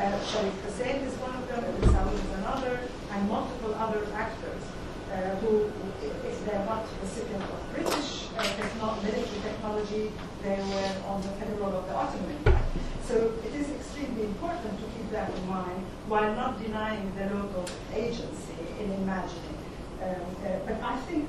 Uh, 0.00 0.16
Sharif 0.24 0.56
Hussein 0.64 1.04
is 1.04 1.12
one 1.20 1.36
of 1.36 1.44
them, 1.52 1.60
Ibn 1.68 1.84
Saud 1.92 2.16
is 2.16 2.32
another, 2.40 2.80
and 3.12 3.28
multiple 3.28 3.76
other 3.76 4.08
actors 4.16 4.64
uh, 5.12 5.36
who, 5.44 5.68
if 6.04 6.44
they're 6.46 6.64
not 6.64 6.84
recipient 7.02 7.42
of 7.42 7.60
British 7.74 8.28
uh, 8.36 8.96
military 9.02 9.40
technology, 9.42 10.12
they 10.42 10.56
were 10.56 10.92
on 11.08 11.22
the 11.22 11.28
payroll 11.38 11.74
of 11.76 11.86
the 11.86 11.94
Ottoman. 11.94 12.38
So 13.04 13.32
it 13.44 13.54
is 13.54 13.70
extremely 13.70 14.24
important 14.24 14.78
to 14.78 14.86
keep 14.96 15.10
that 15.10 15.30
in 15.34 15.48
mind 15.48 15.84
while 16.08 16.34
not 16.34 16.62
denying 16.62 17.12
the 17.16 17.34
local 17.34 17.64
agency 17.94 18.56
in 18.80 18.92
imagining. 18.92 19.58
Um, 20.02 20.10
uh, 20.44 20.58
but 20.66 20.82
I 20.82 20.96
think 21.06 21.28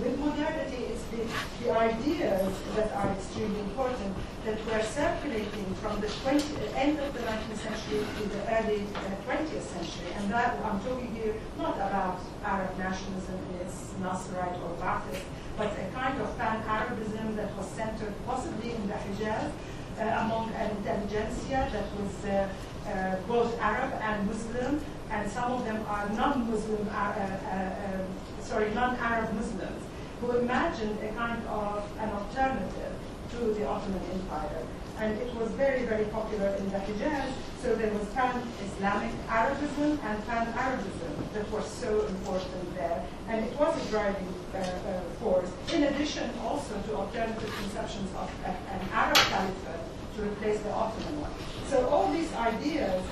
with 0.00 0.18
modernity, 0.18 0.90
it's 0.90 1.04
the, 1.12 1.22
the 1.62 1.70
ideas 1.70 2.52
that 2.76 2.92
are 2.92 3.10
extremely 3.12 3.60
important 3.60 4.14
that 4.44 4.58
were 4.66 4.82
circulating 4.82 5.66
from 5.80 6.00
the 6.00 6.08
20, 6.22 6.42
end 6.74 6.98
of 6.98 7.12
the 7.14 7.20
19th 7.20 7.58
century 7.58 8.02
to 8.18 8.28
the 8.28 8.40
early 8.58 8.86
uh, 8.94 9.30
20th 9.30 9.62
century. 9.62 10.10
And 10.16 10.30
that 10.32 10.58
I'm 10.64 10.80
talking 10.80 11.14
here 11.14 11.34
not 11.58 11.76
about 11.76 12.20
Arab 12.44 12.76
nationalism 12.78 13.38
its 13.60 13.94
Nasserite 14.02 14.58
or 14.62 14.76
Ba'athist, 14.82 15.22
but 15.56 15.72
a 15.72 15.86
kind 15.94 16.20
of 16.20 16.36
pan-Arabism 16.38 17.36
that 17.36 17.54
was 17.56 17.66
centered 17.68 18.14
possibly 18.26 18.72
in 18.72 18.88
the 18.88 18.94
Hijaz 18.94 19.50
uh, 19.98 20.24
among 20.24 20.50
an 20.54 20.70
intelligentsia 20.76 21.68
that 21.72 21.86
was 22.00 22.24
uh, 22.24 22.48
uh, 22.88 23.16
both 23.28 23.58
Arab 23.60 23.92
and 24.02 24.26
Muslim, 24.26 24.80
and 25.10 25.30
some 25.30 25.52
of 25.52 25.64
them 25.64 25.84
are 25.88 26.08
non-Muslim, 26.10 26.88
uh, 26.88 26.92
uh, 26.92 27.94
um, 27.94 28.06
sorry, 28.44 28.72
non-Arab 28.74 29.32
Muslims, 29.34 29.82
who 30.20 30.32
imagined 30.38 30.98
a 31.02 31.08
kind 31.14 31.42
of 31.48 31.82
an 31.98 32.10
alternative 32.10 32.92
to 33.32 33.38
the 33.54 33.66
Ottoman 33.66 34.00
Empire. 34.12 34.62
And 35.00 35.18
it 35.18 35.34
was 35.34 35.50
very, 35.52 35.84
very 35.86 36.04
popular 36.04 36.54
in 36.54 36.70
the 36.70 36.78
Hijaz, 36.78 37.32
so 37.60 37.74
there 37.74 37.92
was 37.92 38.06
pan-Islamic 38.10 39.10
Arabism 39.28 39.98
and 40.04 40.26
pan-Arabism 40.26 41.12
that 41.32 41.50
was 41.50 41.66
so 41.66 42.06
important 42.06 42.74
there. 42.76 43.04
And 43.28 43.44
it 43.44 43.58
was 43.58 43.74
a 43.84 43.90
driving 43.90 44.32
uh, 44.54 44.58
uh, 44.58 45.00
force, 45.20 45.50
in 45.72 45.82
addition 45.84 46.30
also 46.44 46.80
to 46.86 46.96
alternative 46.96 47.52
conceptions 47.60 48.08
of 48.14 48.30
a, 48.44 48.50
an 48.50 48.80
Arab 48.92 49.16
caliphate 49.16 49.80
to 50.16 50.22
replace 50.22 50.60
the 50.60 50.70
Ottoman 50.70 51.22
one. 51.22 51.32
So 51.68 51.88
all 51.88 52.12
these 52.12 52.32
ideas 52.34 53.02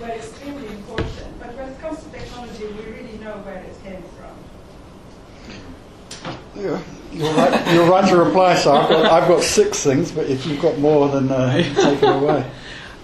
were 0.00 0.08
extremely 0.08 0.68
important. 0.68 1.38
But 1.38 1.54
when 1.56 1.68
it 1.68 1.80
comes 1.80 2.02
to 2.02 2.10
technology, 2.10 2.66
we 2.66 2.92
really 2.92 3.18
know 3.18 3.36
where 3.38 3.56
it 3.56 3.76
came 3.84 4.02
from. 4.16 4.34
Yeah, 6.56 6.82
you're 7.12 7.34
right, 7.34 7.74
you're 7.74 7.88
right 7.88 8.08
to 8.08 8.16
reply, 8.16 8.56
sir. 8.56 8.72
I've 8.72 8.88
got, 8.88 9.06
I've 9.06 9.28
got 9.28 9.42
six 9.42 9.82
things, 9.82 10.10
but 10.10 10.26
if 10.26 10.46
you've 10.46 10.60
got 10.60 10.78
more, 10.78 11.08
then 11.08 11.30
uh, 11.30 11.52
take 11.74 12.02
it 12.02 12.08
away. 12.08 12.50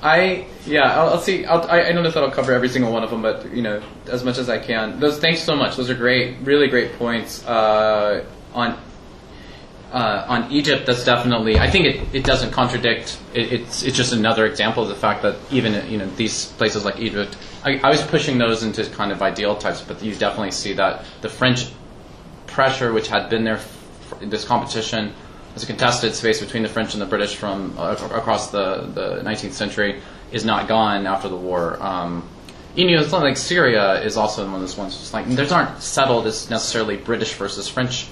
I 0.02 0.46
yeah, 0.66 1.00
I'll, 1.00 1.10
I'll 1.10 1.20
see. 1.20 1.44
I'll, 1.44 1.62
I 1.70 1.80
I 1.82 1.92
don't 1.92 2.02
know 2.02 2.08
if 2.08 2.16
I'll 2.16 2.30
cover 2.30 2.52
every 2.52 2.68
single 2.68 2.92
one 2.92 3.02
of 3.02 3.10
them, 3.10 3.22
but 3.22 3.50
you 3.54 3.62
know, 3.62 3.82
as 4.06 4.24
much 4.24 4.38
as 4.38 4.48
I 4.48 4.58
can. 4.58 5.00
Those 5.00 5.18
thanks 5.18 5.42
so 5.42 5.56
much. 5.56 5.76
Those 5.76 5.90
are 5.90 5.94
great, 5.94 6.36
really 6.42 6.68
great 6.68 6.98
points 6.98 7.44
uh, 7.46 8.24
on 8.52 8.78
uh, 9.92 10.24
on 10.28 10.50
Egypt. 10.50 10.86
That's 10.86 11.04
definitely. 11.04 11.58
I 11.58 11.70
think 11.70 11.86
it, 11.86 12.14
it 12.14 12.24
doesn't 12.24 12.50
contradict. 12.50 13.18
It, 13.34 13.52
it's 13.52 13.82
it's 13.82 13.96
just 13.96 14.12
another 14.12 14.46
example 14.46 14.82
of 14.82 14.88
the 14.88 14.94
fact 14.94 15.22
that 15.22 15.36
even 15.50 15.88
you 15.90 15.98
know 15.98 16.08
these 16.16 16.46
places 16.52 16.84
like 16.84 16.98
Egypt. 16.98 17.36
I, 17.64 17.78
I 17.82 17.90
was 17.90 18.02
pushing 18.02 18.38
those 18.38 18.62
into 18.62 18.84
kind 18.90 19.12
of 19.12 19.22
ideal 19.22 19.56
types, 19.56 19.80
but 19.80 20.02
you 20.02 20.14
definitely 20.14 20.52
see 20.52 20.72
that 20.74 21.04
the 21.20 21.28
French 21.28 21.70
pressure, 22.46 22.92
which 22.92 23.08
had 23.08 23.28
been 23.28 23.44
there, 23.44 23.58
for 23.58 24.24
this 24.24 24.44
competition 24.44 25.12
as 25.54 25.62
a 25.62 25.66
contested 25.66 26.14
space 26.14 26.40
between 26.40 26.62
the 26.62 26.68
French 26.68 26.92
and 26.92 27.00
the 27.00 27.06
British 27.06 27.34
from 27.34 27.76
uh, 27.78 27.96
across 28.12 28.50
the, 28.50 28.82
the 28.94 29.22
19th 29.22 29.52
century, 29.52 30.00
is 30.30 30.44
not 30.44 30.68
gone 30.68 31.06
after 31.06 31.28
the 31.28 31.36
war. 31.36 31.82
Um, 31.82 32.28
you 32.76 32.94
know, 32.94 33.02
something 33.02 33.20
like 33.20 33.38
Syria 33.38 34.02
is 34.02 34.18
also 34.18 34.44
one 34.44 34.56
of 34.56 34.60
those 34.60 34.76
ones. 34.76 34.98
Just 34.98 35.14
like 35.14 35.26
those 35.26 35.50
aren't 35.50 35.82
settled 35.82 36.26
as 36.26 36.50
necessarily 36.50 36.96
British 36.96 37.32
versus 37.34 37.68
French. 37.68 38.06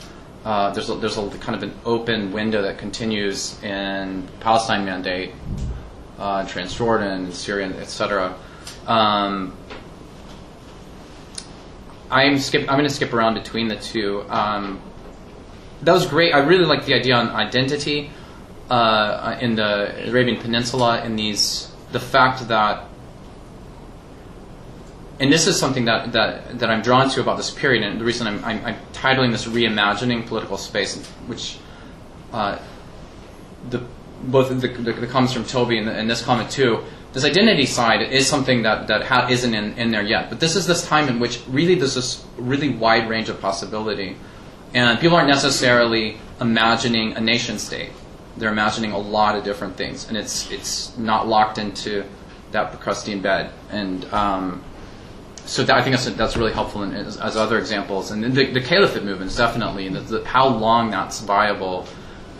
Uh, 0.45 0.71
there's 0.73 0.91
a, 0.91 0.95
there's 0.97 1.17
a 1.17 1.29
kind 1.39 1.55
of 1.55 1.63
an 1.63 1.75
open 1.85 2.33
window 2.33 2.61
that 2.63 2.77
continues 2.77 3.63
in 3.63 4.29
Palestine 4.41 4.85
Mandate, 4.85 5.33
uh, 6.19 6.45
Transjordan, 6.45 7.33
Syria, 7.33 7.69
etc. 7.81 8.35
Um, 8.87 9.57
I'm. 12.11 12.37
I'm 12.37 12.67
going 12.67 12.85
to 12.85 12.91
skip 12.91 13.13
around 13.13 13.35
between 13.35 13.69
the 13.69 13.77
two. 13.77 14.25
Um, 14.29 14.81
that 15.83 15.93
was 15.93 16.07
great. 16.07 16.35
I 16.35 16.39
really 16.39 16.65
like 16.65 16.87
the 16.87 16.95
idea 16.95 17.17
on 17.17 17.29
identity 17.31 18.11
uh, 18.71 19.37
in 19.41 19.55
the 19.55 20.09
Arabian 20.09 20.41
Peninsula. 20.41 21.05
In 21.05 21.17
these, 21.17 21.71
the 21.93 22.01
fact 22.01 22.49
that, 22.49 22.85
and 25.21 25.33
this 25.33 25.47
is 25.47 25.59
something 25.59 25.85
that 25.87 26.13
that, 26.13 26.59
that 26.59 26.71
I'm 26.71 26.83
drawn 26.83 27.09
to 27.11 27.21
about 27.21 27.37
this 27.37 27.51
period, 27.51 27.83
and 27.83 28.01
the 28.01 28.05
reason 28.05 28.27
I'm, 28.27 28.45
I'm, 28.45 28.65
I'm 28.65 28.77
titling 28.93 29.33
this 29.33 29.47
"Reimagining 29.47 30.27
Political 30.27 30.59
Space," 30.59 31.07
which 31.27 31.59
uh, 32.33 32.59
the 33.71 33.83
both 34.23 34.49
the, 34.49 34.69
the, 34.69 34.93
the 34.93 35.07
comments 35.07 35.35
from 35.35 35.45
Toby 35.45 35.77
and, 35.77 35.87
the, 35.87 35.93
and 35.93 36.11
this 36.11 36.23
comment 36.23 36.51
too 36.51 36.83
this 37.15 37.25
identity 37.25 37.65
side 37.65 38.03
is 38.03 38.27
something 38.27 38.63
that, 38.63 38.89
that 38.89 39.05
ha- 39.05 39.29
isn't 39.31 39.55
in, 39.55 39.79
in 39.79 39.93
there 39.93 40.03
yet. 40.03 40.29
But 40.29 40.41
this 40.41 40.57
is 40.57 40.67
this 40.67 40.85
time 40.87 41.09
in 41.09 41.21
which 41.21 41.41
really 41.49 41.77
there's 41.77 41.95
this 41.95 42.25
really 42.37 42.71
wide 42.71 43.09
range 43.09 43.29
of 43.29 43.41
possibility. 43.41 44.17
And 44.75 44.99
people 44.99 45.17
aren't 45.17 45.29
necessarily 45.29 46.19
imagining 46.41 47.17
a 47.17 47.21
nation 47.21 47.61
state. 47.61 47.91
They're 48.37 48.51
imagining 48.51 48.91
a 48.91 48.99
lot 48.99 49.37
of 49.37 49.45
different 49.45 49.77
things. 49.77 50.09
And 50.09 50.17
it's, 50.17 50.51
it's 50.51 50.99
not 50.99 51.29
locked 51.29 51.57
into 51.57 52.05
that 52.51 52.73
Procrustean 52.73 53.23
bed. 53.23 53.53
And 53.71 54.05
um, 54.07 54.65
so 55.47 55.63
that, 55.65 55.77
I 55.77 55.83
think 55.83 55.97
that's, 55.97 56.09
that's 56.17 56.37
really 56.37 56.53
helpful 56.53 56.83
in, 56.83 56.93
as, 56.95 57.19
as 57.19 57.37
other 57.37 57.59
examples. 57.59 58.11
And 58.11 58.25
the, 58.25 58.51
the 58.51 58.61
caliphate 58.61 59.05
movements, 59.05 59.37
definitely, 59.37 59.87
and 59.87 59.97
the, 59.97 60.01
the, 60.01 60.25
how 60.25 60.49
long 60.49 60.91
that's 60.91 61.21
viable 61.21 61.87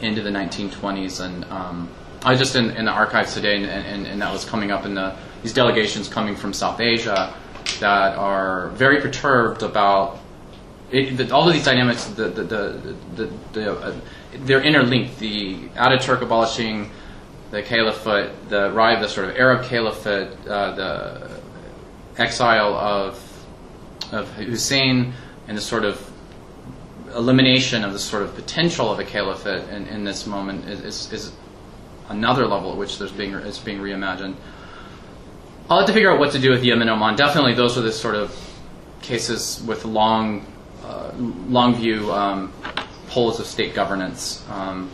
into 0.01 0.23
the 0.23 0.31
1920s. 0.31 1.25
And 1.25 1.45
um, 1.47 1.91
I 2.23 2.31
was 2.31 2.39
just 2.39 2.57
in, 2.57 2.71
in 2.71 2.87
the 2.87 2.91
archives 2.91 3.35
today, 3.35 3.57
and, 3.57 3.67
and, 3.67 4.07
and, 4.07 4.23
that 4.23 4.33
was 4.33 4.45
coming 4.45 4.71
up 4.71 4.85
in 4.87 4.95
the 4.95 5.15
these 5.43 5.53
delegations 5.53 6.09
coming 6.09 6.35
from 6.35 6.55
South 6.55 6.81
Asia 6.81 7.35
that 7.81 8.17
are 8.17 8.71
very 8.71 9.01
perturbed 9.03 9.63
about 9.63 10.19
it, 10.91 11.17
the, 11.17 11.35
all 11.35 11.47
of 11.47 11.53
these 11.53 11.65
dynamics. 11.65 12.07
The 12.07 12.29
the 12.29 13.31
the, 13.53 13.73
uh, 13.73 13.95
they're 14.39 14.63
interlinked. 14.63 15.19
The 15.19 15.69
Ataturk 15.75 16.23
abolishing 16.23 16.91
the 17.51 17.63
caliphate, 17.63 18.31
the 18.49 18.73
rise 18.73 18.97
of 18.97 19.03
the 19.03 19.09
sort 19.09 19.29
of 19.29 19.37
Arab 19.37 19.65
caliphate, 19.65 20.29
uh, 20.47 20.75
the 20.75 21.31
exile 22.19 22.75
of 22.75 23.21
of 24.13 24.31
Hussein, 24.35 25.13
and 25.49 25.57
the 25.57 25.63
sort 25.63 25.85
of 25.85 26.11
elimination 27.15 27.85
of 27.85 27.93
the 27.93 27.99
sort 27.99 28.23
of 28.23 28.35
potential 28.35 28.91
of 28.91 28.99
a 28.99 29.05
caliphate 29.05 29.69
in, 29.71 29.87
in 29.87 30.05
this 30.05 30.27
moment 30.27 30.69
is, 30.69 31.13
is 31.13 31.33
another 32.09 32.47
level 32.47 32.73
at 32.73 32.77
which 32.77 32.99
there's 32.99 33.13
being 33.13 33.35
it's 33.35 33.59
being 33.59 33.79
reimagined. 33.79 34.35
I'll 35.71 35.79
have 35.79 35.87
to 35.87 35.93
figure 35.93 36.13
out 36.13 36.19
what 36.19 36.33
to 36.33 36.39
do 36.39 36.51
with 36.51 36.63
Yemen 36.63 36.89
and 36.89 37.03
Oman. 37.03 37.17
Definitely, 37.17 37.55
those 37.55 37.79
are 37.79 37.81
the 37.81 37.93
sort 37.93 38.15
of 38.17 38.39
cases 39.01 39.63
with 39.67 39.85
long, 39.85 40.45
uh, 40.85 41.13
long 41.17 41.75
view 41.75 42.13
um, 42.13 42.53
poles 43.09 43.41
of 43.41 43.47
state 43.47 43.75
governance. 43.75 44.45
Um, 44.51 44.91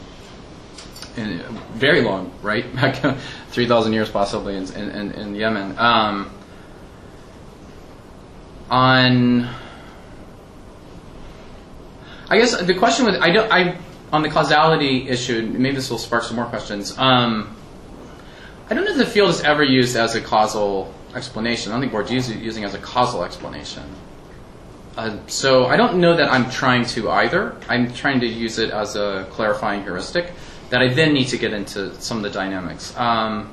very 1.72 2.02
long, 2.02 2.32
right? 2.40 2.64
3,000 3.50 3.92
years 3.92 4.08
possibly 4.08 4.56
in, 4.56 4.72
in, 4.72 5.10
in 5.12 5.34
Yemen. 5.34 5.76
Um, 5.76 6.30
on, 8.70 9.48
I 12.28 12.38
guess 12.38 12.56
the 12.60 12.74
question 12.74 13.06
with 13.06 13.16
I 13.16 13.30
don't 13.30 13.52
I 13.52 13.76
on 14.12 14.22
the 14.22 14.28
causality 14.28 15.08
issue. 15.08 15.42
Maybe 15.42 15.76
this 15.76 15.90
will 15.90 15.98
spark 15.98 16.24
some 16.24 16.36
more 16.36 16.46
questions. 16.46 16.96
Um, 16.98 17.56
I 18.68 18.74
don't 18.74 18.84
know 18.84 18.92
if 18.92 18.98
the 18.98 19.06
field 19.06 19.30
is 19.30 19.40
ever 19.42 19.64
used 19.64 19.96
as 19.96 20.14
a 20.14 20.20
causal 20.20 20.94
explanation. 21.14 21.72
I 21.72 21.74
don't 21.74 21.90
think 21.90 21.92
Bourdieu 21.92 22.16
is 22.16 22.30
using 22.30 22.64
as 22.64 22.74
a 22.74 22.78
causal 22.78 23.24
explanation. 23.24 23.82
Uh, 24.96 25.16
so 25.26 25.66
I 25.66 25.76
don't 25.76 26.00
know 26.00 26.16
that 26.16 26.30
I'm 26.30 26.50
trying 26.50 26.84
to 26.86 27.10
either. 27.10 27.56
I'm 27.68 27.92
trying 27.92 28.20
to 28.20 28.26
use 28.26 28.58
it 28.58 28.70
as 28.70 28.96
a 28.96 29.26
clarifying 29.30 29.82
heuristic 29.82 30.32
that 30.70 30.82
I 30.82 30.88
then 30.88 31.12
need 31.12 31.28
to 31.28 31.38
get 31.38 31.52
into 31.52 31.94
some 32.00 32.18
of 32.18 32.22
the 32.22 32.30
dynamics. 32.30 32.96
Um, 32.96 33.52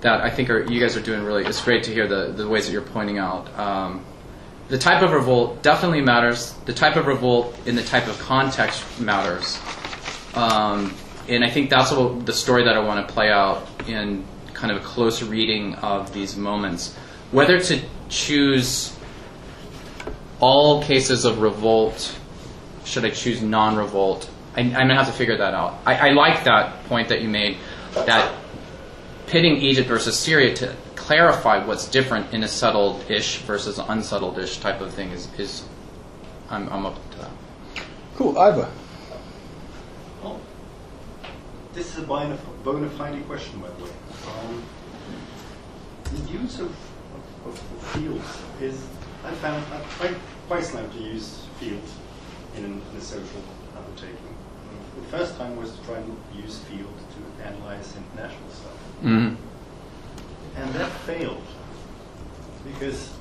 that 0.00 0.20
I 0.22 0.30
think 0.30 0.50
are, 0.50 0.62
you 0.70 0.80
guys 0.80 0.96
are 0.96 1.00
doing 1.00 1.24
really. 1.24 1.44
It's 1.44 1.62
great 1.62 1.84
to 1.84 1.92
hear 1.92 2.06
the, 2.06 2.32
the 2.32 2.48
ways 2.48 2.66
that 2.66 2.72
you're 2.72 2.82
pointing 2.82 3.18
out. 3.18 3.56
Um, 3.58 4.04
the 4.68 4.78
type 4.78 5.02
of 5.02 5.12
revolt 5.12 5.62
definitely 5.62 6.02
matters. 6.02 6.52
The 6.66 6.74
type 6.74 6.96
of 6.96 7.06
revolt 7.06 7.58
in 7.66 7.74
the 7.74 7.82
type 7.82 8.06
of 8.06 8.18
context 8.18 9.00
matters. 9.00 9.58
Um, 10.34 10.94
and 11.28 11.44
I 11.44 11.50
think 11.50 11.70
that's 11.70 11.90
what, 11.90 12.26
the 12.26 12.32
story 12.32 12.64
that 12.64 12.76
I 12.76 12.80
want 12.80 13.06
to 13.06 13.12
play 13.12 13.30
out 13.30 13.66
in 13.88 14.24
kind 14.52 14.70
of 14.70 14.82
a 14.82 14.84
close 14.84 15.22
reading 15.22 15.74
of 15.76 16.12
these 16.12 16.36
moments. 16.36 16.94
Whether 17.30 17.60
to 17.60 17.80
choose 18.08 18.96
all 20.40 20.82
cases 20.82 21.24
of 21.24 21.40
revolt, 21.40 22.16
should 22.84 23.04
I 23.04 23.10
choose 23.10 23.42
non 23.42 23.76
revolt? 23.76 24.28
I, 24.56 24.60
am 24.62 24.72
going 24.72 24.88
to 24.88 24.94
have 24.96 25.06
to 25.06 25.12
figure 25.12 25.36
that 25.36 25.54
out. 25.54 25.78
I, 25.86 26.08
I 26.08 26.10
like 26.12 26.44
that 26.44 26.84
point 26.84 27.08
that 27.08 27.22
you 27.22 27.28
made 27.28 27.58
that 27.94 28.32
pitting 29.28 29.56
Egypt 29.56 29.88
versus 29.88 30.18
Syria 30.18 30.54
to 30.56 30.74
clarify 30.96 31.64
what's 31.64 31.88
different 31.88 32.32
in 32.32 32.42
a 32.42 32.48
settled 32.48 33.04
ish 33.10 33.38
versus 33.38 33.78
unsettled 33.78 34.38
ish 34.38 34.58
type 34.58 34.80
of 34.80 34.92
thing 34.92 35.10
is, 35.10 35.28
is 35.38 35.64
I'm, 36.50 36.68
I'm 36.70 36.86
open 36.86 37.02
to 37.10 37.18
that. 37.18 37.30
Cool, 38.16 38.38
Iver. 38.38 38.68
Oh, 40.24 40.40
this 41.74 41.92
is 41.92 41.98
a 41.98 42.06
bona 42.06 42.38
bona 42.64 42.88
fide 42.90 43.24
question, 43.26 43.60
by 43.60 43.68
the 43.68 43.84
way. 43.84 43.90
Um, 44.26 44.62
the 46.04 46.32
use 46.32 46.58
of, 46.58 46.70
of, 47.46 47.46
of, 47.46 47.82
fields 47.92 48.38
is, 48.60 48.86
I 49.24 49.30
found, 49.32 49.64
I 49.72 49.80
quite, 49.98 50.16
quite 50.48 50.64
slim 50.64 50.90
to 50.90 50.98
use 50.98 51.44
fields 51.60 51.94
in, 52.56 52.64
an, 52.64 52.82
in 52.90 52.96
a 52.96 53.00
social 53.00 53.42
undertaking. 53.76 54.36
The 54.96 55.16
first 55.16 55.36
time 55.36 55.56
was 55.56 55.70
to 55.72 55.84
try 55.84 55.96
and 55.98 56.16
use 56.34 56.58
field 56.60 56.94
to 57.14 57.46
analyze 57.46 57.94
international 57.96 58.47
stuff. 58.47 58.47
Mm-hmm. 59.02 59.34
And 60.60 60.74
that 60.74 60.90
failed 61.02 61.42
because, 62.64 63.14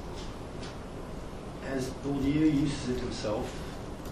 as 1.68 1.90
Bourdieu 2.04 2.54
uses 2.54 2.90
it 2.90 3.00
himself, 3.00 3.52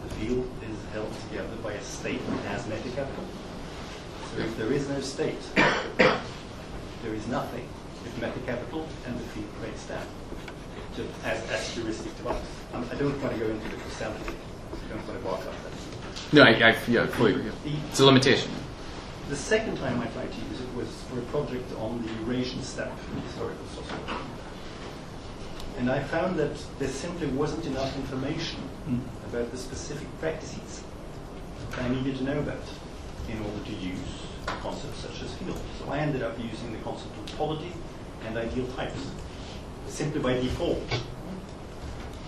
the 0.04 0.16
field 0.16 0.48
is 0.62 0.94
held 0.94 1.12
together 1.30 1.56
by 1.64 1.74
a 1.74 1.84
state 1.84 2.26
that 2.30 2.46
has 2.46 2.68
meta 2.68 2.90
capital. 2.96 3.26
So 4.32 4.42
if 4.42 4.58
there 4.58 4.72
is 4.72 4.88
no 4.90 5.02
state, 5.02 5.42
there 5.56 7.14
is 7.14 7.28
nothing 7.28 7.68
with 8.04 8.46
capital 8.46 8.88
and 9.06 9.18
the 9.18 9.24
field 9.24 9.60
breaks 9.60 9.84
down. 9.86 10.06
Just 10.96 11.10
as, 11.26 11.50
as 11.50 11.70
heuristic 11.74 12.16
to 12.20 12.30
us. 12.30 12.42
Um, 12.74 12.88
I 12.92 12.96
don't 12.96 13.22
want 13.22 13.34
to 13.34 13.40
go 13.40 13.50
into 13.50 13.70
the 13.70 13.76
causality. 13.78 14.34
I 14.72 14.94
don't 14.94 15.08
want 15.08 15.20
to 15.20 15.26
walk 15.28 15.40
up 15.40 15.54
that. 15.64 16.34
No, 16.34 16.44
I, 16.44 16.70
I 16.70 16.76
yeah, 16.88 17.06
fully 17.08 17.34
agree. 17.34 17.52
It's 17.90 18.00
a 18.00 18.06
limitation. 18.06 18.52
The 19.28 19.36
second 19.36 19.78
time 19.78 20.00
I 20.02 20.06
tried 20.08 20.32
to 20.32 20.42
use 20.52 20.62
it 20.62 20.76
was 20.76 20.88
for 21.10 21.18
a 21.18 21.24
project 21.24 21.74
on 21.80 22.04
the 22.06 22.14
Eurasian 22.22 22.62
steppe 22.62 22.92
in 23.12 23.22
historical 23.22 23.66
sociology. 23.74 24.24
And 25.80 25.90
I 25.90 26.00
found 26.04 26.38
that 26.38 26.56
there 26.78 26.90
simply 26.90 27.28
wasn't 27.28 27.66
enough 27.66 27.96
information 27.98 28.60
mm. 28.88 29.00
about 29.28 29.50
the 29.52 29.58
specific 29.58 30.08
practices 30.20 30.84
that 31.72 31.80
I 31.80 31.90
needed 31.90 32.18
to 32.18 32.24
know 32.24 32.38
about 32.38 32.62
in 33.28 33.40
order 33.40 33.66
to 33.66 33.72
use 33.72 33.98
concepts 34.46 35.00
such 35.00 35.24
as 35.24 35.34
field. 35.34 35.60
So 35.80 35.92
I 35.92 35.98
ended 35.98 36.22
up 36.22 36.38
using 36.38 36.72
the 36.72 36.80
concept 36.80 37.18
of 37.18 37.38
polity 37.38 37.74
and 38.28 38.38
ideal 38.38 38.68
types, 38.74 39.10
simply 39.88 40.22
by 40.22 40.34
default. 40.34 40.84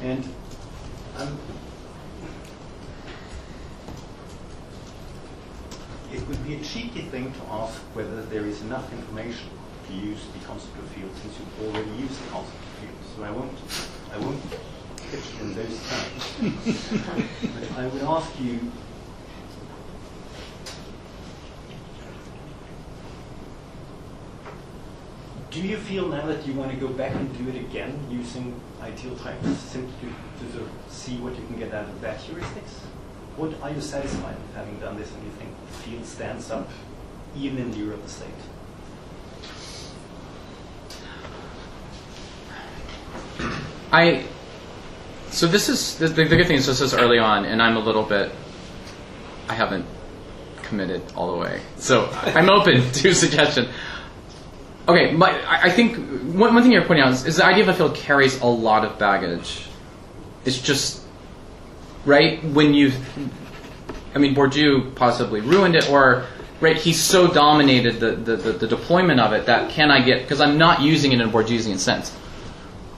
And 0.01 0.27
um, 1.17 1.37
it 6.17 6.27
would 6.27 6.47
be 6.47 6.55
a 6.55 6.61
cheeky 6.61 7.01
thing 7.01 7.31
to 7.31 7.41
ask 7.51 7.79
whether 7.93 8.23
there 8.23 8.45
is 8.45 8.61
enough 8.63 8.91
information 8.91 9.49
to 9.87 9.93
use 9.93 10.25
the 10.33 10.45
concept 10.45 10.77
of 10.79 10.85
field 10.89 11.11
since 11.21 11.35
you've 11.37 11.67
already 11.67 11.91
used 12.01 12.25
the 12.25 12.29
concept 12.31 12.57
of 12.57 12.69
field. 12.81 12.97
So 13.15 13.23
I 13.23 13.31
won't, 13.31 13.57
I 14.11 14.17
won't 14.17 14.41
pitch 15.11 15.29
in 15.39 15.53
those 15.53 15.79
terms. 15.87 16.23
but 17.69 17.77
I 17.77 17.87
would 17.87 18.01
ask 18.01 18.31
you 18.41 18.71
do 25.51 25.61
you 25.61 25.77
feel 25.77 26.07
now 26.07 26.25
that 26.25 26.45
you 26.45 26.53
want 26.53 26.71
to 26.71 26.77
go 26.77 26.87
back 26.87 27.15
and 27.15 27.37
do 27.37 27.49
it 27.49 27.55
again 27.55 27.97
using 28.11 28.59
ideal 28.81 29.15
types 29.17 29.47
simply 29.59 29.93
to, 30.01 30.45
to 30.45 30.51
sort 30.51 30.63
of 30.63 30.71
see 30.89 31.17
what 31.17 31.35
you 31.35 31.45
can 31.45 31.57
get 31.57 31.73
out 31.73 31.85
of 31.85 32.01
that 32.01 32.19
heuristics? 32.19 32.81
What 33.37 33.53
are 33.61 33.69
you 33.69 33.79
satisfied 33.81 34.35
with 34.35 34.55
having 34.55 34.79
done 34.79 34.97
this 34.97 35.11
and 35.13 35.23
you 35.23 35.29
think 35.31 35.51
the 35.67 35.73
field 35.77 36.05
stands 36.05 36.49
up 36.49 36.67
even 37.37 37.59
in 37.59 37.71
the 37.71 37.77
Europe 37.77 38.07
state? 38.09 38.29
I 43.91 44.25
so 45.29 45.45
this 45.45 45.69
is 45.69 45.99
the, 45.99 46.07
the 46.07 46.25
good 46.25 46.47
thing 46.47 46.57
is 46.57 46.65
this 46.65 46.81
is 46.81 46.95
early 46.95 47.19
on, 47.19 47.45
and 47.45 47.61
I'm 47.61 47.77
a 47.77 47.79
little 47.79 48.01
bit. 48.01 48.31
I 49.47 49.53
haven't 49.53 49.85
committed 50.63 51.03
all 51.15 51.31
the 51.31 51.37
way, 51.37 51.61
so 51.77 52.09
I'm 52.11 52.49
open 52.49 52.91
to 52.91 53.13
suggestion. 53.13 53.69
Okay, 54.87 55.15
but 55.15 55.35
I 55.45 55.69
think 55.69 55.97
one, 56.33 56.55
one 56.55 56.63
thing 56.63 56.71
you're 56.71 56.85
pointing 56.85 57.05
out 57.05 57.13
is, 57.13 57.25
is 57.25 57.35
the 57.35 57.45
idea 57.45 57.63
of 57.63 57.69
a 57.69 57.73
field 57.73 57.93
carries 57.93 58.41
a 58.41 58.47
lot 58.47 58.83
of 58.83 58.97
baggage. 58.97 59.67
It's 60.43 60.59
just 60.59 61.06
right? 62.07 62.43
When 62.43 62.73
you, 62.73 62.91
I 64.15 64.17
mean, 64.17 64.33
Bourdieu 64.33 64.95
possibly 64.95 65.41
ruined 65.41 65.75
it, 65.75 65.89
or 65.89 66.25
right, 66.61 66.77
he 66.77 66.93
so 66.93 67.27
dominated 67.31 67.99
the, 67.99 68.11
the, 68.11 68.35
the, 68.37 68.51
the 68.53 68.67
deployment 68.67 69.19
of 69.19 69.33
it 69.33 69.45
that 69.45 69.69
can 69.69 69.91
I 69.91 70.01
get 70.01 70.23
because 70.23 70.41
I'm 70.41 70.57
not 70.57 70.81
using 70.81 71.11
it 71.11 71.21
in 71.21 71.29
a 71.29 71.31
Bourdieusian 71.31 71.77
sense. 71.77 72.15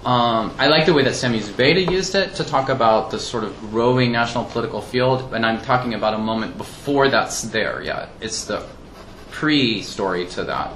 Um, 0.05 0.55
I 0.57 0.67
like 0.67 0.85
the 0.85 0.93
way 0.93 1.03
that 1.03 1.15
Sami 1.15 1.41
Zubaida 1.41 1.91
used 1.91 2.15
it 2.15 2.35
to 2.35 2.45
talk 2.45 2.69
about 2.69 3.11
the 3.11 3.19
sort 3.19 3.43
of 3.43 3.59
growing 3.59 4.13
national 4.13 4.45
political 4.45 4.81
field, 4.81 5.33
and 5.33 5.45
I'm 5.45 5.61
talking 5.61 5.93
about 5.93 6.13
a 6.13 6.17
moment 6.17 6.57
before 6.57 7.09
that's 7.09 7.41
there 7.41 7.83
yet. 7.83 8.09
It's 8.21 8.45
the 8.45 8.65
pre-story 9.31 10.25
to 10.27 10.45
that. 10.45 10.71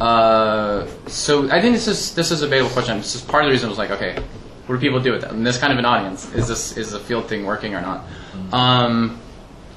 Uh, 0.00 0.86
so 1.08 1.50
I 1.50 1.60
think 1.60 1.74
this 1.74 1.88
is 1.88 2.14
this 2.14 2.30
is 2.30 2.42
a 2.42 2.46
valuable 2.46 2.70
question. 2.70 2.98
This 2.98 3.16
is 3.16 3.20
part 3.20 3.42
of 3.42 3.48
the 3.48 3.52
reason 3.52 3.66
I 3.66 3.70
was 3.70 3.78
like, 3.78 3.90
okay, 3.90 4.22
what 4.70 4.78
do 4.78 4.86
people 4.86 5.00
do 5.00 5.10
with 5.10 5.22
that? 5.22 5.32
And 5.32 5.44
this 5.44 5.58
kind 5.58 5.72
of 5.72 5.80
an 5.80 5.84
audience. 5.84 6.32
Is 6.32 6.46
this 6.46 6.76
is 6.76 6.92
the 6.92 7.00
field 7.00 7.28
thing 7.28 7.44
working 7.44 7.74
or 7.74 7.80
not? 7.80 8.04
Um, 8.52 9.18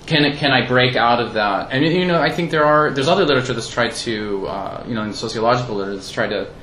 can 0.05 0.37
can 0.37 0.51
I 0.51 0.67
break 0.67 0.95
out 0.95 1.19
of 1.19 1.33
that? 1.33 1.71
And 1.71 1.83
you 1.83 2.05
know, 2.05 2.21
I 2.21 2.29
think 2.29 2.51
there 2.51 2.63
are 2.63 2.91
there's 2.91 3.07
other 3.07 3.25
literature 3.25 3.53
that's 3.53 3.71
tried 3.71 3.93
to 4.05 4.47
uh, 4.47 4.83
you 4.87 4.93
know 4.93 5.01
in 5.01 5.15
sociological 5.15 5.77
literature 5.77 5.95
that's 5.95 6.11
tried 6.11 6.27
to 6.27 6.53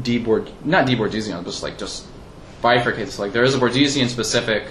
deboard 0.00 0.50
not 0.64 0.86
debourdieusian, 0.86 1.44
just 1.44 1.62
like 1.62 1.76
just 1.76 2.06
bifurcate. 2.62 3.18
Like 3.18 3.34
there 3.34 3.44
is 3.44 3.54
a 3.54 3.58
Bourdieusian 3.58 4.08
specific 4.08 4.64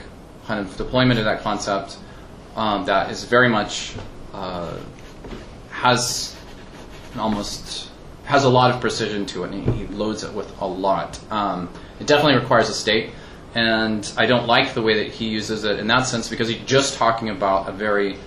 kind 0.48 0.60
of 0.60 0.76
deployment 0.76 1.20
of 1.20 1.26
that 1.26 1.42
concept 1.42 2.00
um, 2.56 2.86
that 2.86 3.12
is 3.12 3.26
very 3.26 3.48
much 3.48 3.94
uh, 4.34 4.76
has 5.70 6.36
almost 7.16 7.92
has 8.26 8.44
a 8.44 8.50
lot 8.50 8.72
of 8.72 8.82
precision 8.82 9.28
to 9.28 9.44
it, 9.44 9.52
and 9.52 9.64
he, 9.64 9.86
he 9.86 9.94
loads 9.94 10.24
it 10.24 10.34
with 10.34 10.52
a 10.62 10.66
lot. 10.66 11.20
Um, 11.32 11.70
it 12.00 12.08
definitely 12.08 12.40
requires 12.40 12.70
a 12.70 12.74
state, 12.74 13.12
and 13.56 14.12
I 14.18 14.26
don't 14.26 14.48
like 14.48 14.74
the 14.74 14.82
way 14.82 15.04
that 15.04 15.14
he 15.14 15.30
uses 15.30 15.64
it 15.64 15.80
in 15.80 15.88
that 15.88 16.04
sense 16.04 16.30
because 16.30 16.48
he's 16.48 16.64
just 16.66 16.96
talking 16.96 17.30
about 17.30 17.68
a 17.68 17.72
very, 17.72 18.18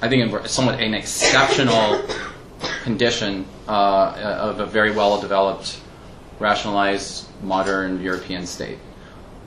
I 0.00 0.08
think, 0.08 0.46
somewhat 0.46 0.80
an 0.80 0.94
exceptional 0.94 2.02
condition 2.82 3.46
uh, 3.68 4.48
of 4.52 4.60
a 4.60 4.66
very 4.66 4.92
well 4.92 5.20
developed, 5.20 5.80
rationalized, 6.38 7.26
modern 7.42 8.00
European 8.00 8.46
state. 8.46 8.78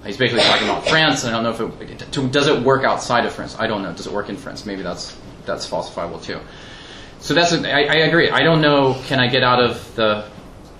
He's 0.05 0.17
basically 0.17 0.43
talking 0.43 0.67
about 0.67 0.87
France, 0.87 1.23
and 1.23 1.35
I 1.35 1.41
don't 1.41 1.59
know 1.59 1.79
if 1.79 1.89
it 1.89 2.31
does 2.31 2.47
it 2.47 2.61
work 2.61 2.83
outside 2.83 3.25
of 3.25 3.33
France. 3.33 3.55
I 3.57 3.65
don't 3.65 3.81
know. 3.81 3.91
Does 3.91 4.05
it 4.05 4.13
work 4.13 4.29
in 4.29 4.37
France? 4.37 4.65
Maybe 4.65 4.83
that's 4.83 5.17
that's 5.45 5.67
falsifiable 5.67 6.21
too. 6.21 6.39
So 7.21 7.33
that's 7.33 7.53
I 7.53 7.79
agree. 7.79 8.29
I 8.29 8.43
don't 8.43 8.61
know. 8.61 9.01
Can 9.07 9.19
I 9.19 9.27
get 9.27 9.41
out 9.41 9.59
of 9.59 9.95
the 9.95 10.29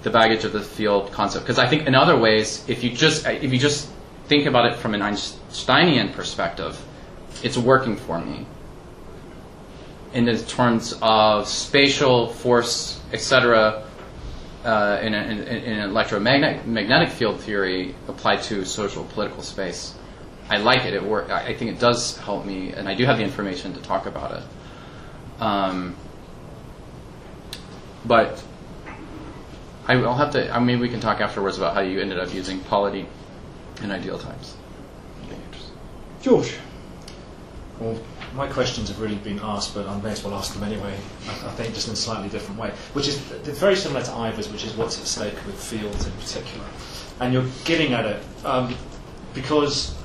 the 0.05 0.11
baggage 0.11 0.43
of 0.45 0.53
the 0.53 0.61
field 0.61 1.11
concept 1.11 1.45
because 1.45 1.57
I 1.57 1.67
think 1.67 1.87
in 1.87 1.95
other 1.95 2.15
ways, 2.15 2.63
if 2.67 2.83
you 2.83 2.91
just 2.91 3.25
if 3.25 3.51
you 3.51 3.57
just 3.57 3.89
think 4.27 4.45
about 4.45 4.67
it 4.67 4.75
from 4.77 4.93
an 4.93 5.01
Einsteinian 5.01 6.13
perspective, 6.13 6.79
it's 7.43 7.57
working 7.57 7.95
for 7.97 8.19
me. 8.19 8.45
In 10.13 10.25
terms 10.45 10.97
of 11.01 11.47
spatial 11.47 12.29
force, 12.29 13.01
etc., 13.11 13.83
uh, 14.63 14.99
in, 15.01 15.13
in, 15.13 15.39
in 15.39 15.79
electromagnetic 15.79 16.65
magnetic 16.67 17.09
field 17.09 17.39
theory 17.41 17.95
applied 18.07 18.43
to 18.43 18.63
social 18.63 19.03
political 19.05 19.41
space, 19.41 19.95
I 20.49 20.57
like 20.57 20.85
it. 20.85 20.93
It 20.93 21.03
work. 21.03 21.31
I 21.31 21.47
I 21.47 21.53
think 21.55 21.71
it 21.71 21.79
does 21.79 22.17
help 22.17 22.45
me, 22.45 22.73
and 22.73 22.87
I 22.87 22.93
do 22.93 23.05
have 23.05 23.17
the 23.17 23.23
information 23.23 23.73
to 23.73 23.81
talk 23.81 24.05
about 24.05 24.37
it. 24.37 25.41
Um, 25.41 25.95
but 28.05 28.43
I, 29.87 29.95
will 29.95 30.15
have 30.15 30.31
to. 30.31 30.53
I 30.53 30.59
mean, 30.59 30.79
we 30.79 30.89
can 30.89 30.99
talk 30.99 31.21
afterwards 31.21 31.57
about 31.57 31.73
how 31.73 31.81
you 31.81 31.99
ended 31.99 32.19
up 32.19 32.33
using 32.33 32.59
polity 32.61 33.07
in 33.81 33.91
ideal 33.91 34.17
times. 34.17 34.55
George. 36.21 36.55
Well, 37.79 37.99
my 38.33 38.47
questions 38.47 38.87
have 38.87 38.99
really 38.99 39.15
been 39.15 39.39
asked, 39.43 39.75
but 39.75 39.87
I 39.87 39.99
may 40.01 40.11
as 40.11 40.23
well 40.23 40.33
ask 40.33 40.53
them 40.53 40.63
anyway. 40.63 40.97
I, 41.27 41.31
I 41.31 41.51
think 41.51 41.73
just 41.75 41.87
in 41.87 41.93
a 41.93 41.97
slightly 41.97 42.29
different 42.29 42.59
way, 42.59 42.71
which 42.93 43.07
is 43.07 43.17
very 43.17 43.75
similar 43.75 44.03
to 44.03 44.11
Iver's, 44.11 44.51
which 44.51 44.65
is 44.65 44.75
what's 44.75 44.99
at 44.99 45.05
stake 45.05 45.35
with 45.45 45.61
fields 45.61 46.05
in 46.05 46.11
particular. 46.13 46.65
And 47.19 47.33
you're 47.33 47.45
getting 47.63 47.93
at 47.93 48.05
it 48.05 48.23
um, 48.43 48.75
because 49.33 49.95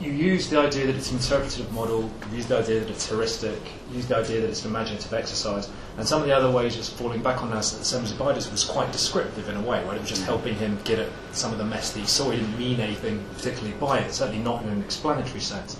you 0.00 0.10
use 0.10 0.48
the 0.50 0.58
idea 0.58 0.86
that 0.86 0.96
it's 0.96 1.10
an 1.10 1.18
interpretative 1.18 1.72
model, 1.72 2.10
you 2.30 2.36
use 2.36 2.46
the 2.46 2.58
idea 2.58 2.80
that 2.80 2.90
it's 2.90 3.08
heuristic, 3.08 3.60
you 3.90 3.96
use 3.96 4.06
the 4.06 4.16
idea 4.16 4.40
that 4.40 4.50
it's 4.50 4.64
an 4.64 4.70
imaginative 4.70 5.12
exercise, 5.12 5.70
and 5.96 6.06
some 6.06 6.20
of 6.20 6.26
the 6.26 6.36
other 6.36 6.50
ways, 6.50 6.74
just 6.74 6.94
falling 6.94 7.22
back 7.22 7.42
on 7.42 7.50
that, 7.50 7.58
Semmelweis 7.58 8.50
was 8.50 8.64
quite 8.64 8.90
descriptive 8.90 9.48
in 9.48 9.56
a 9.56 9.60
way, 9.60 9.84
right? 9.84 9.96
It 9.96 10.00
was 10.00 10.08
just 10.08 10.22
mm. 10.22 10.26
helping 10.26 10.56
him 10.56 10.78
get 10.84 10.98
at 10.98 11.08
some 11.32 11.52
of 11.52 11.58
the 11.58 11.64
mess 11.64 11.92
that 11.92 12.00
he 12.00 12.06
saw. 12.06 12.30
He 12.30 12.40
didn't 12.40 12.58
mean 12.58 12.80
anything 12.80 13.24
particularly 13.36 13.76
by 13.78 14.00
it, 14.00 14.12
certainly 14.12 14.42
not 14.42 14.62
in 14.64 14.70
an 14.70 14.82
explanatory 14.82 15.40
sense. 15.40 15.78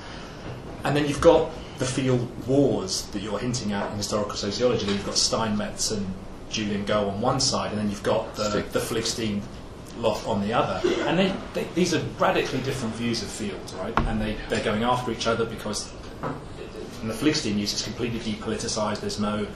And 0.85 0.97
then 0.97 1.09
you've 1.09 1.21
got 1.21 1.51
the 1.79 1.85
field 1.85 2.29
wars 2.47 3.07
that 3.09 3.23
you're 3.23 3.39
hinting 3.39 3.73
at 3.73 3.91
in 3.91 3.97
historical 3.97 4.37
sociology. 4.37 4.87
You've 4.87 5.05
got 5.05 5.17
Steinmetz 5.17 5.91
and 5.91 6.07
Julian 6.51 6.85
Go 6.85 7.09
on 7.09 7.21
one 7.21 7.41
side, 7.41 7.73
and 7.73 7.81
then 7.81 7.91
you've 7.91 8.05
got 8.05 8.37
the, 8.37 8.65
the 8.71 8.79
Fligstein 8.79 9.43
lot 9.99 10.25
on 10.27 10.41
the 10.43 10.53
other. 10.53 10.81
And 11.07 11.19
they, 11.19 11.35
they, 11.55 11.65
these 11.75 11.95
are 11.95 12.01
radically 12.19 12.61
different 12.61 12.95
views 12.95 13.23
of 13.23 13.29
fields, 13.29 13.75
right? 13.75 13.99
And 14.01 14.21
they, 14.21 14.37
they're 14.49 14.65
going 14.65 14.83
after 14.83 15.11
each 15.11 15.27
other 15.27 15.45
because 15.45 15.93
in 17.03 17.09
the 17.09 17.15
Fligstein 17.15 17.59
use, 17.59 17.73
it's 17.73 17.85
completely 17.85 18.19
depoliticized. 18.21 19.01
There's 19.01 19.21
no 19.21 19.47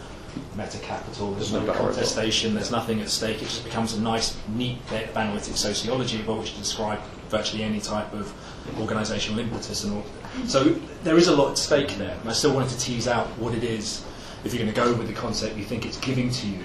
meta 0.57 0.79
capital, 0.79 1.33
there's, 1.33 1.53
no, 1.53 1.65
contestation, 1.73 2.55
there's 2.55 2.71
nothing 2.71 3.01
at 3.01 3.09
stake. 3.09 3.37
It 3.43 3.47
just 3.47 3.65
becomes 3.65 3.95
a 3.95 4.01
nice, 4.01 4.37
neat 4.49 4.79
bit 4.89 5.09
of 5.09 5.17
analytic 5.17 5.57
sociology 5.57 6.23
by 6.23 6.35
which 6.35 6.53
to 6.53 6.59
describe 6.59 7.01
virtually 7.29 7.65
any 7.65 7.81
type 7.81 8.13
of 8.13 8.33
organizational 8.79 9.41
impetus. 9.41 9.85
And 9.85 9.95
all. 9.95 10.05
So 10.47 10.65
there 11.03 11.17
is 11.17 11.29
a 11.29 11.37
lot 11.37 11.53
at 11.53 11.59
stake 11.59 11.97
there. 11.97 12.17
And 12.21 12.29
I 12.29 12.33
still 12.33 12.55
wanted 12.55 12.71
to 12.71 12.79
tease 12.79 13.09
out 13.09 13.27
what 13.39 13.55
it 13.55 13.65
is, 13.65 14.05
if 14.45 14.55
you're 14.55 14.63
going 14.63 14.73
to 14.73 14.81
go 14.81 14.95
with 14.95 15.09
the 15.09 15.15
concept 15.15 15.57
you 15.57 15.65
think 15.65 15.85
it's 15.85 15.99
giving 15.99 16.31
to 16.31 16.47
you. 16.47 16.65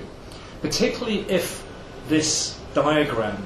Particularly 0.61 1.21
if 1.29 1.65
this 2.07 2.59
diagram, 2.73 3.41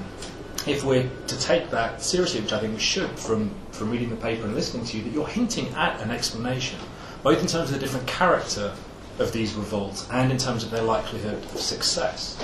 if 0.65 0.83
we're 0.83 1.09
to 1.27 1.39
take 1.39 1.69
that 1.69 2.01
seriously, 2.01 2.41
which 2.41 2.53
I 2.53 2.59
think 2.59 2.73
we 2.73 2.79
should 2.79 3.09
from, 3.11 3.51
from 3.71 3.89
reading 3.89 4.09
the 4.09 4.15
paper 4.17 4.45
and 4.45 4.55
listening 4.55 4.85
to 4.85 4.97
you, 4.97 5.03
that 5.03 5.13
you're 5.13 5.27
hinting 5.27 5.69
at 5.69 6.01
an 6.01 6.11
explanation, 6.11 6.79
both 7.23 7.39
in 7.39 7.47
terms 7.47 7.69
of 7.69 7.71
the 7.71 7.79
different 7.79 8.07
character 8.07 8.73
of 9.19 9.31
these 9.31 9.53
revolts 9.53 10.07
and 10.11 10.31
in 10.31 10.37
terms 10.37 10.63
of 10.63 10.71
their 10.71 10.83
likelihood 10.83 11.43
of 11.43 11.59
success. 11.59 12.37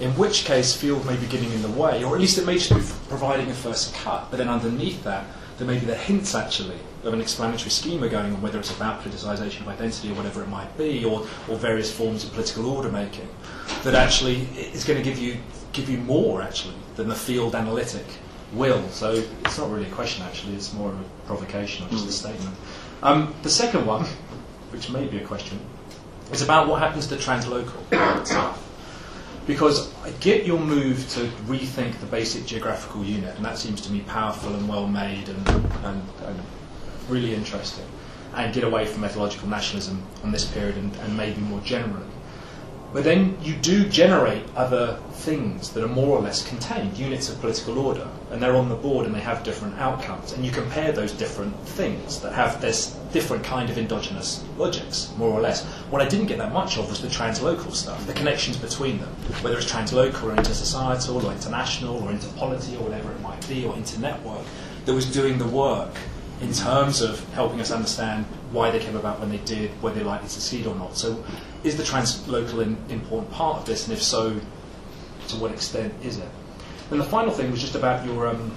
In 0.00 0.10
which 0.12 0.44
case, 0.44 0.76
field 0.76 1.04
may 1.06 1.16
be 1.16 1.26
getting 1.26 1.52
in 1.52 1.62
the 1.62 1.70
way, 1.70 2.04
or 2.04 2.14
at 2.14 2.20
least 2.20 2.38
it 2.38 2.46
may 2.46 2.58
just 2.58 2.70
be 2.70 3.08
providing 3.08 3.50
a 3.50 3.54
first 3.54 3.94
cut, 3.94 4.30
but 4.30 4.36
then 4.36 4.48
underneath 4.48 5.02
that, 5.04 5.24
there 5.58 5.66
may 5.66 5.78
be 5.78 5.86
the 5.86 5.96
hints 5.96 6.36
actually 6.36 6.78
of 7.02 7.12
an 7.12 7.20
explanatory 7.20 7.70
schema 7.70 8.08
going 8.08 8.32
on, 8.32 8.40
whether 8.42 8.58
it's 8.60 8.74
about 8.74 9.02
politicization 9.02 9.62
of 9.62 9.68
identity 9.68 10.10
or 10.10 10.14
whatever 10.14 10.42
it 10.42 10.48
might 10.48 10.76
be, 10.78 11.04
or, 11.04 11.26
or 11.48 11.56
various 11.56 11.92
forms 11.92 12.22
of 12.24 12.32
political 12.32 12.66
order 12.66 12.90
making, 12.90 13.28
that 13.82 13.94
actually 13.94 14.42
is 14.72 14.84
going 14.84 15.02
to 15.02 15.04
give 15.04 15.18
you 15.18 15.36
give 15.72 15.88
you 15.88 15.98
more 15.98 16.42
actually 16.42 16.74
than 16.96 17.08
the 17.08 17.14
field 17.14 17.54
analytic 17.54 18.04
will. 18.52 18.86
So 18.88 19.22
it's 19.44 19.58
not 19.58 19.70
really 19.70 19.86
a 19.86 19.94
question 19.94 20.24
actually; 20.24 20.54
it's 20.54 20.72
more 20.72 20.90
of 20.90 21.00
a 21.00 21.04
provocation 21.26 21.86
or 21.86 21.90
just 21.90 22.08
a 22.08 22.12
statement. 22.12 22.56
Um, 23.02 23.34
the 23.42 23.50
second 23.50 23.86
one, 23.86 24.04
which 24.70 24.90
may 24.90 25.06
be 25.06 25.18
a 25.18 25.26
question, 25.26 25.60
is 26.32 26.42
about 26.42 26.68
what 26.68 26.80
happens 26.80 27.06
to 27.08 27.16
translocal 27.16 28.20
itself. 28.20 28.64
Because 29.46 29.94
I 30.02 30.10
get 30.20 30.44
your 30.44 30.60
move 30.60 31.08
to 31.10 31.20
rethink 31.46 32.00
the 32.00 32.06
basic 32.06 32.44
geographical 32.44 33.02
unit, 33.02 33.34
and 33.36 33.44
that 33.44 33.56
seems 33.56 33.80
to 33.82 33.92
me 33.92 34.00
powerful 34.00 34.54
and 34.54 34.68
well 34.68 34.86
made 34.86 35.28
and, 35.28 35.48
and, 35.48 36.02
and 36.26 36.40
really 37.08 37.34
interesting, 37.34 37.86
and 38.34 38.52
get 38.52 38.64
away 38.64 38.84
from 38.84 39.00
methodological 39.00 39.48
nationalism 39.48 40.02
on 40.22 40.32
this 40.32 40.44
period 40.44 40.76
and, 40.76 40.94
and 40.96 41.16
maybe 41.16 41.40
more 41.40 41.60
generally. 41.60 42.04
But 42.92 43.04
then 43.04 43.36
you 43.42 43.54
do 43.54 43.86
generate 43.88 44.42
other 44.56 44.98
things 45.12 45.70
that 45.70 45.84
are 45.84 45.88
more 45.88 46.16
or 46.16 46.22
less 46.22 46.46
contained, 46.48 46.96
units 46.96 47.28
of 47.28 47.38
political 47.40 47.78
order, 47.78 48.08
and 48.30 48.42
they're 48.42 48.56
on 48.56 48.70
the 48.70 48.74
board 48.74 49.04
and 49.04 49.14
they 49.14 49.20
have 49.20 49.42
different 49.44 49.78
outcomes. 49.78 50.32
And 50.32 50.44
you 50.44 50.50
compare 50.50 50.90
those 50.92 51.12
different 51.12 51.54
things 51.68 52.20
that 52.20 52.32
have 52.32 52.60
this 52.62 52.96
different 53.12 53.44
kind 53.44 53.68
of 53.68 53.76
endogenous 53.76 54.42
logics, 54.56 55.12
more 55.18 55.30
or 55.30 55.40
less. 55.40 55.64
What 55.90 56.00
I 56.00 56.08
didn't 56.08 56.26
get 56.26 56.38
that 56.38 56.52
much 56.52 56.78
of 56.78 56.88
was 56.88 57.02
the 57.02 57.08
translocal 57.08 57.72
stuff, 57.72 58.06
the 58.06 58.14
connections 58.14 58.56
between 58.56 58.98
them, 58.98 59.10
whether 59.42 59.58
it's 59.58 59.70
translocal 59.70 60.24
or 60.24 60.36
intersocietal 60.36 61.24
or 61.24 61.32
international 61.32 62.02
or 62.02 62.10
interpolity 62.10 62.78
or 62.78 62.84
whatever 62.84 63.12
it 63.12 63.20
might 63.20 63.46
be, 63.48 63.66
or 63.66 63.74
internetwork, 63.74 64.44
that 64.86 64.94
was 64.94 65.04
doing 65.12 65.36
the 65.36 65.46
work 65.46 65.90
in 66.40 66.52
terms 66.52 67.00
of 67.02 67.22
helping 67.34 67.60
us 67.60 67.70
understand 67.70 68.24
why 68.52 68.70
they 68.70 68.78
came 68.78 68.96
about 68.96 69.20
when 69.20 69.28
they 69.28 69.38
did, 69.38 69.70
whether 69.82 69.96
they're 69.96 70.04
likely 70.04 70.28
to 70.28 70.32
succeed 70.32 70.66
or 70.66 70.74
not. 70.74 70.96
So, 70.96 71.22
is 71.64 71.76
the 71.76 71.82
translocal 71.82 72.62
an 72.62 72.76
important 72.88 73.30
part 73.32 73.58
of 73.58 73.66
this, 73.66 73.86
and 73.86 73.96
if 73.96 74.02
so, 74.02 74.40
to 75.28 75.36
what 75.36 75.50
extent 75.50 75.92
is 76.02 76.18
it? 76.18 76.28
And 76.90 77.00
the 77.00 77.04
final 77.04 77.30
thing 77.30 77.50
was 77.50 77.60
just 77.60 77.74
about 77.74 78.04
your 78.06 78.28
um, 78.28 78.54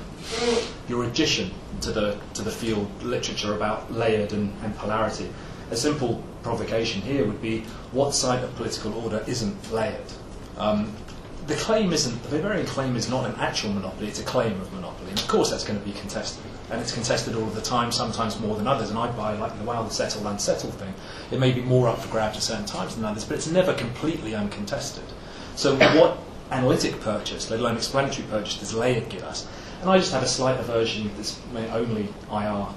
your 0.87 1.03
addition 1.03 1.51
to 1.81 1.91
the 1.91 2.17
to 2.35 2.41
the 2.41 2.51
field 2.51 2.89
literature 3.03 3.55
about 3.55 3.91
layered 3.91 4.33
and, 4.33 4.53
and 4.63 4.75
polarity. 4.77 5.29
A 5.71 5.75
simple 5.75 6.23
provocation 6.43 7.01
here 7.01 7.25
would 7.25 7.41
be 7.41 7.61
what 7.91 8.13
side 8.13 8.43
of 8.43 8.55
political 8.55 8.93
order 8.93 9.23
isn't 9.27 9.71
layered? 9.71 10.11
Um, 10.57 10.93
the 11.47 11.55
claim 11.55 11.91
isn't, 11.91 12.21
the 12.23 12.37
Weberian 12.37 12.67
claim 12.67 12.95
is 12.95 13.09
not 13.09 13.25
an 13.25 13.35
actual 13.39 13.73
monopoly, 13.73 14.07
it's 14.07 14.19
a 14.19 14.23
claim 14.23 14.59
of 14.61 14.71
monopoly. 14.73 15.09
And 15.09 15.19
of 15.19 15.27
course 15.27 15.49
that's 15.49 15.63
going 15.63 15.79
to 15.79 15.85
be 15.85 15.93
contested. 15.93 16.43
And 16.71 16.79
it's 16.79 16.93
contested 16.93 17.35
all 17.35 17.43
of 17.43 17.53
the 17.53 17.61
time, 17.61 17.91
sometimes 17.91 18.39
more 18.39 18.55
than 18.55 18.65
others. 18.65 18.89
And 18.89 18.97
I 18.97 19.11
buy, 19.11 19.37
like 19.37 19.57
the 19.57 19.65
well, 19.65 19.83
the 19.83 19.93
settled, 19.93 20.25
unsettled 20.25 20.73
thing. 20.75 20.93
It 21.29 21.39
may 21.39 21.51
be 21.51 21.61
more 21.61 21.89
up 21.89 21.99
for 21.99 22.09
grabs 22.09 22.37
at 22.37 22.43
certain 22.43 22.65
times 22.65 22.95
than 22.95 23.03
others, 23.03 23.25
but 23.25 23.35
it's 23.35 23.51
never 23.51 23.73
completely 23.73 24.35
uncontested. 24.35 25.03
So 25.55 25.75
what 25.75 26.17
analytic 26.49 26.99
purchase, 27.01 27.49
let 27.49 27.59
alone 27.59 27.75
explanatory 27.75 28.27
purchase, 28.29 28.59
does 28.59 28.73
layered 28.73 29.09
give 29.09 29.23
us? 29.23 29.47
And 29.81 29.89
I 29.89 29.97
just 29.97 30.13
have 30.13 30.23
a 30.23 30.27
slight 30.27 30.59
aversion 30.59 31.11
this 31.17 31.39
only 31.55 32.07
IR 32.31 32.67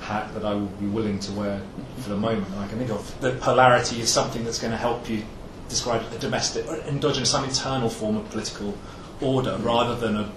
hat 0.00 0.34
that 0.34 0.44
I 0.44 0.54
will 0.54 0.66
be 0.66 0.86
willing 0.86 1.18
to 1.20 1.32
wear 1.32 1.62
for 1.98 2.10
the 2.10 2.16
moment. 2.16 2.52
I 2.56 2.66
can 2.66 2.78
think 2.78 2.90
of 2.90 3.20
that 3.20 3.40
polarity 3.40 4.00
is 4.00 4.10
something 4.10 4.44
that's 4.44 4.58
going 4.58 4.72
to 4.72 4.76
help 4.76 5.08
you 5.08 5.22
describe 5.68 6.02
a 6.12 6.18
domestic, 6.18 6.66
endogenous, 6.66 7.30
some 7.30 7.44
internal 7.44 7.88
form 7.88 8.16
of 8.16 8.28
political 8.30 8.76
order 9.20 9.56
rather 9.58 9.94
than 9.94 10.16
a 10.16 10.32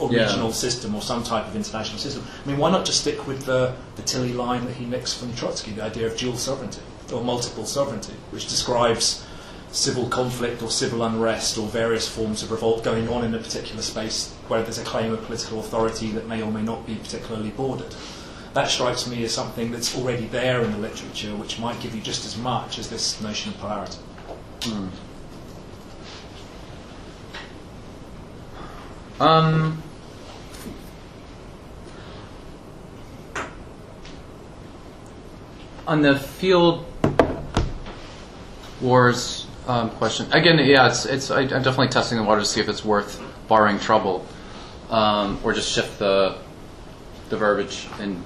original 0.00 0.48
yeah. 0.48 0.52
system 0.52 0.94
or 0.94 1.02
some 1.02 1.22
type 1.22 1.46
of 1.46 1.56
international 1.56 1.98
system. 1.98 2.22
I 2.44 2.48
mean, 2.48 2.58
why 2.58 2.70
not 2.70 2.84
just 2.84 3.00
stick 3.00 3.26
with 3.26 3.46
the, 3.46 3.74
the 3.96 4.02
Tilly 4.02 4.32
line 4.32 4.64
that 4.66 4.74
he 4.74 4.84
mixed 4.84 5.18
from 5.18 5.34
Trotsky, 5.34 5.72
the 5.72 5.84
idea 5.84 6.06
of 6.06 6.16
dual 6.16 6.36
sovereignty 6.36 6.82
or 7.12 7.22
multiple 7.22 7.64
sovereignty, 7.64 8.14
which 8.30 8.48
describes 8.48 9.24
civil 9.72 10.08
conflict 10.08 10.62
or 10.62 10.70
civil 10.70 11.02
unrest 11.02 11.58
or 11.58 11.66
various 11.68 12.08
forms 12.08 12.42
of 12.42 12.50
revolt 12.50 12.82
going 12.82 13.08
on 13.08 13.24
in 13.24 13.34
a 13.34 13.38
particular 13.38 13.82
space 13.82 14.32
where 14.48 14.62
there's 14.62 14.78
a 14.78 14.84
claim 14.84 15.12
of 15.12 15.22
political 15.24 15.60
authority 15.60 16.10
that 16.12 16.26
may 16.26 16.42
or 16.42 16.50
may 16.50 16.62
not 16.62 16.86
be 16.86 16.94
particularly 16.94 17.50
bordered. 17.50 17.94
That 18.54 18.68
strikes 18.70 19.06
me 19.06 19.22
as 19.24 19.32
something 19.32 19.70
that's 19.70 19.96
already 19.96 20.26
there 20.26 20.62
in 20.62 20.72
the 20.72 20.78
literature, 20.78 21.36
which 21.36 21.58
might 21.58 21.78
give 21.80 21.94
you 21.94 22.00
just 22.00 22.24
as 22.24 22.38
much 22.38 22.78
as 22.78 22.88
this 22.88 23.20
notion 23.20 23.52
of 23.52 23.58
polarity. 23.58 23.98
Hmm. 24.62 24.88
Um, 29.20 29.82
on 35.86 36.02
the 36.02 36.18
field 36.18 36.84
wars 38.80 39.46
um, 39.66 39.90
question 39.90 40.32
again, 40.32 40.58
yeah, 40.60 40.86
it's 40.86 41.06
it's 41.06 41.30
I, 41.30 41.42
am 41.42 41.48
definitely 41.48 41.88
testing 41.88 42.18
the 42.18 42.24
water 42.24 42.40
to 42.40 42.46
see 42.46 42.60
if 42.60 42.68
it's 42.68 42.84
worth 42.84 43.20
borrowing 43.48 43.80
trouble, 43.80 44.24
um, 44.90 45.40
or 45.42 45.52
just 45.52 45.70
shift 45.70 45.98
the 45.98 46.38
the 47.30 47.36
verbiage. 47.36 47.88
And 47.98 48.22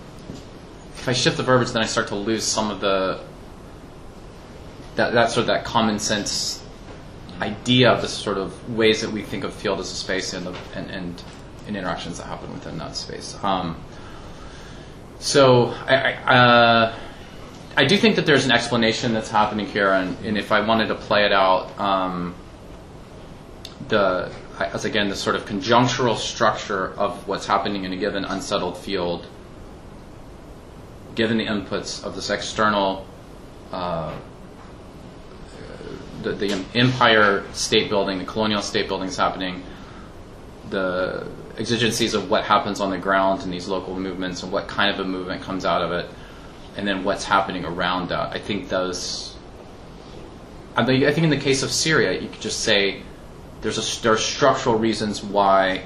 if 0.95 1.09
I 1.09 1.13
shift 1.13 1.39
the 1.39 1.43
verbiage, 1.43 1.73
then 1.73 1.83
I 1.83 1.87
start 1.87 2.09
to 2.09 2.15
lose 2.15 2.45
some 2.45 2.71
of 2.71 2.81
the 2.81 3.21
that 4.97 5.15
that 5.15 5.31
sort 5.31 5.43
of 5.43 5.47
that 5.47 5.65
common 5.65 5.99
sense 5.99 6.63
idea 7.41 7.91
of 7.91 8.03
the 8.03 8.09
sort 8.09 8.37
of 8.37 8.77
ways 8.77 9.01
that 9.01 9.11
we 9.11 9.23
think 9.23 9.45
of 9.45 9.55
field 9.55 9.81
as 9.81 9.91
a 9.91 9.95
space 9.95 10.35
and 10.35 10.45
the 10.47 10.55
and, 10.75 10.91
and, 10.91 11.23
and 11.67 11.77
interactions 11.77 12.19
that 12.19 12.27
happen 12.27 12.53
within 12.53 12.77
that 12.77 12.97
space. 12.97 13.35
Um, 13.43 13.83
so 15.21 15.69
I, 15.87 15.95
I, 16.13 16.37
uh, 16.37 16.95
I 17.77 17.85
do 17.85 17.97
think 17.97 18.17
that 18.17 18.27
there's 18.27 18.45
an 18.45 18.53
explanation 18.53 19.15
that's 19.15 19.31
happening 19.31 19.67
here, 19.67 19.93
and, 19.93 20.17
and 20.25 20.37
if 20.37 20.51
I 20.53 20.61
wanted 20.61 20.89
to 20.89 20.97
play 20.97 21.25
it 21.25 21.33
out, 21.33 21.79
um, 21.79 22.35
the 23.89 24.33
as 24.59 24.85
again 24.85 25.09
the 25.09 25.17
sort 25.17 25.37
of 25.37 25.47
conjunctural 25.47 26.17
structure 26.17 26.93
of 26.95 27.27
what's 27.27 27.47
happening 27.47 27.85
in 27.85 27.93
a 27.93 27.97
given 27.97 28.25
unsettled 28.25 28.77
field, 28.77 29.27
given 31.15 31.39
the 31.39 31.47
inputs 31.47 32.05
of 32.05 32.15
this 32.15 32.31
external. 32.31 33.07
Uh, 33.73 34.17
the, 36.23 36.33
the 36.33 36.65
empire 36.75 37.45
state 37.53 37.89
building, 37.89 38.19
the 38.19 38.25
colonial 38.25 38.61
state 38.61 38.89
building 38.89 39.09
is 39.09 39.17
happening, 39.17 39.63
the 40.69 41.27
exigencies 41.57 42.15
of 42.15 42.31
what 42.31 42.45
happens 42.45 42.81
on 42.81 42.91
the 42.91 42.99
ground 42.99 43.43
in 43.43 43.51
these 43.51 43.69
local 43.69 43.99
movements 43.99 44.43
and 44.43 44.53
what 44.53 44.69
kind 44.69 44.93
of 44.93 45.01
a 45.01 45.05
movement 45.09 45.43
comes 45.43 45.65
out 45.65 45.83
of 45.83 45.93
it, 45.93 46.11
and 46.81 46.89
then 46.89 47.05
what's 47.05 47.25
happening 47.25 47.67
around 47.67 48.09
that. 48.09 48.33
I 48.35 48.39
think 48.39 48.71
those. 48.71 49.37
I 50.77 50.85
think 50.87 51.19
in 51.19 51.29
the 51.29 51.37
case 51.37 51.63
of 51.63 51.71
Syria, 51.71 52.19
you 52.19 52.29
could 52.29 52.41
just 52.41 52.61
say 52.61 53.03
there's 53.61 53.77
a, 53.77 54.03
there 54.03 54.15
are 54.15 54.17
structural 54.17 54.79
reasons 54.79 55.23
why 55.23 55.83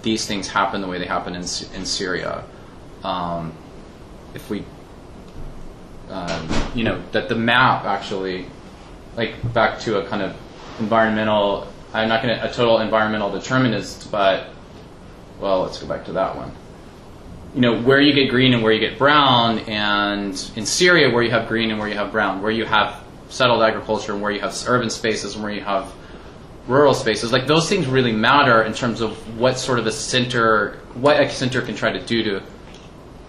these 0.00 0.24
things 0.24 0.48
happen 0.48 0.80
the 0.80 0.86
way 0.86 0.98
they 0.98 1.04
happen 1.04 1.34
in 1.34 1.42
in 1.42 1.84
Syria. 1.84 2.44
Um, 3.04 3.52
if 4.32 4.48
we, 4.48 4.64
um, 6.08 6.48
you 6.74 6.84
know, 6.84 7.02
that 7.12 7.28
the 7.28 7.34
map 7.34 7.84
actually, 7.84 8.46
like 9.16 9.52
back 9.52 9.80
to 9.80 9.98
a 9.98 10.08
kind 10.08 10.22
of 10.22 10.34
environmental. 10.80 11.70
I'm 11.92 12.08
not 12.08 12.22
going 12.22 12.38
to 12.38 12.50
a 12.50 12.50
total 12.50 12.78
environmental 12.78 13.30
determinist, 13.30 14.10
but 14.10 14.48
well, 15.40 15.60
let's 15.60 15.78
go 15.78 15.86
back 15.86 16.06
to 16.06 16.12
that 16.12 16.36
one. 16.36 16.52
You 17.58 17.62
know, 17.62 17.82
where 17.82 18.00
you 18.00 18.12
get 18.12 18.30
green 18.30 18.54
and 18.54 18.62
where 18.62 18.72
you 18.72 18.78
get 18.78 18.98
brown, 18.98 19.58
and 19.58 20.32
in 20.54 20.64
Syria, 20.64 21.12
where 21.12 21.24
you 21.24 21.32
have 21.32 21.48
green 21.48 21.72
and 21.72 21.80
where 21.80 21.88
you 21.88 21.96
have 21.96 22.12
brown, 22.12 22.40
where 22.40 22.52
you 22.52 22.64
have 22.64 23.02
settled 23.30 23.64
agriculture 23.64 24.12
and 24.12 24.22
where 24.22 24.30
you 24.30 24.38
have 24.38 24.56
urban 24.68 24.90
spaces 24.90 25.34
and 25.34 25.42
where 25.42 25.52
you 25.52 25.62
have 25.62 25.92
rural 26.68 26.94
spaces, 26.94 27.32
like 27.32 27.48
those 27.48 27.68
things 27.68 27.88
really 27.88 28.12
matter 28.12 28.62
in 28.62 28.72
terms 28.72 29.00
of 29.00 29.10
what 29.36 29.58
sort 29.58 29.80
of 29.80 29.88
a 29.88 29.90
center, 29.90 30.78
what 30.94 31.20
a 31.20 31.28
center 31.28 31.60
can 31.60 31.74
try 31.74 31.90
to 31.90 31.98
do 32.06 32.22
to 32.22 32.42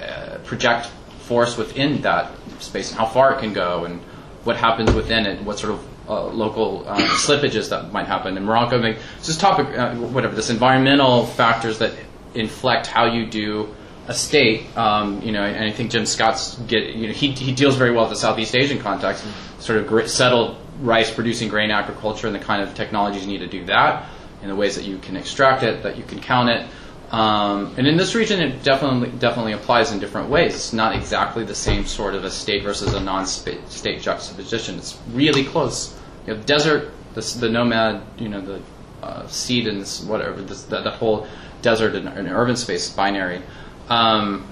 uh, 0.07 0.37
project 0.43 0.85
force 1.21 1.57
within 1.57 1.99
that 2.03 2.31
space 2.59 2.91
and 2.91 2.99
how 2.99 3.07
far 3.07 3.33
it 3.33 3.39
can 3.39 3.51
go 3.51 3.85
and 3.85 3.99
what 4.43 4.55
happens 4.55 4.93
within 4.93 5.25
it, 5.25 5.37
and 5.39 5.47
what 5.47 5.57
sort 5.57 5.73
of 5.73 6.07
uh, 6.07 6.25
local 6.27 6.87
um, 6.87 7.01
slippages 7.17 7.71
that 7.71 7.91
might 7.91 8.05
happen 8.05 8.37
in 8.37 8.45
Morocco. 8.45 8.77
I 8.77 8.91
mean, 8.91 8.97
this 9.25 9.37
topic, 9.37 9.75
uh, 9.75 9.95
whatever, 9.95 10.35
this 10.35 10.51
environmental 10.51 11.25
factors 11.25 11.79
that 11.79 11.93
inflect 12.35 12.85
how 12.85 13.05
you 13.05 13.25
do 13.25 13.75
a 14.09 14.13
state. 14.13 14.75
Um, 14.75 15.21
you 15.21 15.31
know, 15.31 15.43
and 15.43 15.63
I 15.63 15.71
think 15.71 15.91
Jim 15.91 16.05
Scott's 16.05 16.55
get, 16.67 16.95
you 16.95 17.07
know, 17.07 17.13
he, 17.13 17.31
he 17.31 17.53
deals 17.53 17.75
very 17.75 17.91
well 17.91 18.03
with 18.03 18.09
the 18.09 18.19
Southeast 18.19 18.55
Asian 18.55 18.79
context, 18.79 19.23
sort 19.59 19.79
of 19.79 20.09
settled 20.09 20.57
rice 20.81 21.13
producing 21.13 21.47
grain 21.47 21.69
agriculture 21.69 22.25
and 22.25 22.35
the 22.35 22.39
kind 22.39 22.63
of 22.63 22.73
technologies 22.73 23.25
you 23.25 23.31
need 23.31 23.39
to 23.39 23.47
do 23.47 23.65
that, 23.65 24.09
and 24.41 24.49
the 24.49 24.55
ways 24.55 24.75
that 24.75 24.83
you 24.83 24.97
can 24.97 25.15
extract 25.15 25.61
it, 25.63 25.83
that 25.83 25.95
you 25.95 26.03
can 26.03 26.19
count 26.19 26.49
it. 26.49 26.65
Um, 27.11 27.75
and 27.77 27.87
in 27.87 27.97
this 27.97 28.15
region, 28.15 28.41
it 28.41 28.63
definitely 28.63 29.09
definitely 29.17 29.53
applies 29.53 29.91
in 29.91 29.99
different 29.99 30.29
ways. 30.29 30.53
It's 30.55 30.73
not 30.73 30.95
exactly 30.95 31.43
the 31.43 31.55
same 31.55 31.85
sort 31.85 32.15
of 32.15 32.23
a 32.23 32.31
state 32.31 32.63
versus 32.63 32.93
a 32.93 32.99
non-state 32.99 34.01
juxtaposition. 34.01 34.77
It's 34.77 34.97
really 35.11 35.43
close. 35.43 35.95
You 36.25 36.33
have 36.33 36.45
desert, 36.45 36.91
this, 37.15 37.33
the 37.33 37.49
nomad, 37.49 38.03
you 38.17 38.29
know, 38.29 38.41
the 38.41 38.61
uh, 39.01 39.27
seed 39.27 39.67
and 39.67 39.87
whatever, 40.07 40.41
the, 40.41 40.81
the, 40.81 40.91
whole 40.91 41.27
desert 41.61 41.95
and, 41.95 42.07
and, 42.07 42.27
urban 42.27 42.55
space 42.55 42.89
binary. 42.89 43.41
Um, 43.89 44.47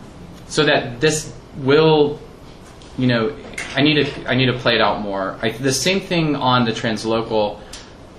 so 0.47 0.63
that 0.65 0.99
this 0.99 1.33
will, 1.57 2.19
you 2.97 3.07
know, 3.07 3.35
I 3.75 3.81
need 3.81 4.05
to 4.05 4.29
I 4.29 4.35
need 4.35 4.47
to 4.47 4.57
play 4.57 4.75
it 4.75 4.81
out 4.81 5.01
more. 5.01 5.37
I, 5.41 5.49
the 5.49 5.73
same 5.73 5.99
thing 5.99 6.35
on 6.35 6.65
the 6.65 6.71
translocal. 6.71 7.59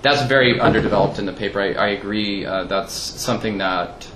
That's 0.00 0.22
very 0.28 0.60
underdeveloped 0.60 1.18
in 1.18 1.26
the 1.26 1.32
paper. 1.32 1.60
I, 1.60 1.72
I 1.72 1.88
agree. 1.88 2.46
Uh, 2.46 2.64
that's 2.64 2.92
something 2.92 3.58
that 3.58 4.06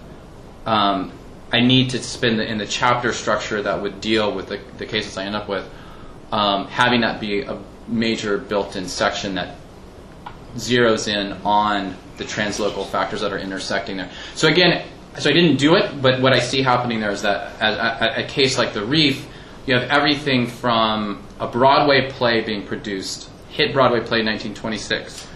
um, 0.64 1.10
I 1.52 1.60
need 1.60 1.90
to 1.90 2.02
spend 2.02 2.40
in 2.40 2.58
the 2.58 2.66
chapter 2.66 3.12
structure 3.12 3.60
that 3.62 3.82
would 3.82 4.00
deal 4.00 4.32
with 4.32 4.48
the, 4.48 4.60
the 4.78 4.86
cases 4.86 5.18
I 5.18 5.24
end 5.24 5.34
up 5.34 5.48
with. 5.48 5.68
Um, 6.30 6.66
having 6.68 7.00
that 7.00 7.20
be 7.20 7.42
a 7.42 7.58
major 7.88 8.38
built-in 8.38 8.88
section 8.88 9.34
that 9.34 9.56
zeroes 10.54 11.08
in 11.08 11.32
on 11.44 11.94
the 12.16 12.24
translocal 12.24 12.86
factors 12.86 13.20
that 13.20 13.32
are 13.32 13.38
intersecting 13.38 13.96
there. 13.96 14.10
So 14.34 14.48
again, 14.48 14.86
so 15.18 15.28
I 15.28 15.32
didn't 15.32 15.56
do 15.56 15.76
it, 15.76 16.00
but 16.00 16.20
what 16.20 16.32
I 16.32 16.38
see 16.38 16.62
happening 16.62 17.00
there 17.00 17.10
is 17.10 17.22
that 17.22 17.60
a, 17.60 18.20
a, 18.20 18.26
case 18.26 18.56
like 18.56 18.72
the 18.72 18.84
Rif, 18.84 19.26
you 19.66 19.74
have 19.74 19.90
everything 19.90 20.46
from 20.46 21.22
a 21.38 21.46
Broadway 21.46 22.10
play 22.10 22.40
being 22.40 22.66
produced, 22.66 23.28
hit 23.50 23.74
Broadway 23.74 24.00
play 24.00 24.20
in 24.20 24.26
1926, 24.26 25.26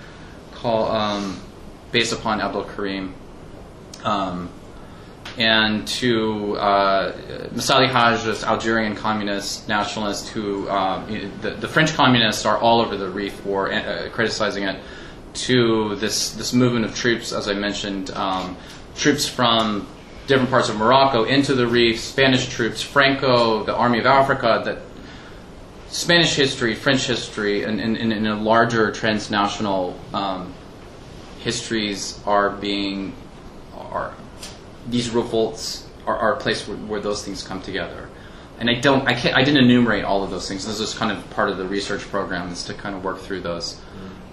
call, 0.52 0.90
um, 0.90 1.40
based 1.92 2.12
upon 2.12 2.40
Abdul 2.40 2.64
Karim, 2.64 3.14
um, 4.02 4.48
and 5.36 5.86
to 5.86 6.56
uh, 6.56 7.12
Messali 7.48 7.90
Hadj, 7.90 8.24
this 8.24 8.44
Algerian 8.44 8.94
communist 8.94 9.68
nationalist 9.68 10.28
who 10.28 10.68
um, 10.70 11.06
the, 11.42 11.50
the, 11.50 11.68
French 11.68 11.92
communists 11.92 12.46
are 12.46 12.56
all 12.56 12.80
over 12.80 12.96
the 12.96 13.10
Rif 13.10 13.44
war 13.44 13.70
uh, 13.70 14.08
criticizing 14.12 14.64
it, 14.64 14.80
to 15.34 15.96
this 15.96 16.30
this 16.30 16.54
movement 16.54 16.86
of 16.86 16.94
troops, 16.94 17.32
as 17.32 17.48
I 17.48 17.52
mentioned, 17.52 18.10
um, 18.12 18.56
troops 18.96 19.28
from 19.28 19.86
different 20.26 20.50
parts 20.50 20.68
of 20.68 20.76
Morocco 20.76 21.24
into 21.24 21.54
the 21.54 21.66
Rif, 21.66 22.00
Spanish 22.00 22.48
troops, 22.48 22.82
Franco, 22.82 23.64
the 23.64 23.74
Army 23.74 23.98
of 23.98 24.06
Africa, 24.06 24.62
that 24.64 24.78
Spanish 25.88 26.34
history, 26.34 26.74
French 26.74 27.06
history, 27.06 27.62
and 27.62 27.80
in 27.80 28.26
a 28.26 28.34
larger 28.34 28.90
transnational 28.90 29.98
um, 30.12 30.52
histories 31.40 32.20
are 32.26 32.50
being 32.50 33.12
are 33.72 34.12
these 34.88 35.10
revolts 35.10 35.86
are, 36.06 36.16
are 36.16 36.34
a 36.34 36.36
place 36.38 36.66
where, 36.66 36.76
where, 36.76 37.00
those 37.00 37.24
things 37.24 37.42
come 37.42 37.60
together. 37.60 38.08
And 38.58 38.70
I 38.70 38.74
don't, 38.74 39.06
I 39.06 39.14
can't, 39.14 39.36
I 39.36 39.44
didn't 39.44 39.64
enumerate 39.64 40.04
all 40.04 40.24
of 40.24 40.30
those 40.30 40.48
things. 40.48 40.66
This 40.66 40.80
is 40.80 40.94
kind 40.94 41.12
of 41.12 41.28
part 41.30 41.50
of 41.50 41.58
the 41.58 41.66
research 41.66 42.02
program 42.02 42.50
is 42.50 42.64
to 42.64 42.74
kind 42.74 42.94
of 42.94 43.04
work 43.04 43.18
through 43.18 43.42
those. 43.42 43.80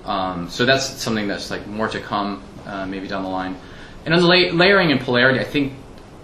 Um, 0.05 0.49
so 0.49 0.65
that's 0.65 0.85
something 1.01 1.27
that's 1.27 1.49
like 1.51 1.67
more 1.67 1.87
to 1.89 1.99
come, 1.99 2.41
uh, 2.65 2.85
maybe 2.85 3.07
down 3.07 3.23
the 3.23 3.29
line. 3.29 3.57
And 4.05 4.13
on 4.13 4.21
the 4.21 4.27
la- 4.27 4.53
layering 4.53 4.91
and 4.91 4.99
polarity, 4.99 5.39
I 5.39 5.43
think 5.45 5.73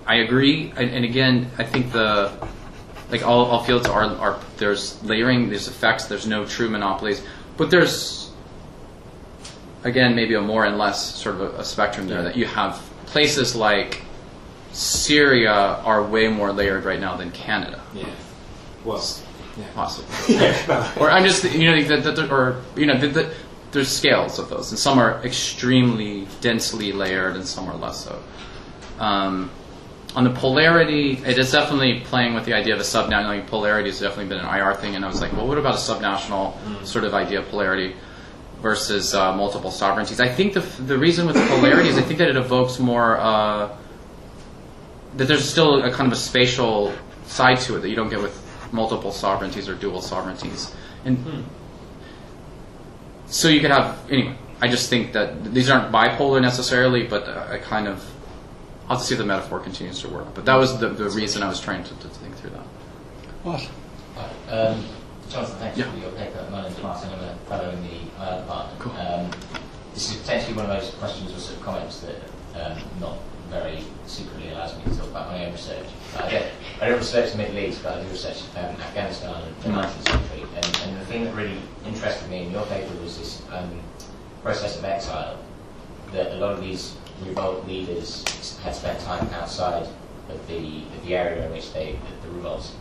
I 0.05 0.15
agree. 0.15 0.73
And, 0.75 0.89
and 0.89 1.05
again, 1.05 1.49
I 1.57 1.63
think 1.63 1.91
the 1.91 2.31
like 3.11 3.25
all, 3.25 3.45
all 3.45 3.63
fields 3.63 3.87
are, 3.87 4.03
are 4.03 4.39
there's 4.57 5.01
layering, 5.03 5.49
there's 5.49 5.67
effects, 5.67 6.05
there's 6.05 6.27
no 6.27 6.45
true 6.45 6.69
monopolies, 6.69 7.23
but 7.57 7.71
there's 7.71 8.31
again 9.83 10.15
maybe 10.15 10.33
a 10.33 10.41
more 10.41 10.65
and 10.65 10.77
less 10.77 11.15
sort 11.15 11.35
of 11.35 11.41
a, 11.41 11.59
a 11.59 11.63
spectrum 11.63 12.07
there 12.07 12.23
that 12.23 12.35
you 12.35 12.45
have 12.45 12.81
places 13.05 13.55
like 13.55 14.01
Syria 14.71 15.51
are 15.51 16.03
way 16.03 16.27
more 16.27 16.51
layered 16.51 16.85
right 16.85 16.99
now 16.99 17.15
than 17.15 17.31
Canada. 17.31 17.81
Yeah. 17.93 18.05
Well, 18.85 19.03
yeah. 19.57 19.65
possibly. 19.73 20.35
or 21.01 21.09
I'm 21.09 21.23
just 21.23 21.43
you 21.43 21.71
know 21.71 21.81
the, 21.81 22.11
the, 22.11 22.33
or 22.33 22.61
you 22.75 22.85
know 22.85 22.97
the, 22.97 23.07
the, 23.07 23.33
there's 23.71 23.89
scales 23.89 24.39
of 24.39 24.49
those, 24.49 24.71
and 24.71 24.79
some 24.79 24.99
are 24.99 25.23
extremely 25.23 26.27
densely 26.41 26.91
layered, 26.91 27.35
and 27.35 27.45
some 27.45 27.69
are 27.69 27.75
less 27.75 28.03
so. 28.03 28.21
Um, 28.99 29.51
on 30.15 30.23
the 30.23 30.31
polarity, 30.31 31.21
it 31.25 31.37
is 31.37 31.51
definitely 31.51 32.01
playing 32.01 32.33
with 32.33 32.45
the 32.45 32.53
idea 32.53 32.73
of 32.73 32.79
a 32.79 32.83
subnational. 32.83 33.45
Polarity 33.47 33.89
has 33.89 33.99
definitely 33.99 34.25
been 34.25 34.43
an 34.43 34.53
IR 34.53 34.73
thing, 34.73 34.95
and 34.95 35.05
I 35.05 35.07
was 35.07 35.21
like, 35.21 35.33
well, 35.33 35.47
what 35.47 35.57
about 35.57 35.75
a 35.75 35.77
subnational 35.77 36.57
mm. 36.57 36.85
sort 36.85 37.05
of 37.05 37.13
idea 37.13 37.39
of 37.39 37.47
polarity 37.49 37.95
versus 38.59 39.13
uh, 39.13 39.35
multiple 39.35 39.71
sovereignties? 39.71 40.19
I 40.19 40.27
think 40.27 40.53
the 40.53 40.61
the 40.61 40.97
reason 40.97 41.27
with 41.27 41.35
the 41.35 41.45
polarity 41.47 41.89
is 41.89 41.97
I 41.97 42.01
think 42.01 42.19
that 42.19 42.29
it 42.29 42.37
evokes 42.37 42.79
more. 42.79 43.17
Uh, 43.17 43.75
that 45.15 45.25
there's 45.25 45.49
still 45.49 45.83
a 45.83 45.91
kind 45.91 46.07
of 46.07 46.13
a 46.13 46.21
spatial 46.21 46.93
side 47.25 47.59
to 47.59 47.75
it 47.77 47.79
that 47.79 47.89
you 47.89 47.95
don't 47.95 48.09
get 48.09 48.21
with 48.21 48.45
multiple 48.71 49.11
sovereignties 49.11 49.67
or 49.67 49.75
dual 49.75 50.01
sovereignties. 50.01 50.73
And 51.05 51.17
hmm. 51.17 51.41
So 53.29 53.47
you 53.47 53.61
could 53.61 53.71
have 53.71 53.99
anyway. 54.11 54.35
I 54.61 54.67
just 54.67 54.89
think 54.89 55.13
that 55.13 55.53
these 55.53 55.69
aren't 55.69 55.91
bipolar 55.91 56.41
necessarily, 56.41 57.07
but 57.07 57.27
I 57.29 57.57
kind 57.59 57.87
of. 57.87 58.05
I'll 58.89 58.97
have 58.97 58.99
to 58.99 59.07
see 59.07 59.13
if 59.13 59.19
the 59.19 59.25
metaphor 59.25 59.59
continues 59.59 60.01
to 60.01 60.09
work. 60.09 60.33
But 60.33 60.45
that 60.45 60.55
was 60.55 60.79
the, 60.79 60.89
the 60.89 61.09
reason 61.11 61.43
I 61.43 61.47
was 61.47 61.61
trying 61.61 61.83
to, 61.83 61.93
to 61.93 62.07
think 62.07 62.35
through 62.37 62.49
that. 62.51 62.65
What? 63.43 63.69
Um, 64.49 64.83
Jonathan, 65.29 65.59
thanks 65.59 65.77
yeah. 65.77 65.91
for 65.91 65.97
your 65.99 66.11
paper. 66.11 66.45
My 66.51 66.63
name's 66.63 66.81
Martin. 66.81 67.13
I'm 67.13 67.19
a 67.19 67.35
fellow 67.47 67.69
in 67.69 67.83
the 67.83 67.99
IR 68.17 68.41
department. 68.41 68.79
Cool. 68.79 68.93
Um, 68.93 69.31
this 69.93 70.11
is 70.11 70.21
potentially 70.21 70.55
one 70.55 70.65
of 70.65 70.81
those 70.81 70.91
questions 70.95 71.31
or 71.31 71.39
sort 71.39 71.59
of 71.59 71.63
comments 71.63 71.99
that 71.99 72.15
um, 72.55 72.81
not 72.99 73.17
very 73.49 73.83
secretly 74.05 74.49
allows 74.49 74.75
me 74.77 74.83
to 74.83 74.97
talk 74.97 75.09
about 75.09 75.27
my 75.27 75.45
own 75.45 75.51
research. 75.51 75.85
I, 76.17 76.29
get, 76.29 76.51
I 76.81 76.89
don't 76.89 76.97
research 76.97 77.31
the 77.31 77.37
Middle 77.37 77.57
East, 77.57 77.83
but 77.83 77.97
I 77.97 78.03
do 78.03 78.09
research 78.09 78.43
um, 78.55 78.75
Afghanistan 78.81 79.35
and 79.43 79.55
the 79.63 79.69
19th 79.69 80.07
century. 80.07 80.43
And, 80.55 80.65
and, 80.83 81.01
the 81.01 81.05
thing 81.05 81.23
that 81.25 81.35
really 81.35 81.59
interested 81.85 82.29
me 82.29 82.43
in 82.43 82.51
your 82.51 82.65
paper 82.67 82.93
was 83.01 83.17
this 83.17 83.41
um, 83.51 83.81
process 84.43 84.77
of 84.77 84.85
exile, 84.85 85.37
that 86.13 86.31
a 86.33 86.35
lot 86.35 86.53
of 86.53 86.61
these 86.61 86.95
revolt 87.25 87.67
leaders 87.67 88.23
had 88.59 88.75
spent 88.75 88.99
time 89.01 89.27
outside 89.33 89.87
of 90.29 90.47
the 90.47 90.83
of 90.95 91.05
the 91.05 91.15
area 91.15 91.45
in 91.45 91.51
which 91.51 91.73
they 91.73 91.97
the, 92.21 92.27
the 92.27 92.33
revolts 92.33 92.75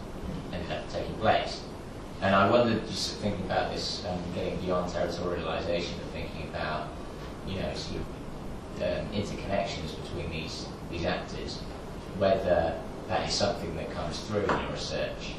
ended 0.53 0.71
up 0.71 0.89
taking 0.93 1.15
place. 1.15 1.63
And 2.21 2.35
I 2.35 2.51
wondered, 2.51 2.87
just 2.89 3.17
thinking 3.19 3.45
about 3.45 3.73
this, 3.73 4.05
um, 4.07 4.19
getting 4.35 4.59
beyond 4.61 4.91
territorialization 4.93 5.93
and 5.93 6.11
thinking 6.13 6.49
about, 6.49 6.89
you 7.47 7.61
know, 7.61 7.73
sort 7.75 8.01
of 8.01 8.07
um, 8.83 9.07
interconnections 9.13 9.95
between 10.03 10.31
these 10.31 10.67
these 10.91 11.05
actors, 11.05 11.59
whether 12.19 12.79
that 13.09 13.29
is 13.29 13.35
something 13.35 13.75
that 13.77 13.91
comes 13.91 14.21
through 14.21 14.43
in 14.43 14.61
your 14.63 14.71
research. 14.73 15.35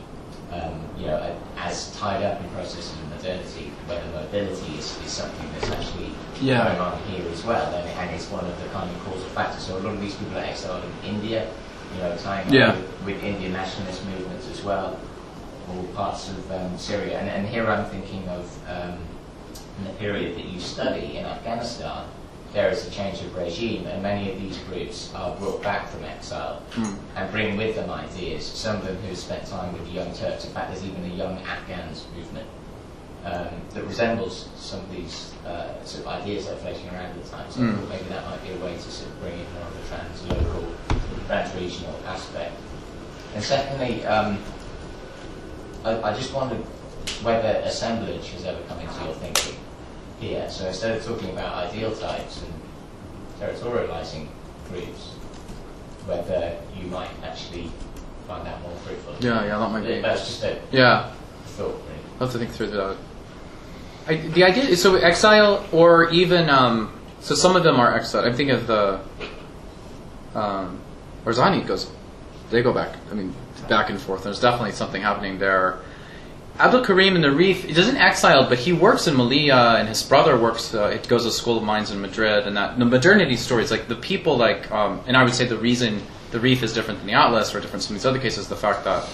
Um, 0.51 0.81
you 0.97 1.05
know, 1.05 1.37
as 1.57 1.95
tied 1.95 2.23
up 2.23 2.41
in 2.41 2.49
processes 2.49 2.91
of 2.91 3.09
modernity, 3.09 3.65
whether 3.85 4.03
mobility 4.13 4.73
is, 4.79 4.97
is 5.05 5.11
something 5.11 5.47
that's 5.53 5.69
actually 5.69 6.09
Yeah. 6.41 6.63
going 6.65 6.79
on 6.79 6.99
here 7.03 7.23
as 7.31 7.43
well, 7.45 7.71
and, 7.75 7.87
and 7.87 8.15
it's 8.15 8.31
one 8.31 8.43
of 8.43 8.59
the 8.59 8.67
kind 8.69 8.89
of 8.89 8.97
causal 9.05 9.29
factors. 9.29 9.61
So 9.67 9.77
a 9.77 9.81
lot 9.85 9.93
of 9.93 10.01
these 10.01 10.15
people 10.15 10.35
are 10.37 10.41
exiled 10.41 10.83
in 11.03 11.09
India, 11.13 11.47
you 11.93 12.01
know, 12.01 12.17
tying 12.17 12.51
Yeah. 12.51 12.73
with, 12.75 13.05
with 13.05 13.23
Indian 13.23 13.53
nationalist 13.53 14.03
movements 14.05 14.49
as 14.49 14.63
well, 14.63 14.99
or 15.69 15.83
parts 15.93 16.29
of 16.29 16.51
um, 16.51 16.75
Syria. 16.79 17.19
And, 17.19 17.29
and 17.29 17.47
here 17.47 17.67
I'm 17.69 17.85
thinking 17.85 18.27
of 18.29 18.49
um, 18.67 18.97
in 19.77 19.83
the 19.83 19.93
period 19.99 20.35
that 20.35 20.45
you 20.45 20.59
study 20.59 21.17
in 21.17 21.25
Afghanistan, 21.25 22.07
there 22.53 22.69
is 22.69 22.87
a 22.87 22.91
change 22.91 23.21
of 23.21 23.35
regime, 23.35 23.85
and 23.85 24.01
many 24.01 24.31
of 24.31 24.41
these 24.41 24.57
groups 24.59 25.13
are 25.13 25.35
brought 25.37 25.61
back 25.61 25.87
from 25.89 26.03
exile 26.03 26.63
and 27.15 27.31
bring 27.31 27.57
with 27.57 27.75
them 27.75 27.89
ideas. 27.91 28.43
Some 28.45 28.77
of 28.77 28.85
them 28.85 28.97
who 29.07 29.15
spent 29.15 29.45
time 29.45 29.71
with 29.73 29.85
the 29.85 29.91
Young 29.91 30.11
Turks. 30.15 30.45
In 30.45 30.51
fact, 30.51 30.71
there's 30.71 30.83
even 30.85 31.03
a 31.05 31.13
Young 31.13 31.37
Afghans 31.39 32.05
movement 32.15 32.47
um, 33.25 33.49
that 33.73 33.83
resembles 33.83 34.49
some 34.55 34.79
of 34.79 34.91
these 34.91 35.33
uh, 35.45 35.83
sort 35.83 36.05
of 36.05 36.21
ideas 36.21 36.45
that 36.47 36.53
are 36.53 36.57
floating 36.57 36.87
around 36.89 37.05
at 37.11 37.23
the 37.23 37.29
time. 37.29 37.51
So 37.51 37.59
Mm. 37.59 37.87
maybe 37.89 38.05
that 38.09 38.25
might 38.25 38.41
be 38.43 38.51
a 38.53 38.57
way 38.65 38.73
to 38.73 38.81
sort 38.81 39.09
of 39.11 39.21
bring 39.21 39.33
in 39.33 39.45
more 39.53 39.63
of 39.67 39.75
a 39.75 39.87
trans-local, 39.87 40.67
trans-regional 41.27 41.95
aspect. 42.07 42.53
And 43.35 43.43
secondly, 43.43 44.05
um, 44.05 44.39
I, 45.85 46.01
I 46.01 46.13
just 46.15 46.33
wondered 46.33 46.63
whether 47.21 47.59
assemblage 47.63 48.29
has 48.31 48.45
ever 48.45 48.59
come 48.67 48.79
into 48.79 49.03
your 49.03 49.13
thinking 49.15 49.55
here. 50.19 50.49
So 50.49 50.67
instead 50.67 50.97
of 50.97 51.05
talking 51.05 51.31
about 51.31 51.69
ideal 51.69 51.95
types 51.95 52.43
and 52.43 52.53
territorializing 53.39 54.27
groups, 54.69 55.13
whether 56.05 56.57
you 56.77 56.87
might 56.87 57.09
actually 57.23 57.71
find 58.27 58.45
that 58.45 58.61
more 58.61 58.75
fruitful. 58.77 59.15
Yeah, 59.19 59.45
yeah, 59.45 59.57
that 59.57 59.71
might 59.71 59.85
be. 59.85 60.01
That's 60.01 60.27
just 60.27 60.43
a 60.43 60.59
Yeah, 60.71 61.11
thought, 61.45 61.67
really. 61.67 61.99
I'll 62.19 62.27
have 62.27 62.31
to 62.31 62.37
think 62.39 62.51
through 62.51 62.71
that. 62.71 62.97
I, 64.07 64.15
the 64.15 64.43
idea 64.43 64.63
is 64.63 64.81
so 64.81 64.95
exile, 64.95 65.65
or 65.71 66.09
even 66.09 66.49
um, 66.49 66.91
so 67.21 67.35
some 67.35 67.55
of 67.55 67.63
them 67.63 67.79
are 67.79 67.95
exiled. 67.95 68.25
I'm 68.25 68.33
thinking 68.35 68.55
of 68.55 68.67
the 68.67 68.99
um, 70.35 70.79
Barzani 71.25 71.65
goes, 71.65 71.89
they 72.49 72.61
go 72.61 72.73
back. 72.73 72.95
I 73.11 73.13
mean, 73.13 73.33
back 73.67 73.89
and 73.89 73.99
forth. 73.99 74.23
There's 74.23 74.39
definitely 74.39 74.71
something 74.71 75.01
happening 75.01 75.37
there. 75.39 75.79
Abdul 76.59 76.83
Karim 76.83 77.15
in 77.15 77.21
the 77.21 77.31
Rif, 77.31 77.63
he 77.63 77.73
doesn't 77.73 77.95
exile, 77.97 78.47
but 78.49 78.59
he 78.59 78.73
works 78.73 79.07
in 79.07 79.15
Melilla, 79.15 79.79
and 79.79 79.87
his 79.87 80.03
brother 80.03 80.37
works. 80.37 80.73
Uh, 80.73 80.87
it 80.87 81.07
goes 81.07 81.23
to 81.23 81.31
School 81.31 81.57
of 81.57 81.63
Mines 81.63 81.89
in 81.91 82.01
Madrid, 82.01 82.45
and 82.47 82.57
that 82.57 82.77
the 82.77 82.85
modernity 82.85 83.37
stories, 83.37 83.71
like 83.71 83.87
the 83.87 83.95
people, 83.95 84.35
like, 84.37 84.69
um, 84.71 85.01
and 85.07 85.15
I 85.15 85.23
would 85.23 85.33
say 85.33 85.45
the 85.45 85.57
reason 85.57 86.01
the 86.31 86.39
Rif 86.39 86.61
is 86.61 86.73
different 86.73 86.99
than 86.99 87.07
the 87.07 87.13
Atlas, 87.13 87.55
or 87.55 87.61
different 87.61 87.85
from 87.85 87.95
these 87.95 88.05
other 88.05 88.19
cases, 88.19 88.49
the 88.49 88.57
fact 88.57 88.83
that 88.83 89.07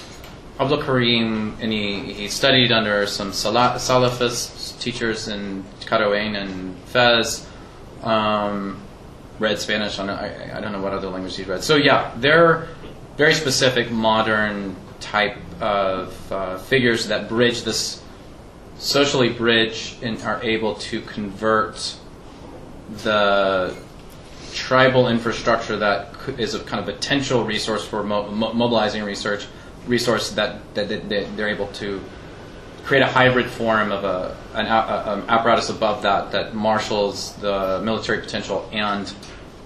Abdul 0.60 0.82
Karim, 0.84 1.56
and 1.62 1.72
he, 1.72 2.14
he 2.14 2.28
studied 2.30 2.72
under 2.72 3.06
some 3.06 3.32
Sala- 3.32 3.76
Salafist 3.78 4.80
teachers 4.82 5.28
in 5.28 5.64
Qarawiyyin 5.82 6.36
and 6.42 6.76
Fez, 6.86 7.46
um, 8.04 8.80
read 9.40 9.60
Spanish. 9.60 10.00
I, 10.00 10.06
don't- 10.08 10.18
I, 10.18 10.58
I 10.58 10.62
don't 10.62 10.72
know 10.72 10.82
what 10.82 10.94
other 10.94 11.10
language 11.10 11.36
he 11.36 11.44
read. 11.44 11.64
So 11.64 11.76
yeah, 11.76 12.12
they're 12.18 12.68
very 13.18 13.34
specific 13.34 13.92
modern 13.92 14.76
type 15.00 15.38
of 15.62 16.32
uh, 16.32 16.58
figures 16.58 17.08
that 17.08 17.30
bridge 17.30 17.64
this 17.64 18.02
socially 18.78 19.30
bridge 19.30 19.96
and 20.02 20.22
are 20.24 20.42
able 20.44 20.76
to 20.76 21.02
convert 21.02 21.96
the 23.04 23.76
tribal 24.54 25.08
infrastructure 25.08 25.78
that 25.78 26.14
is 26.38 26.56
a 26.56 26.60
kind 26.60 26.80
of 26.80 26.86
potential 26.86 27.44
resource 27.44 27.86
for 27.86 28.04
mo- 28.04 28.30
mo- 28.32 28.54
mobilizing 28.54 29.04
research 29.04 29.48
resource 29.88 30.32
that, 30.32 30.74
that, 30.76 30.90
that, 30.90 31.38
they're 31.38 31.50
able 31.50 31.68
to 31.68 32.02
create 32.84 33.02
a 33.02 33.08
hybrid 33.08 33.48
form 33.48 33.92
of 33.92 34.04
a, 34.04 34.36
an, 34.54 34.66
a- 34.66 35.04
an 35.14 35.30
apparatus 35.30 35.70
above 35.70 36.04
that 36.04 36.32
that 36.32 36.54
marshals 36.54 37.36
the 37.38 37.82
military 37.84 38.20
potential 38.20 38.70
and 38.72 39.14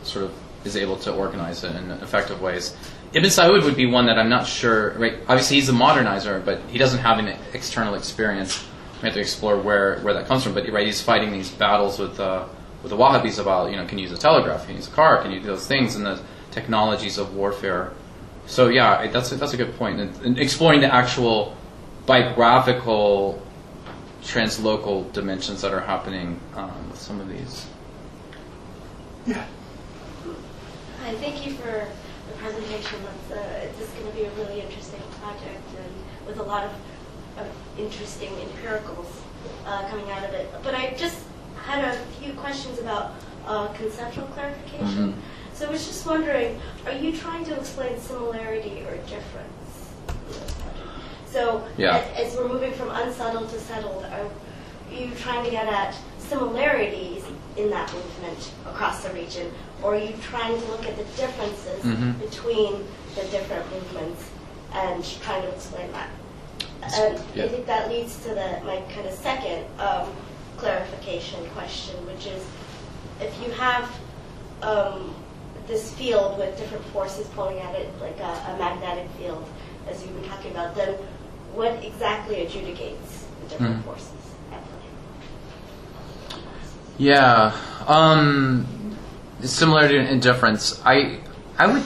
sort 0.03 0.25
of 0.25 0.33
is 0.65 0.75
able 0.75 0.97
to 0.97 1.13
organize 1.13 1.63
it 1.63 1.75
in 1.75 1.91
effective 1.91 2.41
ways. 2.41 2.75
Ibn 3.11 3.29
Saud 3.29 3.63
would 3.63 3.75
be 3.75 3.87
one 3.87 4.05
that 4.05 4.19
I'm 4.19 4.29
not 4.29 4.45
sure. 4.45 4.91
Right, 4.91 5.15
obviously 5.27 5.55
he's 5.55 5.69
a 5.69 5.73
modernizer, 5.73 6.43
but 6.43 6.61
he 6.69 6.77
doesn't 6.77 6.99
have 6.99 7.17
an 7.17 7.35
external 7.53 7.95
experience. 7.95 8.63
We 9.01 9.07
have 9.07 9.13
to 9.13 9.19
explore 9.19 9.57
where, 9.57 9.99
where 10.01 10.13
that 10.13 10.27
comes 10.27 10.43
from. 10.43 10.53
But 10.53 10.69
right, 10.69 10.85
he's 10.85 11.01
fighting 11.01 11.31
these 11.31 11.49
battles 11.49 11.97
with 11.97 12.19
uh, 12.19 12.45
with 12.83 12.91
the 12.91 12.97
Wahhabis 12.97 13.39
about 13.39 13.71
you 13.71 13.77
know 13.77 13.85
can 13.85 13.97
you 13.97 14.07
use 14.07 14.17
a 14.17 14.21
telegraph, 14.21 14.61
can 14.61 14.71
you 14.71 14.77
use 14.77 14.87
a 14.87 14.91
car, 14.91 15.21
can 15.21 15.31
you 15.31 15.39
do 15.39 15.47
those 15.47 15.65
things, 15.65 15.95
and 15.95 16.05
the 16.05 16.21
technologies 16.51 17.17
of 17.17 17.33
warfare. 17.33 17.93
So 18.45 18.69
yeah, 18.69 19.07
that's 19.07 19.31
a, 19.31 19.35
that's 19.35 19.53
a 19.53 19.57
good 19.57 19.75
point. 19.77 19.99
And, 19.99 20.15
and 20.25 20.39
exploring 20.39 20.81
the 20.81 20.93
actual 20.93 21.55
biographical 22.05 23.41
translocal 24.23 25.11
dimensions 25.13 25.61
that 25.61 25.73
are 25.73 25.81
happening 25.81 26.39
um, 26.55 26.89
with 26.89 26.99
some 26.99 27.19
of 27.19 27.29
these. 27.29 27.67
Yeah. 29.25 29.45
Hi, 31.03 31.15
thank 31.15 31.45
you 31.45 31.53
for 31.53 31.63
the 31.63 32.08
presentation. 32.39 32.99
That's, 33.03 33.39
uh, 33.39 33.67
this 33.77 33.87
is 33.87 33.93
going 33.95 34.11
to 34.11 34.15
be 34.17 34.23
a 34.23 34.31
really 34.31 34.61
interesting 34.61 35.01
project 35.21 35.63
and 35.77 36.27
with 36.27 36.39
a 36.39 36.43
lot 36.43 36.63
of, 36.65 36.71
of 37.37 37.47
interesting 37.77 38.29
empiricals 38.31 39.07
uh, 39.65 39.87
coming 39.89 40.09
out 40.11 40.23
of 40.23 40.33
it. 40.33 40.49
But 40.63 40.73
I 40.75 40.93
just 40.97 41.19
had 41.63 41.83
a 41.83 41.97
few 42.21 42.33
questions 42.33 42.79
about 42.79 43.11
uh, 43.45 43.67
conceptual 43.73 44.25
clarification. 44.27 45.13
Mhm. 45.13 45.15
So 45.53 45.67
I 45.67 45.71
was 45.71 45.85
just 45.85 46.05
wondering, 46.05 46.59
are 46.85 46.93
you 46.93 47.11
trying 47.17 47.43
to 47.45 47.53
explain 47.55 47.99
similarity 47.99 48.81
or 48.87 48.95
difference? 49.07 49.65
in 50.07 50.27
this 50.27 50.53
project? 50.53 51.29
So 51.29 51.67
Yeah. 51.77 51.97
as, 51.97 52.31
as 52.31 52.37
we're 52.37 52.47
moving 52.47 52.71
from 52.73 52.89
unsettled 52.91 53.49
to 53.49 53.59
settled, 53.59 54.05
are 54.05 54.29
you 54.91 55.11
trying 55.15 55.43
to 55.43 55.51
get 55.51 55.67
at 55.67 55.93
similarities 56.19 57.23
in 57.59 57.69
that 57.69 57.91
movement 57.93 58.51
across 58.65 59.03
the 59.03 59.09
region, 59.13 59.51
or 59.83 59.95
are 59.95 59.99
you 59.99 60.13
trying 60.21 60.59
to 60.59 60.65
look 60.67 60.85
at 60.85 60.95
the 60.97 61.03
differences 61.21 61.83
Mhm. 61.83 62.19
between 62.19 62.87
the 63.15 63.23
different 63.25 63.69
movements 63.71 64.23
and 64.73 65.03
trying 65.21 65.41
to 65.41 65.49
explain 65.49 65.91
that? 65.91 66.09
And 66.81 67.19
yeah. 67.35 67.45
I 67.45 67.47
think 67.49 67.65
that 67.65 67.89
leads 67.89 68.15
to 68.23 68.29
the, 68.29 68.61
my 68.65 68.81
kind 68.95 69.05
of 69.07 69.13
second 69.13 69.65
um, 69.79 70.07
clarification 70.57 71.45
question, 71.51 71.95
which 72.07 72.25
is 72.27 72.41
if 73.19 73.33
you 73.43 73.51
have 73.51 73.89
um, 74.61 75.13
this 75.67 75.93
field 75.93 76.37
with 76.37 76.57
different 76.57 76.83
forces 76.85 77.27
pulling 77.35 77.59
at 77.59 77.75
it, 77.75 77.89
like 78.01 78.17
a, 78.19 78.53
a 78.53 78.55
magnetic 78.57 79.07
field, 79.19 79.45
as 79.89 80.01
you've 80.01 80.15
been 80.19 80.29
talking 80.29 80.51
about, 80.51 80.75
then 80.75 80.95
what 81.53 81.73
exactly 81.83 82.37
adjudicates 82.45 83.25
the 83.43 83.49
different 83.49 83.77
Mhm. 83.81 83.83
forces? 83.83 84.13
Yeah. 86.99 87.57
Um, 87.87 88.67
similarity 89.41 89.97
and 89.97 90.07
indifference. 90.07 90.79
I 90.85 91.21
I 91.57 91.67
would. 91.67 91.83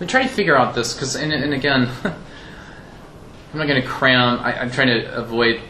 I'm 0.00 0.06
trying 0.06 0.28
to 0.28 0.32
figure 0.32 0.56
out 0.56 0.76
this 0.76 0.94
because, 0.94 1.16
and, 1.16 1.32
and 1.32 1.52
again, 1.52 1.88
I'm 2.04 3.58
not 3.58 3.66
going 3.66 3.82
to 3.82 3.88
cram. 3.88 4.38
I, 4.38 4.60
I'm 4.60 4.70
trying 4.70 4.88
to 4.88 5.12
avoid 5.16 5.60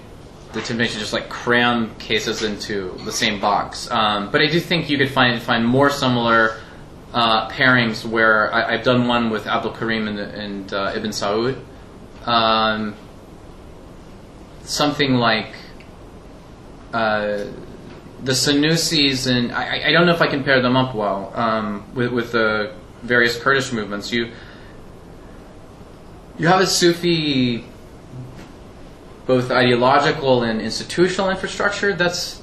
the 0.53 0.61
temptation 0.61 0.95
to 0.95 1.01
just 1.01 1.13
like 1.13 1.29
cram 1.31 1.95
cases 1.97 2.43
into 2.43 2.99
the 3.05 3.13
same 3.13 3.41
box. 3.41 3.91
Um, 3.91 4.31
but 4.31 4.43
I 4.43 4.47
do 4.47 4.61
think 4.61 4.91
you 4.91 4.99
could 4.99 5.11
find 5.11 5.41
find 5.41 5.65
more 5.67 5.89
similar 5.89 6.61
uh, 7.15 7.49
pairings 7.49 8.05
where 8.05 8.53
I, 8.53 8.75
I've 8.75 8.85
done 8.85 9.07
one 9.09 9.31
with 9.31 9.47
Abdul 9.47 9.73
Karim 9.73 10.09
and, 10.09 10.19
and 10.19 10.75
uh, 10.75 10.93
Ibn 10.95 11.11
Saud. 11.11 11.59
Um, 12.27 12.97
something 14.65 15.15
like 15.15 15.55
uh, 16.93 17.45
the 18.23 18.33
Sanusis 18.33 19.31
and 19.31 19.53
I, 19.53 19.89
I 19.89 19.93
don't 19.93 20.07
know 20.07 20.15
if 20.15 20.21
I 20.21 20.27
can 20.27 20.43
pair 20.43 20.61
them 20.61 20.77
up 20.77 20.95
well 20.95 21.33
um, 21.35 21.95
with, 21.95 22.13
with 22.13 22.33
the 22.33 22.75
various 23.03 23.39
Kurdish 23.39 23.73
movements. 23.73 24.13
You 24.13 24.33
you 26.39 26.47
have 26.47 26.61
a 26.61 26.67
Sufi 26.67 27.65
both 29.27 29.51
ideological 29.51 30.43
and 30.43 30.61
institutional 30.61 31.31
infrastructure 31.31 31.93
that's 31.93 32.43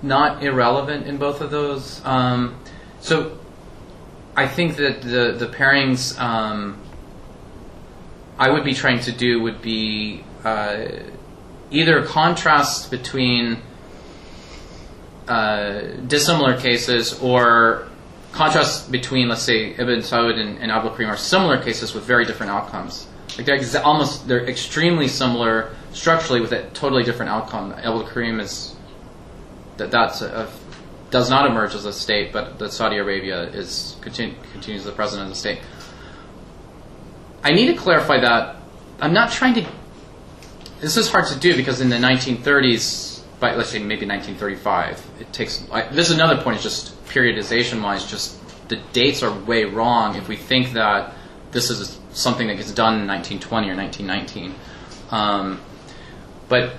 not 0.00 0.44
irrelevant 0.44 1.06
in 1.06 1.16
both 1.16 1.40
of 1.40 1.50
those. 1.50 2.00
Um, 2.04 2.56
so 3.00 3.38
I 4.36 4.46
think 4.46 4.76
that 4.76 5.02
the 5.02 5.32
the 5.32 5.48
pairings 5.48 6.18
um, 6.20 6.80
I 8.38 8.50
would 8.50 8.64
be 8.64 8.74
trying 8.74 9.00
to 9.00 9.12
do 9.12 9.42
would 9.42 9.60
be 9.60 10.24
uh, 10.44 10.86
either 11.70 12.04
contrasts 12.04 12.88
between 12.88 13.58
uh, 15.26 15.80
dissimilar 16.06 16.58
cases 16.58 17.18
or 17.20 17.88
contrasts 18.32 18.88
between, 18.88 19.28
let's 19.28 19.42
say, 19.42 19.72
Ibn 19.72 19.98
Saud 20.00 20.38
and, 20.38 20.58
and 20.58 20.70
Abu 20.70 20.94
Karim 20.94 21.10
are 21.10 21.16
similar 21.16 21.62
cases 21.62 21.94
with 21.94 22.04
very 22.04 22.24
different 22.24 22.52
outcomes. 22.52 23.06
Like 23.36 23.46
they're 23.46 23.58
exa- 23.58 23.84
almost 23.84 24.26
they're 24.26 24.46
extremely 24.46 25.08
similar 25.08 25.74
structurally 25.92 26.40
with 26.40 26.52
a 26.52 26.68
totally 26.70 27.02
different 27.04 27.30
outcome. 27.30 27.72
Abu 27.72 28.06
Karim 28.08 28.40
is 28.40 28.74
that 29.76 29.90
that's 29.90 30.22
a, 30.22 30.26
a, 30.26 31.10
does 31.10 31.30
not 31.30 31.46
emerge 31.46 31.74
as 31.74 31.84
a 31.84 31.92
state, 31.92 32.32
but 32.32 32.58
that 32.58 32.72
Saudi 32.72 32.96
Arabia 32.96 33.42
is 33.44 33.96
continu- 34.00 34.34
continues 34.52 34.84
the 34.84 34.92
president 34.92 35.28
of 35.28 35.34
the 35.34 35.38
state. 35.38 35.60
I 37.42 37.52
need 37.52 37.66
to 37.66 37.74
clarify 37.74 38.20
that 38.20 38.56
I'm 39.00 39.12
not 39.12 39.30
trying 39.30 39.54
to. 39.54 39.66
This 40.80 40.96
is 40.96 41.10
hard 41.10 41.26
to 41.28 41.38
do 41.38 41.56
because 41.56 41.80
in 41.80 41.88
the 41.88 41.96
1930s, 41.96 43.22
by 43.40 43.54
let's 43.54 43.70
say 43.70 43.78
maybe 43.78 44.06
1935, 44.06 45.20
it 45.20 45.32
takes. 45.32 45.66
I, 45.72 45.88
this 45.88 46.08
is 46.08 46.14
another 46.14 46.40
point. 46.40 46.58
Is 46.58 46.62
just 46.62 47.04
periodization 47.06 47.82
wise, 47.82 48.08
just 48.08 48.38
the 48.68 48.76
dates 48.92 49.22
are 49.22 49.32
way 49.32 49.64
wrong 49.64 50.14
if 50.14 50.28
we 50.28 50.36
think 50.36 50.74
that 50.74 51.14
this 51.50 51.70
is 51.70 51.98
something 52.12 52.46
that 52.48 52.56
gets 52.56 52.70
done 52.70 53.00
in 53.00 53.06
1920 53.06 53.70
or 53.70 53.76
1919. 53.76 54.54
Um, 55.10 55.60
but 56.48 56.74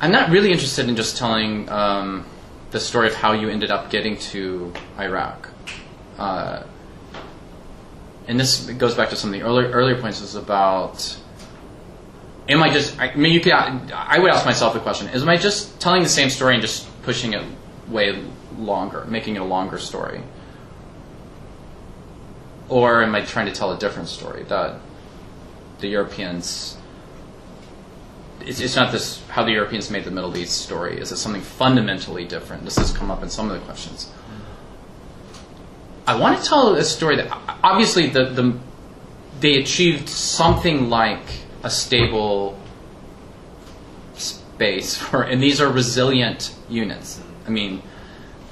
I'm 0.00 0.10
not 0.10 0.30
really 0.30 0.50
interested 0.50 0.88
in 0.88 0.96
just 0.96 1.16
telling 1.16 1.68
um, 1.68 2.26
the 2.70 2.80
story 2.80 3.08
of 3.08 3.14
how 3.14 3.32
you 3.32 3.48
ended 3.48 3.70
up 3.70 3.90
getting 3.90 4.16
to 4.18 4.72
Iraq. 4.98 5.50
Uh, 6.18 6.64
and 8.26 8.40
this 8.40 8.68
goes 8.70 8.94
back 8.94 9.10
to 9.10 9.16
some 9.16 9.32
of 9.32 9.38
the 9.38 9.46
earlier 9.46 9.70
earlier 9.70 10.00
points 10.00 10.20
is 10.20 10.34
about 10.34 11.16
am 12.48 12.62
I 12.62 12.70
just 12.72 12.98
I 12.98 13.14
mean 13.14 13.32
you 13.32 13.40
could 13.40 13.52
I 13.52 14.18
would 14.18 14.30
ask 14.30 14.44
myself 14.44 14.74
the 14.74 14.80
question. 14.80 15.08
Is 15.08 15.22
am 15.22 15.28
I 15.28 15.36
just 15.36 15.80
telling 15.80 16.02
the 16.02 16.08
same 16.08 16.30
story 16.30 16.54
and 16.54 16.62
just 16.62 16.86
pushing 17.02 17.32
it 17.32 17.44
way 17.88 18.22
longer 18.58 19.04
making 19.04 19.36
it 19.36 19.40
a 19.40 19.44
longer 19.44 19.78
story? 19.78 20.22
Or 22.68 23.02
am 23.02 23.14
I 23.14 23.20
trying 23.20 23.46
to 23.46 23.52
tell 23.52 23.72
a 23.72 23.78
different 23.78 24.08
story? 24.08 24.42
That 24.44 24.80
the 25.80 25.88
Europeans 25.88 26.76
it's, 28.40 28.60
it's 28.60 28.76
not 28.76 28.92
this 28.92 29.22
how 29.28 29.44
the 29.44 29.52
Europeans 29.52 29.90
made 29.90 30.04
the 30.04 30.10
Middle 30.10 30.36
East 30.36 30.62
story. 30.62 30.98
Is 31.00 31.12
it 31.12 31.16
something 31.16 31.42
fundamentally 31.42 32.24
different? 32.24 32.64
This 32.64 32.76
has 32.76 32.92
come 32.92 33.10
up 33.10 33.22
in 33.22 33.28
some 33.30 33.50
of 33.50 33.58
the 33.58 33.64
questions. 33.64 34.10
I 36.06 36.14
want 36.16 36.40
to 36.40 36.48
tell 36.48 36.74
a 36.74 36.84
story 36.84 37.16
that 37.16 37.36
obviously 37.64 38.08
the, 38.08 38.26
the 38.26 38.56
they 39.40 39.54
achieved 39.54 40.08
something 40.08 40.88
like 40.88 41.26
a 41.66 41.70
stable 41.70 42.56
space 44.14 44.96
for, 44.96 45.22
and 45.22 45.42
these 45.42 45.60
are 45.60 45.68
resilient 45.68 46.54
units. 46.68 47.20
I 47.46 47.50
mean, 47.50 47.82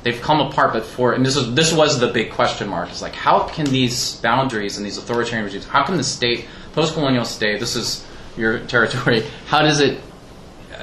they've 0.03 0.21
come 0.21 0.41
apart, 0.41 0.73
but 0.73 0.85
for 0.85 1.15
and 1.15 1.25
this 1.25 1.37
is 1.37 1.55
this 1.55 1.73
was 1.73 2.01
the 2.01 2.09
big 2.09 2.33
question 2.33 2.69
mark. 2.69 2.91
Is 2.91 3.01
like 3.01 3.15
how 3.15 3.47
can 3.49 3.67
these 3.67 4.17
boundaries 4.17 4.77
and 4.77 4.85
these 4.85 4.99
authoritarian 4.99 5.45
regimes? 5.45 5.65
How 5.65 5.85
can 5.85 5.97
the 5.97 6.05
state, 6.05 6.47
post-colonial 6.73 7.25
state, 7.25 7.61
this 7.61 7.77
is 7.77 8.05
your 8.37 8.59
territory. 8.59 9.25
How 9.47 9.63
does 9.63 9.81
it 9.81 10.01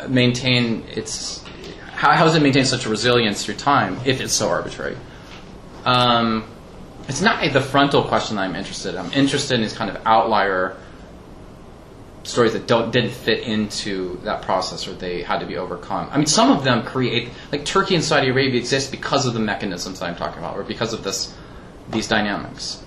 maintain 0.07 0.85
its? 0.87 1.43
How, 1.91 2.13
how 2.13 2.23
does 2.23 2.35
it 2.35 2.41
maintain 2.41 2.65
such 2.65 2.85
a 2.87 2.89
resilience 2.89 3.45
through 3.45 3.55
time 3.55 3.99
if 4.05 4.21
it's 4.21 4.33
so 4.33 4.49
arbitrary? 4.49 4.97
Um, 5.85 6.45
it's 7.07 7.21
not 7.21 7.43
the 7.53 7.61
frontal 7.61 8.03
question 8.03 8.37
that 8.37 8.43
I'm 8.43 8.55
interested 8.55 8.95
in. 8.95 9.01
I'm 9.01 9.11
interested 9.13 9.55
in 9.55 9.61
these 9.61 9.73
kind 9.73 9.95
of 9.95 10.01
outlier 10.05 10.77
stories 12.23 12.53
that 12.53 12.67
don't 12.67 12.91
didn't 12.91 13.11
fit 13.11 13.39
into 13.43 14.17
that 14.23 14.43
process 14.43 14.87
or 14.87 14.93
they 14.93 15.23
had 15.23 15.39
to 15.39 15.45
be 15.45 15.57
overcome. 15.57 16.07
I 16.11 16.17
mean, 16.17 16.27
some 16.27 16.51
of 16.51 16.63
them 16.63 16.83
create 16.83 17.29
like 17.51 17.65
Turkey 17.65 17.95
and 17.95 18.03
Saudi 18.03 18.29
Arabia 18.29 18.59
exist 18.59 18.91
because 18.91 19.25
of 19.25 19.33
the 19.33 19.39
mechanisms 19.39 19.99
that 19.99 20.05
I'm 20.05 20.15
talking 20.15 20.39
about, 20.39 20.57
or 20.57 20.63
because 20.63 20.93
of 20.93 21.03
this 21.03 21.33
these 21.89 22.07
dynamics. 22.07 22.83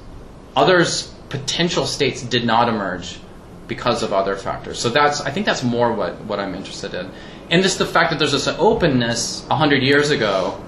Others 0.57 1.13
potential 1.29 1.87
states 1.87 2.23
did 2.23 2.45
not 2.45 2.69
emerge 2.69 3.19
because 3.67 4.03
of 4.03 4.13
other 4.13 4.37
factors. 4.37 4.79
So 4.79 4.89
that's 4.89 5.21
I 5.21 5.31
think 5.31 5.47
that's 5.47 5.63
more 5.63 5.93
what, 5.93 6.21
what 6.23 6.39
I'm 6.39 6.55
interested 6.55 6.95
in. 6.95 7.11
And 7.51 7.63
just 7.63 7.79
the 7.79 7.87
fact 7.87 8.11
that 8.11 8.19
there's 8.19 8.33
this 8.33 8.49
openness 8.49 9.47
hundred 9.49 9.83
years 9.83 10.11
ago 10.11 10.63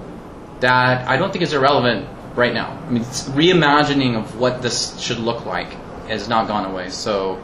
that 0.59 1.07
I 1.07 1.17
don't 1.17 1.31
think 1.31 1.43
is 1.43 1.53
irrelevant 1.53 2.07
right 2.35 2.53
now. 2.53 2.71
I 2.85 2.89
mean, 2.89 3.03
reimagining 3.03 4.17
of 4.17 4.37
what 4.37 4.61
this 4.61 4.99
should 4.99 5.19
look 5.19 5.45
like 5.45 5.69
has 6.07 6.27
not 6.27 6.47
gone 6.47 6.65
away. 6.69 6.89
So 6.89 7.41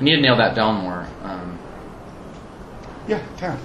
I 0.00 0.02
need 0.02 0.16
to 0.16 0.22
nail 0.22 0.36
that 0.38 0.54
down 0.54 0.76
more. 0.76 1.06
Um, 1.22 1.58
Yeah, 3.06 3.20
Karen. 3.36 3.58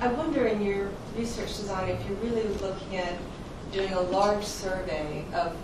I 0.00 0.06
wonder 0.08 0.46
in 0.46 0.62
your 0.62 0.90
research 1.16 1.56
design 1.56 1.88
if 1.88 2.06
you're 2.06 2.18
really 2.18 2.46
looking 2.58 2.98
at 2.98 3.14
doing 3.72 3.92
a 3.92 4.00
large 4.00 4.44
survey 4.44 5.24
of 5.34 5.56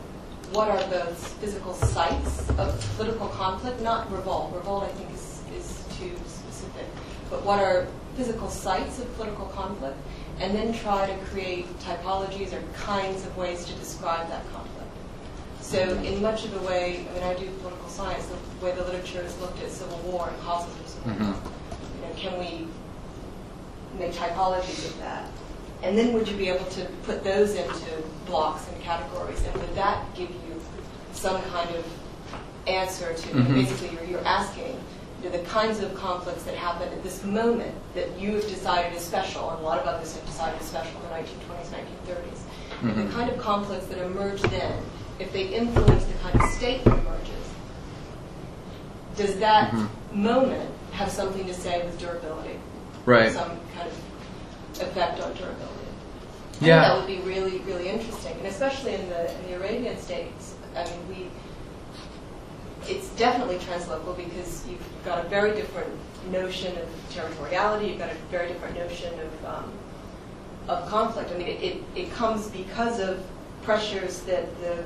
what 0.52 0.68
are 0.68 0.82
those 0.90 1.18
physical 1.40 1.72
sites 1.72 2.50
of 2.58 2.94
political 2.96 3.28
conflict, 3.28 3.80
not 3.80 4.10
revolt. 4.10 4.52
Revolt, 4.52 4.84
I 4.84 4.88
think, 4.88 5.14
is, 5.14 5.40
is 5.56 5.84
too 5.96 6.10
specific. 6.26 6.86
But 7.30 7.44
what 7.44 7.60
are 7.60 7.86
physical 8.16 8.50
sites 8.50 8.98
of 8.98 9.14
political 9.14 9.46
conflict? 9.46 9.96
And 10.40 10.52
then 10.52 10.72
try 10.74 11.06
to 11.06 11.16
create 11.26 11.66
typologies 11.78 12.52
or 12.52 12.60
kinds 12.74 13.24
of 13.24 13.36
ways 13.36 13.64
to 13.66 13.72
describe 13.74 14.28
that 14.30 14.42
conflict. 14.52 14.71
So, 15.72 15.78
in 15.78 16.20
much 16.20 16.44
of 16.44 16.52
the 16.52 16.60
way, 16.68 17.06
I 17.10 17.14
mean, 17.14 17.22
I 17.22 17.32
do 17.32 17.46
political 17.62 17.88
science, 17.88 18.26
the 18.26 18.66
way 18.66 18.72
the 18.72 18.84
literature 18.84 19.22
has 19.22 19.40
looked 19.40 19.58
at 19.62 19.70
civil 19.70 19.96
war 20.04 20.28
and 20.28 20.38
causes 20.42 20.70
of 20.78 20.86
civil 20.86 21.12
war. 21.12 21.18
Mhm. 21.18 21.34
You 21.96 22.02
know, 22.02 22.14
can 22.14 22.38
we 22.38 22.68
make 23.98 24.12
typologies 24.12 24.84
of 24.84 24.98
that? 24.98 25.24
And 25.82 25.96
then 25.96 26.12
would 26.12 26.28
you 26.28 26.36
be 26.36 26.50
able 26.50 26.66
to 26.66 26.84
put 27.06 27.24
those 27.24 27.54
into 27.54 27.90
blocks 28.26 28.68
and 28.68 28.82
categories? 28.82 29.42
And 29.46 29.54
would 29.62 29.74
that 29.74 30.14
give 30.14 30.28
you 30.28 30.60
some 31.14 31.40
kind 31.40 31.70
of 31.70 31.86
answer 32.66 33.14
to 33.14 33.28
Mhm. 33.28 33.54
basically 33.54 33.96
you're, 33.96 34.04
you're 34.04 34.26
asking 34.26 34.78
you 35.22 35.30
know, 35.30 35.38
the 35.38 35.44
kinds 35.44 35.80
of 35.80 35.94
conflicts 35.94 36.42
that 36.42 36.54
happen 36.54 36.88
at 36.88 37.02
this 37.02 37.24
moment 37.24 37.74
that 37.94 38.20
you 38.20 38.32
have 38.36 38.46
decided 38.46 38.92
is 38.92 39.02
special, 39.02 39.48
and 39.48 39.60
a 39.60 39.62
lot 39.62 39.78
of 39.78 39.86
others 39.86 40.12
have 40.16 40.26
decided 40.26 40.60
is 40.60 40.66
special 40.66 40.92
in 41.00 41.08
the 41.08 41.14
1920s, 41.14 41.70
1930s. 41.70 42.40
Mhm. 42.82 43.06
The 43.08 43.14
kind 43.14 43.30
of 43.30 43.38
conflicts 43.38 43.86
that 43.86 43.96
emerge 43.98 44.42
then, 44.42 44.74
if 45.18 45.32
they 45.32 45.44
influence 45.48 46.04
the 46.04 46.14
kind 46.22 46.40
of 46.40 46.50
state 46.50 46.84
that 46.84 46.92
emerges, 46.98 47.46
does 49.16 49.38
that 49.38 49.70
Mhm. 49.72 49.88
moment 50.12 50.70
have 50.92 51.10
something 51.10 51.46
to 51.46 51.54
say 51.54 51.82
with 51.84 51.98
durability? 51.98 52.58
Right. 53.06 53.32
Some 53.32 53.50
kind 53.76 53.88
of 53.88 54.80
effect 54.80 55.20
on 55.20 55.32
durability. 55.34 55.68
I 56.60 56.64
Yeah. 56.64 56.80
that 56.80 56.96
would 56.96 57.06
be 57.06 57.18
really, 57.18 57.58
really 57.60 57.88
interesting, 57.88 58.36
and 58.38 58.46
especially 58.46 58.94
in 58.94 59.08
the 59.08 59.30
in 59.34 59.46
the 59.48 59.54
Arabian 59.56 60.00
states. 60.00 60.54
I 60.76 60.84
mean, 60.84 61.08
we. 61.08 61.30
It's 62.88 63.08
definitely 63.10 63.58
translocal 63.58 64.16
because 64.16 64.66
you've 64.68 64.80
got 65.04 65.24
a 65.24 65.28
very 65.28 65.52
different 65.52 65.88
notion 66.32 66.76
of 66.78 66.88
territoriality. 67.14 67.88
You've 67.90 67.98
got 67.98 68.10
a 68.10 68.14
very 68.30 68.48
different 68.48 68.76
notion 68.76 69.12
of 69.20 69.48
um, 69.48 69.72
of 70.68 70.88
conflict. 70.88 71.30
I 71.32 71.38
mean, 71.38 71.48
it, 71.48 71.62
it, 71.62 71.82
it 71.94 72.12
comes 72.14 72.48
because 72.48 72.98
of 73.00 73.22
pressures 73.62 74.20
that 74.22 74.46
the 74.60 74.84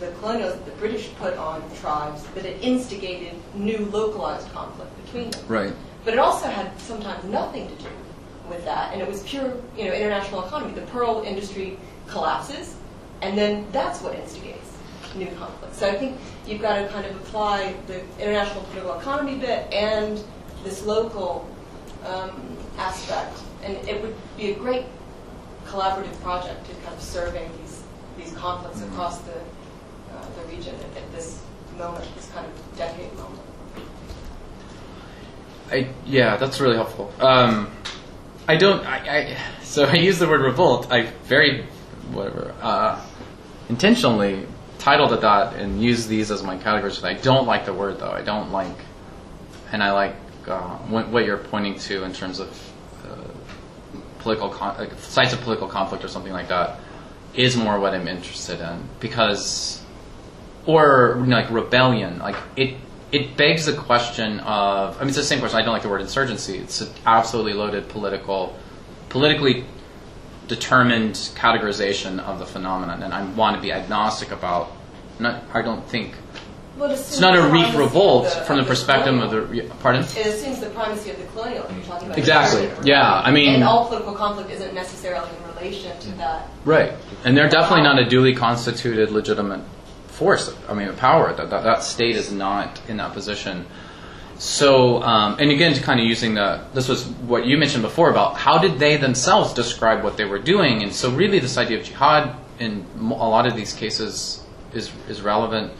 the 0.00 0.08
colonials, 0.20 0.54
that 0.54 0.64
the 0.66 0.72
British 0.72 1.10
put 1.16 1.36
on 1.36 1.62
tribes, 1.80 2.22
that 2.34 2.44
it 2.44 2.62
instigated 2.62 3.34
new 3.54 3.78
localized 3.86 4.50
conflict 4.52 4.90
between 5.04 5.30
them. 5.30 5.44
right. 5.48 5.72
But 6.04 6.14
it 6.14 6.18
also 6.20 6.46
had 6.46 6.70
sometimes 6.80 7.24
nothing 7.24 7.68
to 7.68 7.74
do 7.82 7.88
with 8.48 8.64
that, 8.64 8.92
and 8.92 9.02
it 9.02 9.08
was 9.08 9.22
pure, 9.24 9.52
you 9.76 9.84
know, 9.84 9.92
international 9.92 10.44
economy. 10.46 10.72
The 10.72 10.86
pearl 10.86 11.22
industry 11.26 11.78
collapses, 12.06 12.76
and 13.20 13.36
then 13.36 13.66
that's 13.72 14.00
what 14.00 14.14
instigates 14.14 14.72
new 15.14 15.26
conflict. 15.38 15.74
So 15.74 15.88
I 15.88 15.96
think 15.96 16.16
you've 16.46 16.62
got 16.62 16.76
to 16.80 16.88
kind 16.88 17.04
of 17.04 17.16
apply 17.16 17.74
the 17.86 18.00
international 18.18 18.62
political 18.64 18.98
economy 19.00 19.36
bit 19.36 19.72
and 19.72 20.22
this 20.64 20.84
local 20.84 21.48
um, 22.06 22.56
aspect, 22.78 23.38
and 23.62 23.76
it 23.88 24.00
would 24.00 24.14
be 24.36 24.52
a 24.52 24.54
great 24.54 24.84
collaborative 25.66 26.18
project 26.22 26.64
to 26.66 26.72
kind 26.84 26.94
of 26.96 27.02
survey 27.02 27.48
these 27.60 27.82
these 28.16 28.32
conflicts 28.36 28.80
Mhm. 28.80 28.92
across 28.92 29.18
the 29.18 29.32
region 30.48 30.74
at, 30.74 31.12
this 31.12 31.42
moment, 31.76 32.04
this 32.14 32.30
kind 32.30 32.46
of 32.46 32.76
decade 32.76 33.12
moment. 33.14 33.40
I 35.70 35.88
yeah, 36.06 36.36
that's 36.36 36.60
really 36.60 36.76
helpful. 36.76 37.12
Um, 37.20 37.70
I 38.46 38.56
don't. 38.56 38.84
I, 38.86 38.96
I 38.96 39.38
so 39.62 39.84
I 39.84 39.94
use 39.94 40.18
the 40.18 40.26
word 40.26 40.40
revolt. 40.40 40.90
I 40.90 41.02
very 41.24 41.66
whatever 42.12 42.54
uh, 42.62 43.04
intentionally 43.68 44.46
titled 44.78 45.12
it 45.12 45.20
that 45.20 45.54
and 45.54 45.82
use 45.82 46.06
these 46.06 46.30
as 46.30 46.42
my 46.42 46.56
categories. 46.56 47.02
I 47.04 47.14
don't 47.14 47.46
like 47.46 47.66
the 47.66 47.74
word 47.74 47.98
though. 47.98 48.10
I 48.10 48.22
don't 48.22 48.52
like, 48.52 48.76
and 49.72 49.82
I 49.82 49.92
like 49.92 50.14
uh, 50.46 50.78
what, 50.88 51.26
you're 51.26 51.36
pointing 51.36 51.78
to 51.80 52.04
in 52.04 52.12
terms 52.12 52.40
of 52.40 52.72
uh, 53.04 53.14
political 54.20 54.48
con- 54.48 54.96
sites 54.98 55.32
of 55.32 55.40
political 55.42 55.68
conflict 55.68 56.04
or 56.04 56.08
something 56.08 56.32
like 56.32 56.48
that 56.48 56.78
is 57.34 57.56
more 57.56 57.78
what 57.78 57.94
I'm 57.94 58.08
interested 58.08 58.60
in 58.60 58.88
because 59.00 59.84
or 60.68 61.16
you 61.20 61.26
know, 61.26 61.36
like 61.36 61.50
rebellion 61.50 62.18
like 62.20 62.36
it 62.56 62.76
it 63.10 63.36
begs 63.36 63.66
the 63.66 63.72
question 63.72 64.38
of 64.40 64.96
I 64.96 65.00
mean 65.00 65.08
it's 65.08 65.16
the 65.16 65.24
same 65.24 65.40
question 65.40 65.58
I 65.58 65.62
don't 65.62 65.72
like 65.72 65.82
the 65.82 65.88
word 65.88 66.02
insurgency 66.02 66.58
it's 66.58 66.80
an 66.80 66.90
absolutely 67.06 67.54
loaded 67.54 67.88
political 67.88 68.56
politically 69.08 69.64
determined 70.48 71.14
categorization 71.36 72.18
of 72.20 72.38
the 72.38 72.46
phenomenon, 72.46 73.02
and 73.02 73.12
I 73.12 73.24
want 73.32 73.56
to 73.56 73.62
be 73.62 73.72
agnostic 73.72 74.30
about. 74.32 74.72
Not, 75.20 75.42
I 75.52 75.62
don't 75.62 75.86
think 75.88 76.14
Well, 76.76 76.90
it 76.90 76.94
it's 76.94 77.20
not 77.20 77.36
a 77.36 77.42
the 77.42 77.78
revolt 77.78 78.24
the- 78.24 78.30
from 78.46 78.56
the 78.56 78.62
of 78.62 78.68
perspective 78.68 79.14
of 79.20 79.30
the. 79.30 79.62
Pardon? 79.80 80.02
It 80.02 80.26
assumes 80.26 80.60
the 80.60 80.70
primacy 80.70 81.10
of 81.10 81.18
the 81.18 81.24
colonial. 81.26 81.66
You're 81.74 81.84
talking 81.84 82.06
about 82.06 82.18
Exactly. 82.18 82.70
Yeah, 82.84 83.20
I 83.24 83.30
mean- 83.30 83.56
and 83.56 83.64
all 83.64 83.86
political 83.88 84.14
conflict 84.14 84.50
isn't 84.50 84.74
necessarily 84.74 85.28
in 85.28 85.54
relation 85.54 85.98
to 86.00 86.10
that. 86.18 86.48
Right, 86.64 86.92
and 87.24 87.36
they're 87.36 87.48
definitely 87.48 87.82
not 87.84 87.98
a 87.98 88.08
duly 88.08 88.34
constituted, 88.34 89.10
legitimate 89.10 89.60
force. 90.18 90.44
I 90.68 90.74
mean, 90.74 90.92
power. 90.96 91.32
That 91.38 91.48
that, 91.50 91.62
that 91.62 91.82
state 91.82 92.16
is 92.16 92.30
not 92.30 92.80
in 92.88 92.96
that 92.98 93.12
position. 93.12 93.66
So, 94.38 95.02
um, 95.02 95.36
and 95.40 95.50
again, 95.50 95.74
kind 95.82 95.98
of 96.00 96.06
using 96.06 96.34
the 96.34 96.60
this 96.74 96.88
was 96.88 97.06
what 97.26 97.46
you 97.46 97.56
mentioned 97.58 97.82
before 97.82 98.08
about 98.10 98.36
how 98.36 98.58
did 98.58 98.78
they 98.78 98.96
themselves 98.96 99.52
describe 99.52 100.04
what 100.04 100.16
they 100.16 100.24
were 100.24 100.38
doing, 100.38 100.82
and 100.84 100.92
so 100.92 101.10
really 101.10 101.40
this 101.40 101.58
idea 101.58 101.78
of 101.80 101.84
jihad 101.84 102.36
in 102.60 102.86
a 102.98 103.28
lot 103.36 103.46
of 103.46 103.54
these 103.56 103.72
cases 103.72 104.44
is 104.74 104.92
is 105.08 105.22
relevant. 105.22 105.72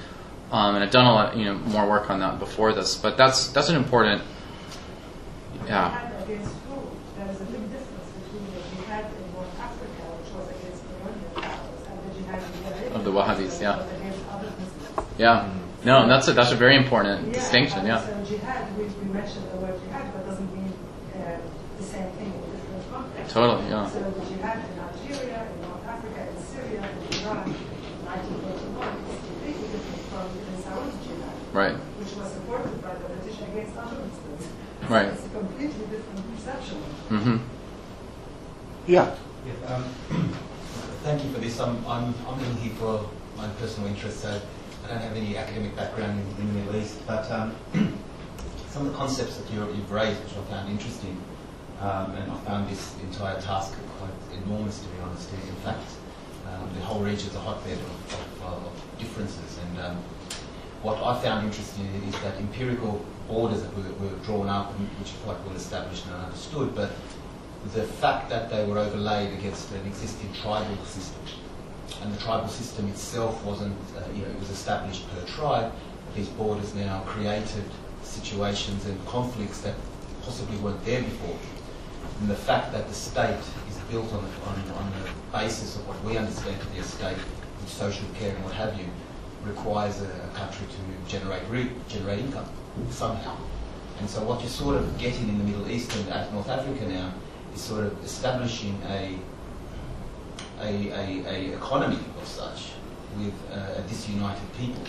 Um, 0.51 0.75
and 0.75 0.83
I've 0.83 0.91
done 0.91 1.07
a 1.07 1.13
lot, 1.13 1.37
you 1.37 1.45
know, 1.45 1.55
more 1.55 1.87
work 1.87 2.11
on 2.11 2.21
that 2.21 2.39
before 2.39 2.73
this, 2.73 2.97
but 2.97 3.17
that's 3.17 3.49
that's 3.55 3.69
an 3.69 3.77
important, 3.77 4.23
yeah. 5.67 5.91
Jihad 5.91 6.23
against 6.25 6.55
who? 6.67 6.77
There 7.17 7.29
is 7.31 7.41
a 7.41 7.45
big 7.45 7.65
difference 7.71 8.09
between 8.17 8.45
the 8.55 8.61
jihad 8.75 9.05
in 9.13 9.25
North 9.37 9.55
Africa, 9.61 10.03
which 10.19 10.31
was 10.35 10.49
against 10.57 10.83
colonial 10.89 11.31
powers, 11.37 11.83
and 11.87 11.97
the 12.01 12.13
jihad 12.17 12.41
in 12.43 12.51
the 12.65 12.71
Arabia, 12.75 12.97
Of 12.97 13.03
the 13.05 13.13
Wahhabis, 13.13 13.61
yeah. 13.61 13.77
was 13.77 13.93
against 14.01 14.23
other 14.33 14.51
Muslims. 14.59 15.08
Yeah. 15.19 15.51
No, 15.85 16.03
and 16.03 16.11
that's 16.11 16.27
a, 16.29 16.33
that's 16.33 16.53
a 16.53 16.57
very 16.57 16.77
important 16.77 17.27
Yeah, 17.29 17.33
distinction. 17.35 17.87
Yeah. 17.87 18.05
So 18.05 18.25
jihad, 18.25 18.77
we, 18.77 18.85
we 18.85 19.13
mentioned 19.13 19.47
the 19.53 19.57
word 19.59 19.81
jihad, 19.85 20.13
but 20.13 20.27
doesn't 20.27 20.53
mean 20.55 20.73
uh, 21.15 21.39
the 21.79 21.85
same 21.85 22.11
thing 22.13 22.33
in 22.35 22.51
different 22.51 22.91
contexts. 22.93 23.33
Totally, 23.33 23.69
yeah. 23.69 23.89
So 23.89 23.99
the 24.01 24.25
jihad 24.27 24.59
in 24.59 24.79
Algeria, 24.79 25.47
in 25.55 25.61
North 25.63 25.87
Africa, 25.87 26.21
in 26.29 26.43
Syria, 26.43 26.83
in 26.83 27.19
Iraq, 27.23 27.47
1941 27.47 28.89
is 29.11 29.19
completely 29.27 29.69
different 29.71 30.03
from 30.11 30.27
the 30.35 30.63
Saudi 30.63 30.91
jihad, 31.07 31.35
Right. 31.55 31.77
which 31.99 32.13
was 32.17 32.33
supported 32.33 32.83
by 32.83 32.95
the 32.95 33.05
British 33.07 33.39
against 33.43 33.77
other 33.79 33.99
Muslims. 34.03 34.47
Right. 34.89 35.09
It's 35.15 35.27
a 35.27 35.31
completely 35.31 35.87
different 35.95 36.23
perception. 36.35 36.79
Mm-hmm. 37.11 37.37
Yeah. 38.87 39.15
Yeah, 39.47 39.75
um, 39.75 39.85
thank 41.07 41.23
you 41.23 41.31
for 41.31 41.39
this. 41.41 41.61
I'm, 41.61 41.85
I'm, 41.87 42.15
I'm 42.27 42.41
in 42.43 42.57
here 42.57 42.75
for 42.75 43.09
my 43.37 43.47
personal 43.61 43.89
interest, 43.89 44.21
so 44.21 44.41
I 44.89 44.93
don't 44.93 45.03
have 45.03 45.17
any 45.19 45.37
academic 45.37 45.77
background 45.77 46.19
in, 46.19 46.41
in 46.41 46.49
the 46.49 46.61
Middle 46.61 46.77
East, 46.81 47.07
but 47.07 47.31
um, 47.31 47.55
some 48.71 48.87
of 48.87 48.93
the 48.93 48.97
concepts 48.97 49.37
that 49.37 49.53
you 49.53 49.61
you've 49.75 49.91
raised, 49.91 50.19
which 50.25 50.33
I 50.33 50.43
found 50.49 50.71
interesting, 50.71 51.21
um, 51.81 52.13
and 52.13 52.33
I 52.33 52.37
found 52.39 52.71
this 52.71 52.95
entire 53.03 53.39
task 53.39 53.75
quite 53.99 54.43
enormous, 54.43 54.81
to 54.81 54.89
be 54.89 55.01
honest. 55.03 55.31
In 55.31 55.57
fact, 55.57 55.85
um, 56.49 56.71
the 56.75 56.81
whole 56.81 57.01
region 57.01 57.29
is 57.29 57.35
a 57.35 57.41
hotbed 57.41 57.77
of, 57.77 58.41
of, 58.41 58.65
of 58.65 58.99
differences, 58.99 59.59
and 59.59 59.79
um, 59.79 59.97
what 60.81 60.97
I 61.03 61.21
found 61.21 61.45
interesting 61.45 61.85
is 62.09 62.15
that 62.23 62.39
empirical 62.39 63.05
borders 63.29 63.61
that 63.61 63.77
were, 63.77 63.93
were 64.01 64.17
drawn 64.25 64.49
up, 64.49 64.73
which 64.73 65.13
are 65.13 65.35
quite 65.35 65.47
well 65.47 65.55
established 65.55 66.07
and 66.07 66.15
understood, 66.15 66.75
but 66.75 66.93
the 67.75 67.83
fact 67.85 68.31
that 68.31 68.49
they 68.49 68.65
were 68.65 68.79
overlaid 68.79 69.35
against 69.39 69.71
an 69.73 69.87
existing 69.87 70.33
tribal 70.41 70.83
system, 70.87 71.21
and 72.03 72.13
the 72.13 72.19
tribal 72.21 72.49
system 72.49 72.89
itself 72.89 73.45
wasn't, 73.45 73.77
uh, 73.97 74.03
you 74.15 74.23
know, 74.23 74.29
it 74.29 74.39
was 74.39 74.51
established 74.51 75.05
per 75.11 75.25
tribe. 75.27 75.73
These 76.15 76.29
borders 76.29 76.75
now 76.75 77.01
created 77.07 77.65
situations 78.03 78.87
and 78.87 79.07
conflicts 79.07 79.61
that 79.61 79.75
possibly 80.23 80.57
weren't 80.59 80.85
there 80.85 81.03
before. 81.03 81.37
And 82.21 82.29
the 82.31 82.35
fact 82.37 82.73
that 82.73 82.89
the 82.89 82.95
state 82.95 83.39
is 83.69 83.77
built 83.91 84.13
on, 84.13 84.25
the- 84.25 84.49
on, 84.49 84.83
on 84.85 84.93
the 85.03 85.11
basis 85.39 85.77
of 85.77 85.87
what 85.89 86.03
we 86.05 86.17
understand 86.17 86.61
to 86.61 86.67
be 86.69 86.79
a 86.79 86.83
state, 86.85 87.17
with 87.61 87.69
social 87.69 88.07
care 88.19 88.35
and 88.35 88.45
what 88.45 88.55
have 88.55 88.79
you, 88.79 88.87
requires 89.45 90.01
a, 90.01 90.05
a 90.07 90.37
country 90.37 90.67
to 90.67 91.11
generate 91.11 91.43
re- 91.49 91.71
generate 91.89 92.19
income 92.21 92.49
somehow. 92.91 93.37
And 94.01 94.09
so 94.09 94.23
what 94.23 94.41
you're 94.41 94.49
sort 94.51 94.77
of 94.77 94.99
getting 94.99 95.29
in 95.29 95.39
the 95.39 95.45
Middle 95.45 95.71
East 95.71 95.95
and 95.97 96.33
North 96.33 96.49
Africa 96.49 96.87
now 96.87 97.13
is 97.55 97.61
sort 97.61 97.85
of 97.85 98.05
establishing 98.05 98.81
a 98.89 99.19
a, 100.61 100.91
a, 100.91 101.25
a 101.27 101.57
economy 101.57 101.99
of 102.21 102.27
such 102.27 102.73
with 103.17 103.35
uh, 103.53 103.79
a 103.79 103.83
disunited 103.89 104.53
people. 104.57 104.83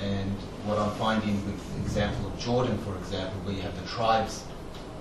And 0.00 0.32
what 0.66 0.78
I'm 0.78 0.90
finding 0.92 1.34
with 1.46 1.74
the 1.74 1.80
example 1.82 2.26
of 2.26 2.38
Jordan, 2.38 2.76
for 2.78 2.96
example, 2.98 3.38
where 3.44 3.54
you 3.54 3.62
have 3.62 3.80
the 3.80 3.86
tribes, 3.88 4.44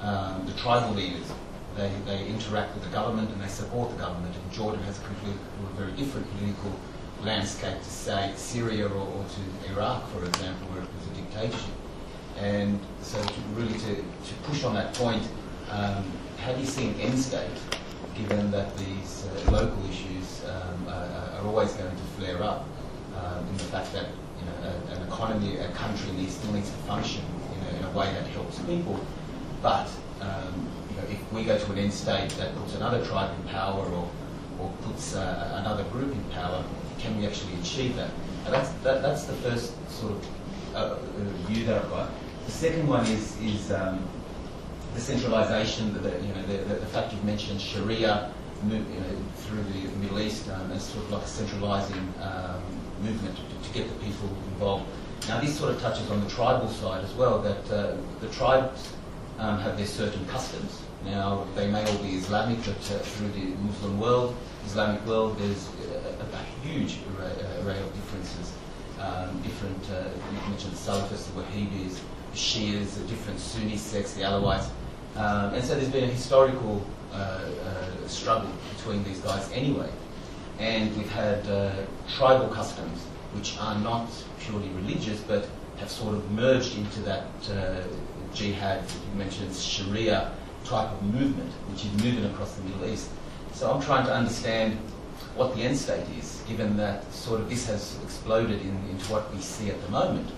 um, 0.02 0.46
the 0.46 0.54
tribal 0.54 0.94
leaders, 0.94 1.32
they, 1.76 1.92
they 2.06 2.28
interact 2.28 2.74
with 2.76 2.84
the 2.84 2.90
government 2.90 3.32
and 3.32 3.42
they 3.42 3.48
support 3.48 3.90
the 3.90 3.98
government. 3.98 4.36
And 4.36 4.52
Jordan 4.52 4.84
has 4.84 5.00
a 5.00 5.04
completely, 5.04 5.40
a 5.64 5.78
very 5.78 5.92
different 5.94 6.30
political 6.38 6.72
landscape 7.24 7.78
to, 7.78 7.90
say, 7.90 8.34
Syria 8.36 8.88
or, 8.88 9.08
or 9.08 9.26
to 9.26 9.74
Iraq, 9.74 10.08
for 10.10 10.26
example, 10.26 10.68
where 10.70 10.84
it 10.84 10.90
was 10.94 11.08
a 11.08 11.22
dictatorship. 11.22 11.76
And 12.38 12.80
so 13.02 13.22
to 13.22 13.42
really 13.54 13.78
to, 13.80 13.96
to 13.96 14.34
push 14.44 14.64
on 14.64 14.74
that 14.74 14.94
point, 14.94 15.24
um, 15.70 16.04
how 16.44 16.54
do 16.54 16.60
you 16.60 16.66
see 16.66 16.88
an 16.90 17.00
end 17.00 17.18
state, 17.18 17.50
given 18.16 18.52
that 18.52 18.76
these 18.78 19.26
uh, 19.26 19.52
local 19.52 19.84
issues 19.90 20.44
um, 20.46 20.88
are, 20.88 21.40
are 21.40 21.48
always 21.48 21.74
going 21.74 21.96
to 21.96 22.04
flare 22.18 22.42
up, 22.44 22.66
um, 23.18 23.48
in 23.48 23.58
the 23.58 23.64
fact 23.66 23.92
that 23.94 24.08
you 24.40 24.46
know, 24.46 24.70
a, 24.70 24.96
an 24.96 25.08
economy, 25.08 25.58
a 25.58 25.70
country 25.72 26.12
needs, 26.14 26.36
still 26.36 26.54
needs 26.54 26.70
to 26.70 26.78
function 26.80 27.24
in 27.56 27.76
a, 27.76 27.80
in 27.80 27.84
a 27.86 27.98
way 27.98 28.12
that 28.14 28.26
helps 28.28 28.60
people, 28.60 29.00
but 29.62 29.88
um, 30.22 30.68
you 30.90 30.96
know, 30.98 31.04
if 31.10 31.34
we 31.34 31.44
go 31.44 31.58
to 31.58 31.72
an 31.72 31.78
end 31.78 31.94
state 31.94 32.30
that 32.32 32.56
puts 32.56 32.76
another 32.76 33.04
tribe 33.06 33.32
in 33.40 33.48
power 33.50 33.86
or, 33.86 34.10
or 34.60 34.72
puts 34.84 35.16
uh, 35.16 35.58
another 35.62 35.84
group 35.86 36.12
in 36.14 36.24
power, 36.26 36.64
can 37.00 37.18
we 37.18 37.26
actually 37.26 37.54
achieve 37.62 37.96
that? 37.96 38.12
And 38.46 38.54
that's, 38.54 38.70
that, 38.84 39.02
that's 39.02 39.26
the 39.26 39.34
first 39.34 39.74
sort 39.90 40.14
of 40.14 40.76
uh, 40.76 40.96
view 41.48 41.66
that 41.66 41.84
I've 41.84 41.90
got. 41.90 42.10
The 42.46 42.52
second 42.52 42.88
one 42.88 43.06
is, 43.06 43.40
is 43.42 43.72
um, 43.72 44.08
the 44.94 45.00
centralisation, 45.00 45.94
the, 45.94 46.00
the, 46.00 46.10
you 46.22 46.34
know, 46.34 46.42
the, 46.44 46.76
the, 46.76 46.86
fact 46.88 47.14
you've 47.14 47.24
mentioned 47.24 47.62
Sharia 47.62 48.32
you 48.68 48.78
know, 48.78 48.84
through 49.38 49.64
the 49.64 49.88
Middle 49.98 50.20
East 50.20 50.50
um, 50.50 50.72
as 50.72 50.84
sort 50.84 51.06
of 51.06 51.12
like 51.12 51.24
a 51.24 51.28
centralising 51.28 52.14
um, 52.22 52.62
movement 53.02 53.36
to, 53.36 53.68
to 53.68 53.74
get 53.74 53.88
the 53.88 54.06
people 54.06 54.28
involved. 54.54 54.86
Now 55.28 55.40
this 55.40 55.58
sort 55.58 55.72
of 55.72 55.82
touches 55.82 56.10
on 56.12 56.24
the 56.24 56.30
tribal 56.30 56.68
side 56.68 57.04
as 57.04 57.14
well, 57.14 57.40
that 57.42 57.72
uh, 57.72 57.96
the 58.20 58.28
tribes 58.30 58.94
um, 59.40 59.60
have 59.60 59.78
their 59.78 59.88
certain 59.88 60.26
customs. 60.28 60.82
Now 61.06 61.48
they 61.56 61.70
may 61.70 61.84
all 61.86 62.04
be 62.04 62.16
Islamic, 62.16 62.60
but 62.60 62.78
uh, 62.92 63.00
through 63.00 63.30
the 63.30 63.56
Muslim 63.62 64.00
world, 64.00 64.36
Islamic 64.66 65.06
world, 65.06 65.38
there's 65.40 65.70
a, 65.90 66.24
a, 66.24 66.68
huge 66.68 67.00
array, 67.18 67.34
array 67.64 67.80
of 67.80 67.94
differences. 67.96 68.54
Um, 69.00 69.42
different, 69.42 69.84
uh, 69.90 70.10
you 70.32 70.50
mentioned 70.50 70.74
Salafists, 70.74 71.34
the 71.34 71.42
Wahhabis, 71.42 71.98
Shias, 72.36 72.96
the 72.96 73.08
different 73.08 73.40
Sunni 73.40 73.78
sects, 73.78 74.14
the 74.14 74.22
Alawites. 74.22 74.70
Um, 75.16 75.54
and 75.54 75.64
so 75.64 75.76
there's 75.76 75.90
been 75.90 76.06
a 76.06 76.14
historical 76.14 76.86
uh, 77.12 77.16
uh, 77.16 78.08
struggle 78.08 78.50
between 78.76 79.04
these 79.04 79.20
guys 79.20 79.50
anyway. 79.52 79.90
And 80.60 80.96
we've 80.96 81.10
had 81.12 81.46
uh, 81.48 81.74
tribal 82.16 82.48
customs, 82.48 83.00
which 83.34 83.58
are 83.60 83.78
not 83.80 84.10
purely 84.40 84.70
religious, 84.70 85.20
but 85.22 85.48
have 85.78 85.90
sort 85.90 86.16
of 86.16 86.32
merged 86.32 86.78
into 86.78 87.00
that 87.02 87.26
uh, 87.52 87.82
jihad, 88.34 88.84
you 89.12 89.18
mentioned 89.18 89.54
Sharia 89.56 90.32
type 90.64 90.92
of 90.92 91.04
movement, 91.04 91.52
which 91.70 91.86
is 91.86 91.92
moving 92.04 92.26
across 92.26 92.54
the 92.54 92.64
Middle 92.64 92.86
East. 92.86 93.10
So 93.54 93.72
I'm 93.72 93.82
trying 93.82 94.06
to 94.06 94.14
understand 94.14 94.78
what 95.36 95.56
the 95.56 95.64
end 95.64 95.78
state 95.78 96.06
is, 96.18 96.44
given 96.48 96.78
that 96.78 97.12
sort 97.14 97.42
of 97.42 97.50
this 97.50 97.66
has 97.68 97.98
exploded 98.04 98.62
in, 98.62 98.78
into 98.90 99.12
what 99.12 99.34
we 99.34 99.42
see 99.42 99.70
at 99.70 99.82
the 99.84 99.90
moment. 99.90 100.30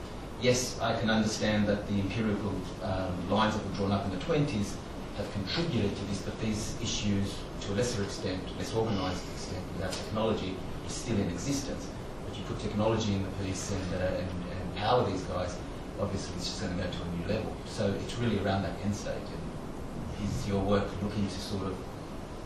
Yes, 0.44 0.78
I 0.82 1.00
can 1.00 1.10
understand 1.10 1.68
that 1.68 1.88
the 1.88 2.02
empirical 2.02 2.52
um, 2.84 3.30
lines 3.30 3.56
that 3.56 3.66
were 3.66 3.76
drawn 3.78 3.94
up 3.94 4.04
in 4.04 4.12
the 4.12 4.26
20s 4.26 4.76
have 5.16 5.32
contributed 5.32 5.96
to 5.96 6.04
this, 6.08 6.22
but 6.22 6.38
these 6.42 6.76
issues, 6.82 7.38
to 7.62 7.72
a 7.72 7.76
lesser 7.76 8.04
extent, 8.04 8.42
less 8.58 8.76
organised 8.76 9.24
extent, 9.32 9.64
without 9.78 9.94
technology, 9.94 10.58
are 10.86 10.90
still 10.90 11.16
in 11.16 11.30
existence. 11.30 11.88
But 12.28 12.38
you 12.38 12.44
put 12.44 12.60
technology 12.60 13.14
in 13.14 13.24
the 13.24 13.30
piece 13.46 13.72
and, 13.72 13.94
uh, 13.94 14.20
and, 14.20 14.28
and 14.52 14.62
empower 14.74 15.10
these 15.10 15.22
guys, 15.22 15.56
obviously 16.02 16.36
it's 16.36 16.48
just 16.48 16.62
going 16.62 16.76
to 16.76 16.84
go 16.84 16.92
to 16.92 16.98
a 16.98 17.10
new 17.16 17.36
level. 17.36 17.56
So 17.66 17.96
it's 18.04 18.18
really 18.18 18.44
around 18.44 18.64
that 18.64 18.76
end 18.84 18.94
state. 18.94 19.16
And 19.16 20.28
is 20.28 20.46
your 20.46 20.60
work 20.60 20.90
looking 21.02 21.26
to 21.26 21.40
sort 21.40 21.72
of 21.72 21.76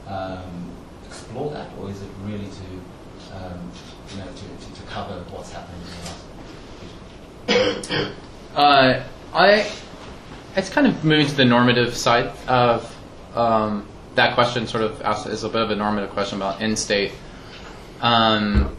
um, 0.08 0.70
explore 1.08 1.50
that, 1.50 1.72
or 1.80 1.90
is 1.90 2.00
it 2.00 2.10
really 2.26 2.46
to, 2.46 3.38
um, 3.38 3.72
you 4.12 4.18
know, 4.18 4.28
to, 4.28 4.66
to, 4.68 4.82
to 4.82 4.88
cover 4.88 5.16
what's 5.32 5.52
happening 5.52 5.82
in 5.82 5.88
the 5.88 6.06
last? 6.06 6.27
Uh, 8.58 9.04
I, 9.36 9.72
it's 10.56 10.72
kind 10.72 10.88
of 10.88 11.06
moving 11.06 11.28
to 11.28 11.36
the 11.36 11.46
normative 11.46 11.96
side 11.96 12.32
of 12.48 12.92
um, 13.36 13.88
that 14.16 14.34
question. 14.34 14.66
Sort 14.66 14.84
of 14.84 15.00
asks, 15.04 15.28
is 15.28 15.44
a 15.44 15.50
bit 15.50 15.62
of 15.62 15.70
a 15.70 15.76
normative 15.76 16.10
question 16.10 16.40
about 16.40 16.60
end 16.60 16.80
state. 16.80 17.12
Um, 18.02 18.76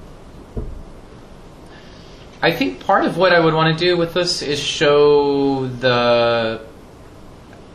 I 2.43 2.51
think 2.51 2.81
part 2.81 3.05
of 3.05 3.17
what 3.17 3.33
I 3.33 3.39
would 3.39 3.55
want 3.55 3.79
to 3.79 3.85
do 3.85 3.97
with 3.97 4.15
this 4.15 4.43
is 4.43 4.59
show 4.59 5.69
the. 5.69 6.61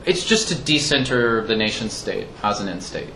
It's 0.05 0.25
just 0.25 0.49
to 0.49 0.55
decenter 0.55 1.47
the 1.47 1.55
nation 1.55 1.89
state 1.89 2.27
as 2.43 2.59
an 2.59 2.67
end 2.67 2.83
state 2.83 3.13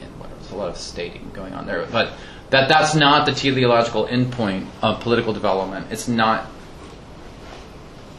in 0.00 0.08
whatever, 0.18 0.54
a 0.54 0.56
lot 0.56 0.68
of 0.68 0.76
stating 0.76 1.30
going 1.32 1.54
on 1.54 1.66
there. 1.66 1.86
But 1.92 2.12
that 2.50 2.68
that's 2.68 2.96
not 2.96 3.26
the 3.26 3.32
teleological 3.32 4.06
endpoint 4.08 4.66
of 4.82 5.00
political 5.00 5.32
development. 5.32 5.86
It's 5.90 6.08
not. 6.08 6.46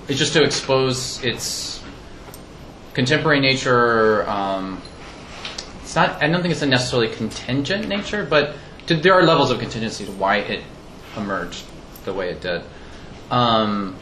It's 0.07 0.17
just 0.17 0.34
to 0.34 0.43
expose 0.43 1.21
its 1.23 1.84
contemporary 2.93 3.41
nature. 3.41 4.27
Um, 4.29 4.81
it's 5.81 5.95
not. 5.95 6.23
I 6.23 6.27
don't 6.27 6.41
think 6.41 6.53
it's 6.53 6.61
a 6.61 6.65
necessarily 6.65 7.09
contingent 7.09 7.88
nature, 7.89 8.25
but 8.25 8.55
to, 8.88 8.95
there 8.95 9.13
are 9.13 9.23
levels 9.23 9.51
of 9.51 9.59
contingency 9.59 10.05
to 10.05 10.11
why 10.13 10.38
it 10.38 10.63
emerged 11.17 11.65
the 12.05 12.13
way 12.13 12.29
it 12.29 12.41
did. 12.41 12.61
Um, 13.29 13.97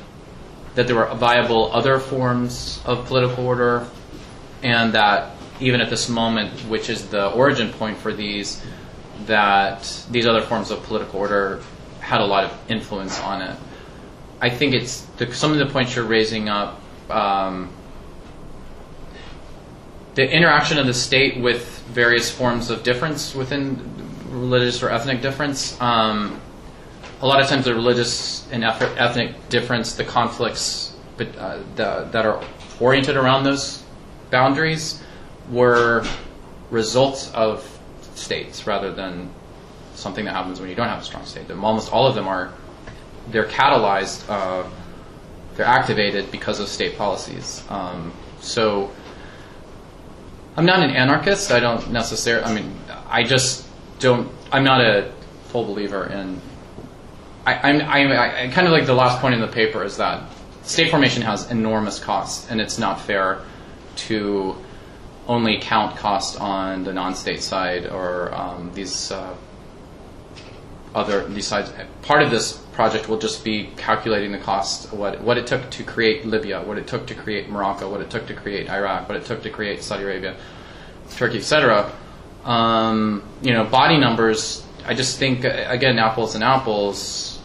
that 0.76 0.86
there 0.86 0.96
were 0.96 1.12
viable 1.16 1.72
other 1.74 1.98
forms 2.00 2.82
of 2.86 3.08
political 3.08 3.46
order, 3.46 3.88
and 4.62 4.94
that 4.94 5.36
even 5.60 5.82
at 5.82 5.90
this 5.90 6.08
moment, 6.08 6.52
which 6.70 6.90
is 6.90 7.08
the 7.08 7.32
origin 7.32 7.72
point 7.74 7.98
for 7.98 8.14
these, 8.14 8.62
that 9.26 10.06
these 10.12 10.28
other 10.28 10.42
forms 10.42 10.70
of 10.70 10.84
political 10.84 11.20
order 11.20 11.62
had 12.00 12.22
a 12.22 12.26
lot 12.26 12.44
of 12.44 12.58
influence 12.70 13.20
on 13.22 13.42
it. 13.42 13.58
I 14.42 14.50
think 14.50 14.74
it's 14.74 15.02
the, 15.18 15.34
some 15.34 15.52
of 15.52 15.58
the 15.58 15.66
points 15.68 15.96
you're 15.96 16.06
raising 16.06 16.50
up. 16.50 16.82
Um, 17.10 17.72
the 20.16 20.30
interaction 20.30 20.78
of 20.78 20.86
the 20.86 20.94
state 20.94 21.40
with 21.40 21.80
various 21.88 22.32
forms 22.32 22.70
of 22.70 22.84
difference 22.84 23.36
within 23.36 23.78
religious 24.30 24.82
or 24.82 24.90
ethnic 24.90 25.22
difference. 25.22 25.80
Um, 25.82 26.40
a 27.22 27.28
lot 27.28 27.42
of 27.42 27.48
times, 27.48 27.66
the 27.66 27.74
religious 27.74 28.48
and 28.52 28.64
ethnic 28.64 29.50
difference, 29.50 29.94
the 29.94 30.04
conflicts 30.04 30.96
but, 31.18 31.36
uh, 31.38 31.60
the, 31.76 32.08
that 32.12 32.26
are 32.26 32.44
oriented 32.80 33.16
around 33.16 33.44
those 33.44 33.84
boundaries, 34.32 35.02
were 35.50 36.06
results 36.72 37.32
of 37.34 37.80
states 38.16 38.68
rather 38.68 38.92
than 38.94 39.30
something 39.94 40.26
that 40.26 40.34
happens 40.34 40.60
when 40.60 40.70
you 40.70 40.76
don't 40.76 40.90
have 40.90 41.02
a 41.02 41.06
strong 41.06 41.26
state. 41.26 41.50
Almost 41.50 41.92
all 41.92 42.08
of 42.08 42.16
them 42.16 42.28
are 42.28 42.54
they're 43.30 43.48
catalyzed, 43.48 44.30
uh, 44.30 44.68
they're 45.56 45.66
activated 45.66 46.32
because 46.32 46.60
of 46.60 46.68
state 46.68 46.98
policies. 46.98 47.64
Um, 47.70 48.14
so 48.42 48.92
I'm 50.58 50.66
not 50.66 50.82
an 50.82 50.92
anarchist. 50.92 51.52
I 51.52 51.60
don't 51.60 51.92
necessarily. 51.92 52.46
I 52.46 52.54
mean, 52.54 52.78
I 53.10 53.24
just 53.24 53.66
don't. 54.00 54.32
I'm 54.52 54.64
not 54.64 54.82
a 54.82 55.12
full 55.48 55.66
believer 55.66 56.06
in. 56.08 56.42
I, 57.46 57.72
I'm, 57.72 57.82
I, 57.82 58.44
I 58.44 58.48
kind 58.48 58.66
of 58.66 58.74
like 58.74 58.86
the 58.86 58.94
last 58.94 59.20
point 59.22 59.36
in 59.36 59.42
the 59.42 59.48
paper 59.48 59.84
is 59.84 59.98
that 59.98 60.24
state 60.64 60.90
formation 60.90 61.22
has 61.22 61.52
enormous 61.52 62.00
costs, 62.00 62.50
and 62.50 62.60
it's 62.60 62.78
not 62.78 63.02
fair 63.02 63.42
to 64.08 64.56
only 65.28 65.60
count 65.60 65.98
cost 65.98 66.40
on 66.40 66.84
the 66.84 66.94
non-state 66.94 67.42
side 67.42 67.88
or 67.88 68.34
um, 68.34 68.72
these 68.74 69.12
uh, 69.12 69.36
other 70.94 71.28
these 71.28 71.48
sides. 71.48 71.72
Part 72.04 72.24
of 72.24 72.32
this 72.32 72.62
project 72.76 73.10
will 73.10 73.18
just 73.18 73.44
be 73.44 73.70
calculating 73.78 74.32
the 74.32 74.38
cost, 74.38 74.94
what 74.94 75.22
what 75.22 75.38
it 75.38 75.48
took 75.48 75.70
to 75.72 75.84
create 75.84 76.26
Libya, 76.26 76.62
what 76.62 76.78
it 76.78 76.88
took 76.88 77.08
to 77.08 77.16
create 77.16 77.50
Morocco, 77.50 77.90
what 77.90 78.02
it 78.02 78.10
took 78.10 78.28
to 78.28 78.34
create 78.34 78.70
Iraq, 78.70 79.10
what 79.10 79.18
it 79.18 79.26
took 79.26 79.42
to 79.44 79.50
create 79.50 79.82
Saudi 79.82 80.04
Arabia, 80.04 80.36
Turkey, 81.12 81.38
etc. 81.38 81.92
Um, 82.44 83.24
you 83.42 83.54
know, 83.54 83.64
body 83.64 83.98
numbers. 83.98 84.64
I 84.86 84.94
just 84.94 85.18
think 85.18 85.46
again, 85.46 85.98
apples 85.98 86.36
and 86.36 86.44
apples. 86.44 87.40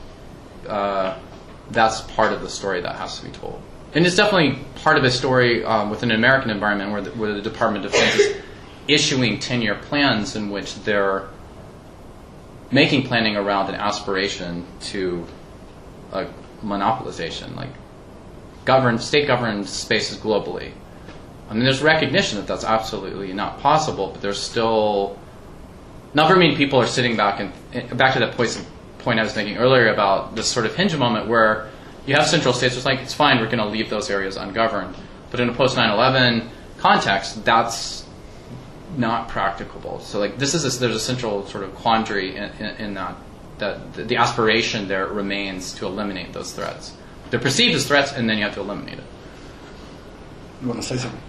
Uh, 0.69 1.19
that's 1.71 2.01
part 2.03 2.33
of 2.33 2.43
the 2.43 2.51
story 2.51 2.81
that 2.81 2.97
has 2.97 3.19
to 3.21 3.25
be 3.25 3.31
told 3.31 3.63
and 3.95 4.07
it's 4.07 4.17
definitely 4.17 4.59
part 4.77 4.97
of 4.97 5.03
the 5.03 5.11
story 5.11 5.65
um, 5.65 5.91
within 5.91 6.11
an 6.11 6.17
American 6.17 6.51
environment 6.51 6.93
where 6.93 7.03
the, 7.03 7.11
where 7.13 7.33
the 7.33 7.43
Department 7.43 7.85
of 7.85 7.93
Defense 7.93 8.15
is 8.15 8.37
issuing 8.89 9.39
10 9.39 9.63
year 9.63 9.75
plans 9.75 10.37
in 10.37 10.51
which 10.51 10.77
they're 10.83 11.29
making 12.71 13.05
planning 13.05 13.37
around 13.37 13.69
an 13.69 13.75
aspiration 13.75 14.67
to 14.81 15.27
a 16.13 16.27
monopolization, 16.63 17.57
like 17.57 17.71
governed, 18.65 19.01
state 19.01 19.27
governed 19.27 19.69
spaces 19.69 20.19
globally. 20.19 20.73
I 21.49 21.55
mean, 21.55 21.65
there's 21.65 21.83
recognition 21.83 22.39
that 22.39 22.47
that's 22.47 22.65
absolutely 22.65 23.33
not 23.33 23.59
possible, 23.61 24.11
but 24.13 24.23
there's 24.23 24.41
still 24.41 25.19
not 26.15 26.29
very 26.29 26.55
people 26.57 26.81
are 26.81 26.87
sitting 26.87 27.17
back 27.17 27.41
and 27.41 27.99
back 27.99 28.15
to 28.15 28.21
that 28.21 28.37
point, 28.37 28.65
point 28.99 29.21
I 29.21 29.23
was 29.23 29.35
making 29.35 29.57
earlier 29.57 29.93
about 29.93 30.37
this 30.37 30.49
sort 30.49 30.67
of 30.67 30.75
hinge 30.75 30.97
moment 30.97 31.29
where 31.29 31.71
you 32.07 32.15
have 32.15 32.27
central 32.27 32.55
states, 32.55 32.77
it's 32.77 32.85
like, 32.85 33.01
it's 33.01 33.15
fine, 33.15 33.39
we're 33.39 33.47
going 33.47 33.59
to 33.59 33.67
leave 33.67 33.91
those 33.91 34.11
areas 34.11 34.37
ungoverned. 34.37 34.95
But 35.31 35.41
in 35.41 35.49
a 35.49 35.53
post 35.53 35.77
9 35.77 35.91
11 35.91 36.49
context, 36.79 37.45
that's 37.45 38.00
not 38.97 39.29
practicable. 39.29 40.01
So, 40.01 40.19
like, 40.19 40.39
this 40.39 40.55
is 40.55 40.65
a, 40.65 40.81
there's 40.81 40.97
a 40.97 41.01
central 41.01 41.47
sort 41.47 41.65
of 41.65 41.75
quandary 41.75 42.37
in, 42.37 42.45
in, 42.45 42.77
in 42.77 42.97
uh, 42.97 43.15
that, 43.59 43.79
that 43.81 43.93
the, 43.95 44.05
the 44.05 44.17
aspiration 44.17 44.89
there 44.89 45.07
remains 45.07 45.73
to 45.75 45.87
eliminate 45.87 46.33
those 46.33 46.53
threats. 46.53 46.95
They're 47.31 47.41
perceived 47.41 47.75
as 47.75 47.87
threats, 47.87 48.13
and 48.13 48.29
then 48.29 48.39
you 48.39 48.45
have 48.45 48.55
to 48.55 48.61
eliminate 48.61 48.99
it. 48.99 49.05
You 50.63 50.69
want 50.69 50.83
to 50.83 50.87
say 50.87 50.97
something? 50.97 51.21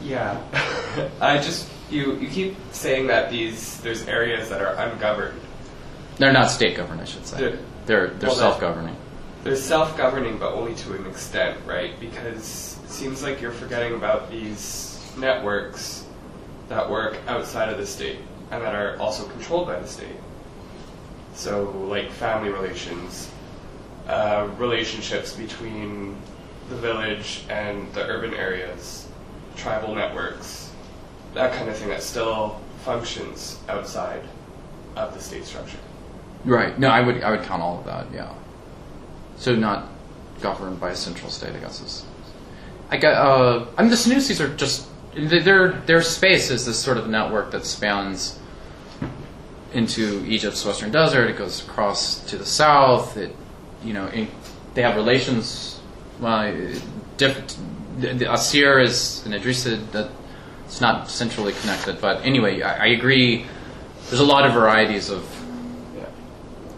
Yeah. 0.00 0.40
I 1.20 1.38
just, 1.38 1.68
you, 1.90 2.16
you 2.16 2.28
keep 2.28 2.56
saying 2.72 3.06
that 3.06 3.30
these, 3.30 3.80
there's 3.80 4.06
areas 4.08 4.48
that 4.48 4.60
are 4.60 4.74
ungoverned. 4.74 5.40
They're 6.18 6.32
not 6.32 6.50
state 6.50 6.76
governed, 6.76 7.00
I 7.00 7.04
should 7.04 7.26
say. 7.26 7.38
They're, 7.38 7.58
they're, 7.86 8.08
they're 8.08 8.28
well, 8.28 8.38
self 8.38 8.60
governing 8.60 8.96
they're 9.42 9.56
self-governing, 9.56 10.38
but 10.38 10.52
only 10.52 10.74
to 10.74 10.94
an 10.94 11.06
extent, 11.06 11.58
right? 11.66 11.98
Because 11.98 12.78
it 12.84 12.90
seems 12.90 13.22
like 13.22 13.40
you're 13.40 13.50
forgetting 13.50 13.94
about 13.94 14.30
these 14.30 15.00
networks 15.18 16.01
that 16.68 16.88
work 16.88 17.18
outside 17.26 17.68
of 17.68 17.78
the 17.78 17.86
state 17.86 18.18
and 18.50 18.62
that 18.62 18.74
are 18.74 18.96
also 18.98 19.26
controlled 19.28 19.66
by 19.66 19.78
the 19.78 19.86
state. 19.86 20.16
So, 21.34 21.70
like 21.88 22.10
family 22.10 22.50
relations, 22.50 23.30
uh, 24.06 24.48
relationships 24.58 25.32
between 25.32 26.16
the 26.68 26.76
village 26.76 27.44
and 27.48 27.92
the 27.94 28.04
urban 28.06 28.34
areas, 28.34 29.08
tribal 29.56 29.94
networks, 29.94 30.70
that 31.34 31.54
kind 31.54 31.70
of 31.70 31.76
thing 31.76 31.88
that 31.88 32.02
still 32.02 32.60
functions 32.84 33.58
outside 33.68 34.22
of 34.96 35.14
the 35.14 35.20
state 35.20 35.44
structure. 35.44 35.78
Right. 36.44 36.78
No, 36.78 36.88
I 36.88 37.00
would 37.00 37.22
I 37.22 37.30
would 37.30 37.42
count 37.42 37.62
all 37.62 37.78
of 37.78 37.84
that. 37.86 38.06
Yeah. 38.12 38.32
So 39.36 39.54
not 39.54 39.88
governed 40.40 40.80
by 40.80 40.90
a 40.90 40.96
central 40.96 41.30
state, 41.30 41.54
I 41.54 41.58
guess 41.58 41.80
is. 41.80 42.04
I 42.90 42.96
get. 42.96 43.14
Uh, 43.14 43.66
I 43.78 43.82
mean, 43.82 43.90
the 43.90 43.96
Senussis 43.96 44.40
are 44.40 44.54
just 44.56 44.86
their 45.14 45.72
their 45.72 46.02
space 46.02 46.50
is 46.50 46.64
this 46.66 46.78
sort 46.78 46.96
of 46.96 47.08
network 47.08 47.50
that 47.52 47.64
spans 47.64 48.38
into 49.72 50.24
Egypt's 50.26 50.64
western 50.64 50.90
desert. 50.90 51.30
It 51.30 51.38
goes 51.38 51.66
across 51.66 52.24
to 52.30 52.36
the 52.36 52.46
south. 52.46 53.16
It, 53.16 53.34
you 53.84 53.92
know, 53.92 54.10
they 54.74 54.82
have 54.82 54.96
relations. 54.96 55.80
Well, 56.20 56.54
different. 57.16 57.56
The, 57.98 58.14
the 58.14 58.32
Asir 58.32 58.78
is 58.78 59.24
an 59.26 59.32
Idrisid 59.32 59.92
that 59.92 60.10
it's 60.66 60.80
not 60.80 61.10
centrally 61.10 61.52
connected. 61.52 62.00
But 62.00 62.24
anyway, 62.24 62.62
I, 62.62 62.84
I 62.84 62.86
agree. 62.86 63.46
There's 64.08 64.20
a 64.20 64.24
lot 64.24 64.46
of 64.46 64.54
varieties 64.54 65.10
of 65.10 65.24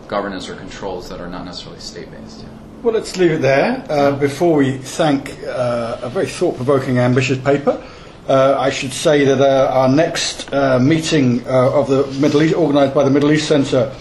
governance 0.08 0.48
or 0.48 0.54
controls 0.56 1.08
that 1.08 1.20
are 1.20 1.28
not 1.28 1.44
necessarily 1.44 1.80
state 1.80 2.10
based. 2.10 2.40
Yeah. 2.40 2.48
Well, 2.82 2.94
let's 2.94 3.16
leave 3.16 3.30
it 3.30 3.42
there. 3.42 3.84
Uh, 3.88 4.12
before 4.12 4.56
we 4.56 4.76
thank 4.76 5.42
uh, 5.44 5.98
a 6.02 6.10
very 6.10 6.26
thought 6.26 6.56
provoking, 6.56 6.98
ambitious 6.98 7.38
paper, 7.38 7.82
uh, 8.28 8.56
I 8.58 8.70
should 8.70 8.92
say 8.92 9.24
that 9.24 9.40
uh, 9.40 9.70
our 9.72 9.88
next 9.88 10.52
uh, 10.52 10.78
meeting 10.78 11.46
uh, 11.46 11.72
of 11.72 11.88
the 11.88 12.06
Middle 12.20 12.42
East, 12.42 12.54
organised 12.54 12.94
by 12.94 13.04
the 13.04 13.10
Middle 13.10 13.32
East 13.32 13.48
Centre, 13.48 13.94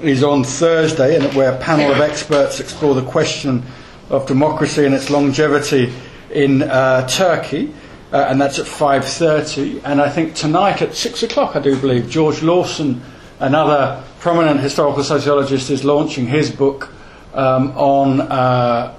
is 0.00 0.22
on 0.22 0.44
Thursday, 0.44 1.16
and 1.16 1.34
where 1.34 1.52
a 1.52 1.58
panel 1.58 1.90
of 1.90 2.00
experts 2.00 2.60
explore 2.60 2.94
the 2.94 3.04
question 3.04 3.62
of 4.10 4.26
democracy 4.26 4.84
and 4.84 4.94
its 4.94 5.10
longevity 5.10 5.92
in 6.30 6.60
Turkey. 7.08 7.72
and 8.12 8.40
that's 8.40 8.58
at 8.58 8.66
5.30 8.66 9.80
and 9.84 9.98
i 9.98 10.08
think 10.08 10.34
tonight 10.34 10.82
at 10.82 10.94
6 10.94 11.22
o'clock 11.22 11.56
i 11.56 11.60
do 11.60 11.78
believe 11.80 12.10
george 12.10 12.42
lawson 12.42 13.00
another 13.40 14.04
prominent 14.20 14.60
historical 14.60 15.02
sociologist 15.02 15.70
is 15.70 15.82
launching 15.82 16.26
his 16.26 16.50
book 16.50 16.92
um, 17.34 17.70
on 17.72 18.20
uh, 18.20 18.94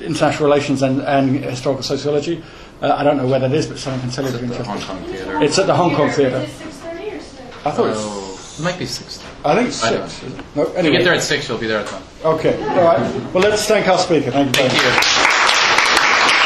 international 0.00 0.48
relations 0.48 0.82
and, 0.82 1.00
and 1.02 1.44
historical 1.44 1.82
sociology. 1.82 2.42
Uh, 2.80 2.94
I 2.96 3.02
don't 3.02 3.16
know 3.16 3.26
where 3.26 3.40
that 3.40 3.52
is, 3.52 3.66
but 3.66 3.78
someone 3.78 4.00
can 4.00 4.10
tell 4.10 4.24
you 4.24 4.30
if 4.30 4.40
you're 4.40 4.44
interested. 4.44 4.66
Hong 4.66 4.80
Kong 4.80 5.04
Theatre. 5.04 5.42
It's 5.42 5.58
at 5.58 5.66
the 5.66 5.74
Hong 5.74 5.94
Kong 5.94 6.10
Theatre. 6.10 6.36
Is 6.36 6.60
it 6.60 6.66
6.30 6.68 7.16
or 7.16 7.20
6? 7.20 7.40
I 7.66 7.70
thought 7.72 7.92
oh, 7.94 8.56
it 8.58 8.62
might 8.62 8.78
be 8.78 8.86
6. 8.86 9.24
I 9.44 9.54
think 9.56 9.68
it's 9.68 9.76
6. 9.76 10.22
No, 10.54 10.64
anyway. 10.64 10.78
If 10.78 10.84
you 10.84 10.92
get 10.92 11.04
there 11.04 11.14
at 11.14 11.22
6, 11.22 11.48
you'll 11.48 11.58
be 11.58 11.66
there 11.66 11.80
at 11.80 11.86
10. 11.88 12.02
Okay, 12.24 12.68
all 12.68 12.84
right. 12.84 13.32
Well, 13.34 13.42
let's 13.42 13.66
thank 13.66 13.88
our 13.88 13.98
speaker. 13.98 14.30
Thank 14.30 14.56
you. 14.56 14.68
Thank 14.68 15.22
you. 15.22 15.27